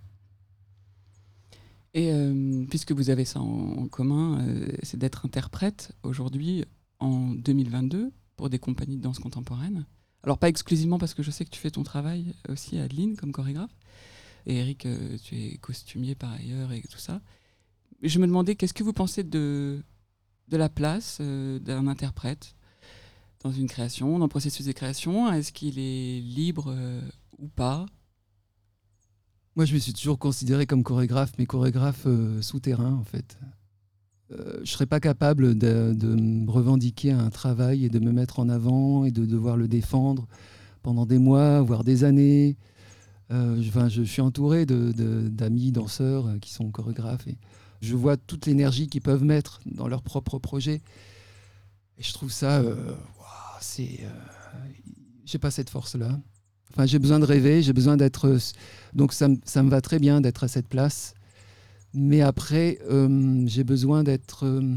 Et 1.95 2.13
euh, 2.13 2.65
puisque 2.69 2.91
vous 2.91 3.09
avez 3.09 3.25
ça 3.25 3.39
en, 3.41 3.87
commun, 3.87 4.45
c'est 4.83 4.97
d'être 4.97 5.25
interprète 5.25 5.91
aujourd'hui 6.03 6.65
en 6.99 7.31
2022 7.31 8.11
pour 8.35 8.51
des 8.51 8.59
compagnies 8.59 8.97
de 8.97 9.01
danse 9.01 9.17
contemporaine. 9.17 9.87
Alors 10.21 10.37
pas 10.37 10.49
exclusivement 10.49 10.99
parce 10.99 11.15
que 11.15 11.23
je 11.23 11.31
sais 11.31 11.45
que 11.45 11.49
tu 11.49 11.59
fais 11.59 11.71
ton 11.71 11.81
travail 11.81 12.35
aussi 12.47 12.77
Adeline 12.77 13.15
comme 13.15 13.31
chorégraphe. 13.31 13.75
Et 14.45 14.57
Eric, 14.57 14.87
tu 15.23 15.35
es 15.35 15.57
costumier 15.57 16.13
par 16.13 16.31
ailleurs 16.33 16.71
et 16.71 16.81
tout 16.83 16.99
ça. 16.99 17.21
Je 18.03 18.19
me 18.19 18.27
demandais 18.27 18.55
qu'est-ce 18.55 18.73
que 18.73 18.83
vous 18.83 18.93
pensez 18.93 19.23
de, 19.23 19.83
de 20.51 20.57
la 20.57 20.69
place 20.69 21.17
euh, 21.21 21.57
d'un 21.59 21.87
interprète 21.87 22.55
dans 23.43 23.51
une 23.51 23.67
création, 23.67 24.19
dans 24.19 24.25
le 24.25 24.29
processus 24.29 24.65
de 24.65 24.71
création 24.71 25.31
Est-ce 25.31 25.51
qu'il 25.51 25.79
est 25.79 26.19
libre 26.19 26.65
euh, 26.67 27.01
ou 27.39 27.47
pas? 27.47 27.87
Moi, 29.55 29.65
je 29.65 29.73
me 29.73 29.79
suis 29.79 29.93
toujours 29.93 30.19
considéré 30.19 30.67
comme 30.67 30.83
chorégraphe, 30.83 31.31
mais 31.39 31.45
chorégraphe 31.45 32.03
euh, 32.05 32.41
souterrain, 32.41 32.93
en 32.93 33.03
fait. 33.03 33.37
Je 34.63 34.71
serais 34.71 34.85
pas 34.85 35.01
capable 35.01 35.57
de, 35.57 35.93
revendiquer 36.49 37.11
un 37.11 37.29
travail 37.29 37.83
et 37.83 37.89
de 37.89 37.99
me 37.99 38.13
mettre 38.13 38.39
en 38.39 38.47
avant 38.47 39.03
et 39.03 39.11
de 39.11 39.25
devoir 39.25 39.57
le 39.57 39.67
défendre 39.67 40.25
pendant 40.83 41.05
des 41.05 41.17
mois, 41.17 41.61
voire 41.61 41.83
des 41.83 42.05
années. 42.05 42.55
Je, 43.29 44.03
suis 44.05 44.21
entouré 44.21 44.65
d'amis 44.65 45.73
danseurs 45.73 46.29
qui 46.39 46.53
sont 46.53 46.71
chorégraphes 46.71 47.27
je 47.81 47.95
vois 47.95 48.17
toute 48.17 48.45
l'énergie 48.45 48.87
qu'ils 48.87 49.01
peuvent 49.01 49.23
mettre 49.23 49.59
dans 49.65 49.87
leur 49.87 50.03
propre 50.03 50.39
projet. 50.39 50.81
Et 51.97 52.03
je 52.03 52.13
trouve 52.13 52.31
ça, 52.31 52.59
euh, 52.59 52.75
waouh, 53.17 53.59
c'est, 53.59 53.99
euh, 54.03 54.09
j'ai 55.25 55.39
pas 55.39 55.51
cette 55.51 55.69
force-là. 55.69 56.19
Enfin, 56.71 56.85
j'ai 56.85 56.99
besoin 56.99 57.19
de 57.19 57.25
rêver, 57.25 57.61
j'ai 57.61 57.73
besoin 57.73 57.97
d'être 57.97 58.37
donc 58.93 59.13
ça, 59.13 59.27
ça 59.45 59.61
me 59.63 59.69
va 59.69 59.81
très 59.81 59.99
bien 59.99 60.21
d'être 60.21 60.43
à 60.43 60.47
cette 60.47 60.67
place. 60.67 61.13
Mais 61.93 62.21
après, 62.21 62.79
euh, 62.89 63.43
j'ai 63.47 63.63
besoin 63.63 64.03
d'être... 64.03 64.45
euh, 64.45 64.75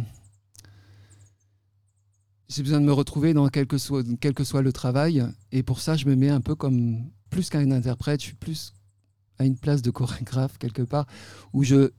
j'ai 2.48 2.62
besoin 2.62 2.80
de 2.80 2.86
me 2.86 2.92
retrouver 2.92 3.32
dans 3.32 3.48
quel 3.48 3.66
que, 3.66 3.78
soit, 3.78 4.04
quel 4.20 4.34
que 4.34 4.44
soit 4.44 4.62
le 4.62 4.72
travail. 4.72 5.24
Et 5.52 5.62
pour 5.62 5.80
ça, 5.80 5.96
je 5.96 6.06
me 6.06 6.16
mets 6.16 6.30
un 6.30 6.40
peu 6.40 6.54
comme... 6.54 7.10
Plus 7.30 7.48
qu'un 7.48 7.70
interprète, 7.70 8.20
je 8.20 8.26
suis 8.26 8.34
plus 8.34 8.74
à 9.38 9.44
une 9.44 9.56
place 9.56 9.82
de 9.82 9.90
chorégraphe 9.90 10.58
quelque 10.58 10.82
part, 10.82 11.06
où 11.52 11.64
je, 11.64 11.90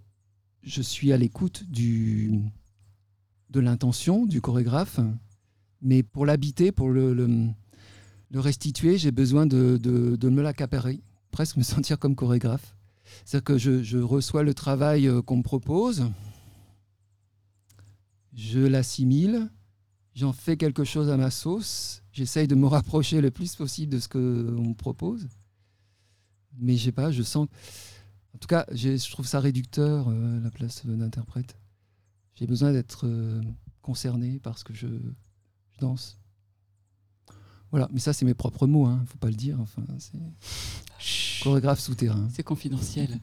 je 0.66 0.82
suis 0.82 1.14
à 1.14 1.18
l'écoute 1.18 1.64
de 1.70 2.40
l'intention 3.60 4.26
du 4.26 4.42
chorégraphe. 4.42 5.00
Mais 5.82 6.04
pour 6.04 6.26
l'habiter, 6.26 6.72
pour 6.72 6.90
le, 6.90 7.54
restituer, 8.34 8.98
j'ai 8.98 9.12
besoin 9.12 9.46
de, 9.46 9.80
me 10.24 10.42
l'accaparer 10.42 11.02
presque 11.32 11.58
me 11.58 11.64
sentir 11.64 12.00
comme 12.00 12.16
chorégraphe. 12.16 12.76
C'est-à-dire 13.24 13.44
que 13.44 13.58
je, 13.58 13.84
je 13.84 13.98
reçois 13.98 14.44
le 14.44 14.54
travail 14.54 15.08
euh, 15.08 15.22
qu'on 15.22 15.38
me 15.38 15.44
propose, 15.44 16.10
je 18.34 18.60
l'assimile, 18.60 19.50
j'en 20.16 20.34
fais 20.34 20.58
quelque 20.58 20.84
chose 20.84 21.10
à 21.10 21.18
ma 21.18 21.30
sauce, 21.30 22.02
j'essaye 22.12 22.48
de 22.48 22.56
me 22.56 22.66
rapprocher 22.66 23.22
le 23.22 23.32
plus 23.32 23.56
possible 23.56 23.94
de 23.94 24.00
ce 24.00 24.08
qu'on 24.08 24.20
me 24.20 24.74
propose. 24.74 25.28
Mais 26.58 26.78
je 26.78 26.86
sais 26.86 26.92
pas, 26.92 27.12
je 27.12 27.22
sens. 27.22 27.48
En 28.36 28.38
tout 28.38 28.48
cas, 28.48 28.66
je 28.70 29.10
trouve 29.12 29.26
ça 29.26 29.40
réducteur, 29.40 30.10
euh, 30.10 30.42
la 30.42 30.52
place 30.52 30.86
d'interprète. 30.86 31.56
J'ai 32.36 32.46
besoin 32.46 32.74
d'être 32.74 33.08
euh, 33.08 33.42
concerné 33.82 34.40
par 34.40 34.58
ce 34.58 34.66
que 34.66 34.74
je, 34.74 34.88
je 34.88 35.80
danse. 35.80 36.20
Voilà, 37.72 37.88
mais 37.94 38.00
ça, 38.00 38.12
c'est 38.12 38.26
mes 38.26 38.34
propres 38.34 38.68
mots, 38.68 38.86
hein, 38.86 39.06
faut 39.08 39.18
pas 39.18 39.30
le 39.30 39.36
dire. 39.36 39.58
Enfin, 39.62 39.84
c'est 40.00 40.20
chorégraphe 41.42 41.80
souterrain. 41.80 42.28
C'est 42.34 42.44
confidentiel. 42.44 43.22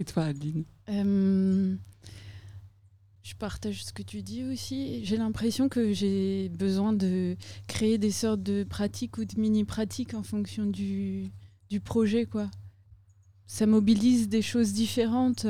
Et 0.00 0.04
toi, 0.04 0.24
Adeline 0.24 0.64
Euh, 0.88 1.76
je 3.22 3.34
partage 3.34 3.84
ce 3.84 3.92
que 3.92 4.02
tu 4.02 4.22
dis 4.22 4.44
aussi. 4.44 5.04
J'ai 5.04 5.18
l'impression 5.18 5.68
que 5.68 5.92
j'ai 5.92 6.48
besoin 6.48 6.94
de 6.94 7.36
créer 7.66 7.98
des 7.98 8.10
sortes 8.10 8.42
de 8.42 8.64
pratiques 8.64 9.18
ou 9.18 9.26
de 9.26 9.38
mini-pratiques 9.38 10.14
en 10.14 10.22
fonction 10.22 10.64
du, 10.64 11.30
du 11.68 11.80
projet, 11.80 12.24
quoi. 12.24 12.50
Ça 13.52 13.66
mobilise 13.66 14.30
des 14.30 14.40
choses 14.40 14.72
différentes. 14.72 15.46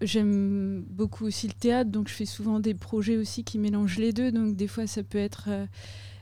J'aime 0.00 0.82
beaucoup 0.88 1.26
aussi 1.26 1.46
le 1.46 1.52
théâtre, 1.52 1.90
donc 1.90 2.08
je 2.08 2.14
fais 2.14 2.24
souvent 2.24 2.58
des 2.58 2.72
projets 2.72 3.18
aussi 3.18 3.44
qui 3.44 3.58
mélangent 3.58 3.98
les 3.98 4.14
deux. 4.14 4.32
Donc 4.32 4.56
des 4.56 4.66
fois, 4.66 4.86
ça 4.86 5.02
peut 5.02 5.18
être 5.18 5.48
euh, 5.48 5.66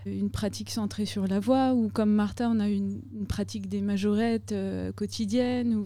une 0.04 0.30
pratique 0.30 0.68
centrée 0.68 1.06
sur 1.06 1.28
la 1.28 1.38
voix, 1.38 1.74
ou 1.74 1.90
comme 1.90 2.10
Martha, 2.10 2.50
on 2.50 2.58
a 2.58 2.68
une, 2.68 3.00
pratique 3.28 3.68
des 3.68 3.82
majorettes 3.82 4.50
euh, 4.50 4.90
quotidiennes. 4.90 5.84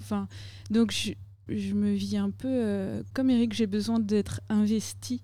Donc 0.70 0.90
je, 0.90 1.74
me 1.74 1.92
vis 1.92 2.16
un 2.16 2.30
peu 2.30 2.48
euh, 2.48 3.02
comme 3.12 3.28
Eric, 3.28 3.52
j'ai 3.52 3.66
besoin 3.66 4.00
d'être 4.00 4.40
investi, 4.48 5.20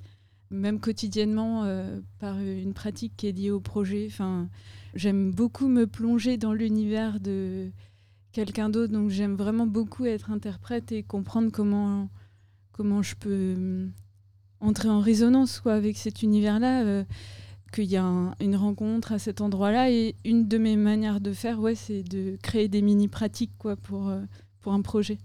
même 0.50 0.78
quotidiennement, 0.78 1.64
euh, 1.64 2.00
par 2.18 2.38
une 2.38 2.74
pratique 2.74 3.14
qui 3.16 3.28
est 3.28 3.32
liée 3.32 3.50
au 3.50 3.60
projet. 3.60 4.10
J'aime 4.94 5.30
beaucoup 5.30 5.68
me 5.68 5.86
plonger 5.86 6.36
dans 6.36 6.52
l'univers 6.52 7.18
de 7.18 7.70
quelqu'un 8.36 8.68
d'autre, 8.68 8.92
donc 8.92 9.08
j'aime 9.10 9.34
vraiment 9.34 9.66
beaucoup 9.66 10.04
être 10.04 10.30
interprète 10.30 10.92
et 10.92 11.02
comprendre 11.02 11.50
comment, 11.50 12.10
comment 12.72 13.02
je 13.02 13.14
peux 13.16 13.54
hum, 13.56 13.92
entrer 14.60 14.90
en 14.90 15.00
résonance 15.00 15.60
quoi, 15.60 15.72
avec 15.74 15.96
cet 15.96 16.22
univers-là. 16.22 16.84
euh, 16.84 17.04
qu'il 17.72 17.86
y 17.86 17.96
a 17.96 18.04
un- 18.04 18.34
une 18.40 18.54
rencontre 18.56 19.12
à 19.12 19.18
cet 19.18 19.40
endroit-là 19.40 19.90
et 19.90 20.14
une 20.24 20.46
de 20.48 20.56
mes 20.56 20.76
manières 20.76 21.20
de 21.20 21.32
faire 21.32 21.58
ouais 21.60 21.74
c'est 21.74 22.04
de 22.04 22.36
créer 22.42 22.68
des 22.68 22.80
mini 22.80 23.08
pratiques 23.08 23.50
quoi 23.58 23.74
pour 23.76 24.08
euh, 24.08 24.22
pour 24.60 24.72
un 24.72 24.82
projet 24.82 25.18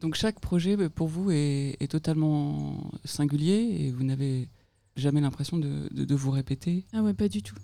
Donc 0.00 0.14
chaque 0.14 0.38
projet 0.40 0.76
bah, 0.76 0.88
pour 0.88 1.08
vous 1.08 1.30
est, 1.32 1.76
est 1.80 1.90
totalement 1.90 2.90
singulier 3.04 3.76
et 3.80 3.90
vous 3.90 4.04
n'avez 4.04 4.48
jamais 4.96 5.20
l'impression 5.20 5.58
de, 5.58 5.88
de- 5.92 6.04
de 6.04 6.14
vous 6.14 6.30
répéter? 6.30 6.84
ah 6.92 7.02
ouais 7.02 7.12
pas 7.14 7.28
du 7.28 7.42
tout 7.42 7.56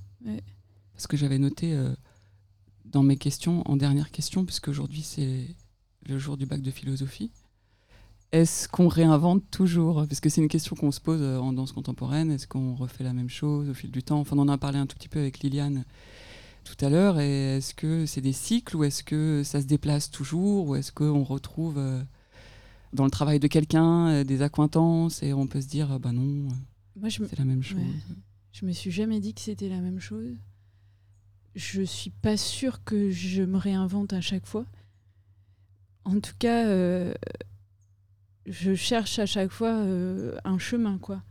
Parce 0.92 1.06
que 1.06 1.16
j'avais 1.16 1.38
noté 1.38 1.72
euh, 1.74 1.94
dans 2.84 3.02
mes 3.02 3.16
questions, 3.16 3.62
en 3.68 3.76
dernière 3.76 4.10
question, 4.10 4.44
puisque 4.44 4.68
aujourd'hui 4.68 5.02
c'est 5.02 5.46
le 6.06 6.18
jour 6.18 6.36
du 6.36 6.46
bac 6.46 6.62
de 6.62 6.70
philosophie, 6.70 7.30
est-ce 8.32 8.66
qu'on 8.68 8.88
réinvente 8.88 9.42
toujours? 9.50 10.06
Parce 10.08 10.20
que 10.20 10.30
c'est 10.30 10.40
une 10.40 10.48
question 10.48 10.74
qu'on 10.74 10.90
se 10.90 11.00
pose 11.00 11.20
euh, 11.20 11.38
en 11.38 11.52
danse 11.52 11.72
contemporaine. 11.72 12.30
Est-ce 12.30 12.46
qu'on 12.46 12.74
refait 12.74 13.04
la 13.04 13.12
même 13.12 13.28
chose 13.28 13.68
au 13.68 13.74
fil 13.74 13.90
du 13.90 14.02
temps? 14.02 14.20
Enfin, 14.20 14.36
on 14.38 14.40
en 14.40 14.48
a 14.48 14.56
parlé 14.56 14.78
un 14.78 14.86
tout 14.86 14.96
petit 14.96 15.10
peu 15.10 15.18
avec 15.18 15.40
Liliane 15.40 15.84
tout 16.64 16.82
à 16.84 16.88
l'heure. 16.88 17.20
Et 17.20 17.58
est-ce 17.58 17.74
que 17.74 18.06
c'est 18.06 18.20
des 18.20 18.32
cycles? 18.32 18.76
Ou 18.76 18.84
est-ce 18.84 19.02
que 19.02 19.42
ça 19.44 19.60
se 19.60 19.66
déplace 19.66 20.10
toujours? 20.10 20.68
Ou 20.68 20.76
est-ce 20.76 20.92
qu'on 20.92 21.24
retrouve 21.24 21.76
euh, 21.78 22.02
dans 22.92 23.04
le 23.04 23.10
travail 23.10 23.38
de 23.38 23.46
quelqu'un 23.46 24.08
euh, 24.08 24.24
des 24.24 24.42
accointances 24.42 25.22
et 25.22 25.32
on 25.32 25.46
peut 25.46 25.60
se 25.60 25.68
dire, 25.68 25.92
euh, 25.92 25.98
bah 25.98 26.12
non, 26.12 26.48
moi 26.96 27.08
je 27.08 27.22
me 27.22 27.28
c'est 27.28 27.38
la 27.38 27.44
même 27.44 27.62
chose 27.62 27.78
Ouais. 27.78 28.16
Je 28.52 28.66
me 28.66 28.72
suis 28.72 28.90
jamais 28.90 29.18
dit 29.18 29.32
que 29.32 29.40
c'était 29.40 29.68
la 29.68 29.80
même 29.80 29.98
chose. 29.98 30.36
Je 31.54 31.82
suis 31.82 32.10
pas 32.10 32.36
sûre 32.36 32.82
que 32.84 33.10
je 33.10 33.42
me 33.42 33.58
réinvente 33.58 34.12
à 34.12 34.20
chaque 34.20 34.46
fois. 34.46 34.66
En 36.04 36.18
tout 36.20 36.34
cas, 36.38 36.66
euh, 36.66 37.14
je 38.46 38.74
cherche 38.74 39.18
à 39.18 39.26
chaque 39.26 39.50
fois 39.50 39.74
euh, 39.76 40.36
un 40.44 40.58
chemin, 40.58 40.98
quoi, 40.98 41.22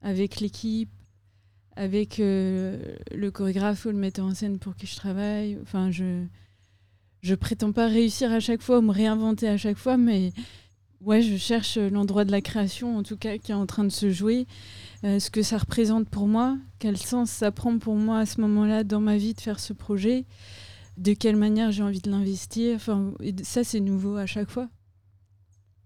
avec 0.00 0.40
l'équipe, 0.40 0.90
avec 1.76 2.20
euh, 2.20 2.96
le 3.12 3.30
chorégraphe 3.30 3.84
ou 3.84 3.88
le 3.88 3.96
metteur 3.96 4.26
en 4.26 4.34
scène 4.34 4.58
pour 4.58 4.76
qui 4.76 4.86
je 4.86 4.96
travaille. 4.96 5.58
Enfin, 5.62 5.90
je 5.90 6.24
je 7.22 7.34
prétends 7.34 7.72
pas 7.72 7.86
réussir 7.88 8.30
à 8.32 8.38
chaque 8.38 8.60
fois 8.60 8.78
ou 8.78 8.82
me 8.82 8.92
réinventer 8.92 9.48
à 9.48 9.56
chaque 9.56 9.78
fois, 9.78 9.96
mais 9.96 10.32
ouais, 11.04 11.22
je 11.22 11.36
cherche 11.36 11.76
l'endroit 11.76 12.24
de 12.24 12.30
la 12.30 12.40
création, 12.40 12.96
en 12.96 13.02
tout 13.02 13.16
cas, 13.16 13.38
qui 13.38 13.52
est 13.52 13.54
en 13.54 13.66
train 13.66 13.84
de 13.84 13.90
se 13.90 14.10
jouer, 14.10 14.46
euh, 15.04 15.18
ce 15.18 15.30
que 15.30 15.42
ça 15.42 15.58
représente 15.58 16.08
pour 16.08 16.26
moi, 16.26 16.58
quel 16.78 16.96
sens 16.96 17.30
ça 17.30 17.52
prend 17.52 17.78
pour 17.78 17.96
moi 17.96 18.20
à 18.20 18.26
ce 18.26 18.40
moment-là 18.40 18.84
dans 18.84 19.00
ma 19.00 19.16
vie 19.16 19.34
de 19.34 19.40
faire 19.40 19.60
ce 19.60 19.72
projet, 19.72 20.24
de 20.96 21.12
quelle 21.12 21.36
manière 21.36 21.72
j'ai 21.72 21.82
envie 21.82 22.00
de 22.00 22.10
l'investir? 22.10 22.76
Enfin, 22.76 23.12
ça, 23.42 23.64
c'est 23.64 23.80
nouveau 23.80 24.16
à 24.16 24.26
chaque 24.26 24.50
fois. 24.50 24.68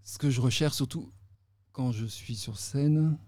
Ce 0.05 0.19
que 0.19 0.31
je 0.31 0.41
recherche 0.41 0.77
surtout 0.77 1.11
quand 1.73 1.93
je 1.93 2.07
suis 2.07 2.35
sur 2.35 2.59
scène, 2.59 3.19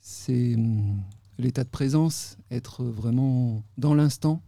c'est 0.00 0.54
hum, 0.54 1.02
l'état 1.38 1.64
de 1.64 1.68
présence, 1.68 2.38
être 2.50 2.84
vraiment 2.84 3.64
dans 3.76 3.94
l'instant. 3.94 4.42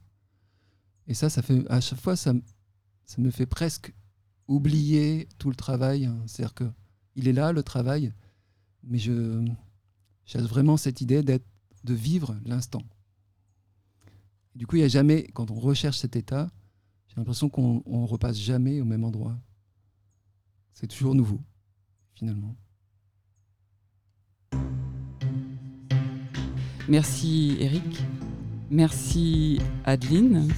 Et 1.06 1.14
ça, 1.14 1.28
ça 1.28 1.42
fait 1.42 1.62
à 1.70 1.80
chaque 1.80 2.00
fois, 2.00 2.16
ça, 2.16 2.32
ça 3.04 3.20
me 3.20 3.30
fait 3.30 3.46
presque 3.46 3.92
oublier 4.46 5.28
tout 5.38 5.50
le 5.50 5.56
travail. 5.56 6.06
hein. 6.06 6.16
C'est-à-dire 6.26 6.54
que 6.54 6.64
il 7.16 7.28
est 7.28 7.32
là 7.32 7.52
le 7.52 7.62
travail, 7.62 8.12
mais 8.82 8.98
je 8.98 9.44
vraiment 10.36 10.76
cette 10.76 11.00
idée 11.00 11.22
de 11.22 11.40
vivre 11.94 12.36
l'instant. 12.44 12.82
Du 14.54 14.66
coup, 14.66 14.76
il 14.76 14.80
y 14.80 14.84
a 14.84 14.88
jamais, 14.88 15.24
quand 15.34 15.50
on 15.50 15.54
recherche 15.54 15.98
cet 15.98 16.16
état, 16.16 16.50
j'ai 17.08 17.16
l'impression 17.16 17.48
qu'on 17.48 17.82
on 17.86 18.06
repasse 18.06 18.36
jamais 18.36 18.80
au 18.80 18.84
même 18.84 19.04
endroit. 19.04 19.36
C'est 20.72 20.88
toujours 20.88 21.14
nouveau, 21.14 21.40
finalement. 22.14 22.56
Merci 26.88 27.56
Eric. 27.60 28.02
Merci 28.70 29.58
Adeline. 29.84 30.48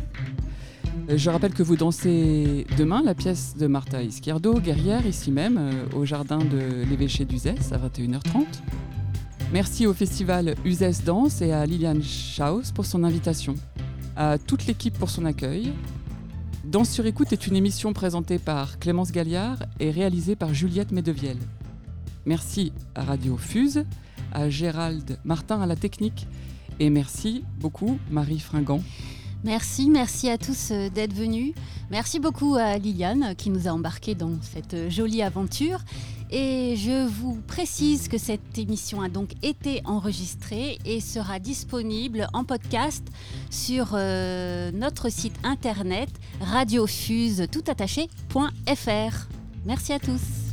Euh, 1.09 1.17
Je 1.17 1.31
rappelle 1.31 1.55
que 1.55 1.63
vous 1.63 1.77
dansez 1.77 2.67
demain 2.77 3.03
la 3.03 3.15
pièce 3.15 3.57
de 3.57 3.67
Martha 3.67 4.03
Izquierdo, 4.03 4.61
guerrière, 4.61 5.07
ici 5.07 5.31
même, 5.31 5.59
euh, 5.59 5.97
au 5.97 6.05
jardin 6.05 6.39
de 6.39 6.85
l'évêché 6.89 7.25
d'Uzès 7.25 7.73
à 7.73 7.79
21h30. 7.79 8.45
Merci 9.53 9.87
au 9.87 9.95
festival 9.95 10.57
Uzès 10.65 11.03
Danse 11.05 11.41
et 11.41 11.53
à 11.53 11.65
Liliane 11.67 12.03
Schaus 12.03 12.73
pour 12.75 12.85
son 12.85 13.05
invitation, 13.05 13.55
à 14.17 14.39
toute 14.39 14.67
l'équipe 14.67 14.99
pour 14.99 15.09
son 15.11 15.25
accueil. 15.25 15.73
Danse 16.65 16.91
sur 16.91 17.07
écoute 17.07 17.33
est 17.33 17.47
une 17.47 17.55
émission 17.55 17.93
présentée 17.93 18.39
par 18.41 18.81
Clémence 18.81 19.13
Galliard 19.13 19.59
et 19.79 19.93
réalisée 19.93 20.35
par 20.35 20.53
Juliette 20.53 20.91
Medevielle. 20.91 21.39
Merci 22.25 22.73
à 22.97 23.05
Radio 23.05 23.37
Fuse, 23.37 23.85
à 24.33 24.51
Gérald 24.51 25.17
Martin 25.25 25.61
à 25.61 25.67
la 25.67 25.77
technique 25.77 26.27
et 26.81 26.91
merci 26.91 27.45
beaucoup 27.61 27.99
Marie 28.11 28.41
Fringant. 28.41 28.83
Merci, 29.47 29.89
merci 29.89 30.29
à 30.29 30.39
tous 30.39 30.73
euh, 30.73 30.89
d'être 30.89 31.13
venus. 31.15 31.55
Merci 31.89 32.19
beaucoup 32.19 32.57
à 32.57 32.79
Liliane 32.79 33.37
qui 33.37 33.51
nous 33.51 33.69
a 33.69 33.71
embarqués 33.71 34.17
dans 34.17 34.33
cette 34.43 34.75
euh, 34.75 34.91
jolie 34.91 35.23
aventure. 35.23 35.79
Et 36.33 36.75
je 36.77 37.07
vous 37.07 37.41
précise 37.47 38.09
que 38.09 38.19
cette 38.19 38.59
émission 38.59 39.03
a 39.03 39.09
donc 39.09 39.31
été 39.45 39.83
enregistrée 39.85 40.81
et 40.85 41.01
sera 41.01 41.39
disponible 41.39 42.27
en 42.33 42.43
podcast 42.43 43.07
sur 43.49 43.91
euh, 43.93 44.73
notre 44.73 45.11
site 45.11 45.37
internet 45.45 46.09
radiofuse 46.41 47.47
toutattaché.fr. 47.49 49.29
Merci 49.65 49.93
à 49.93 50.01
tous. 50.01 50.46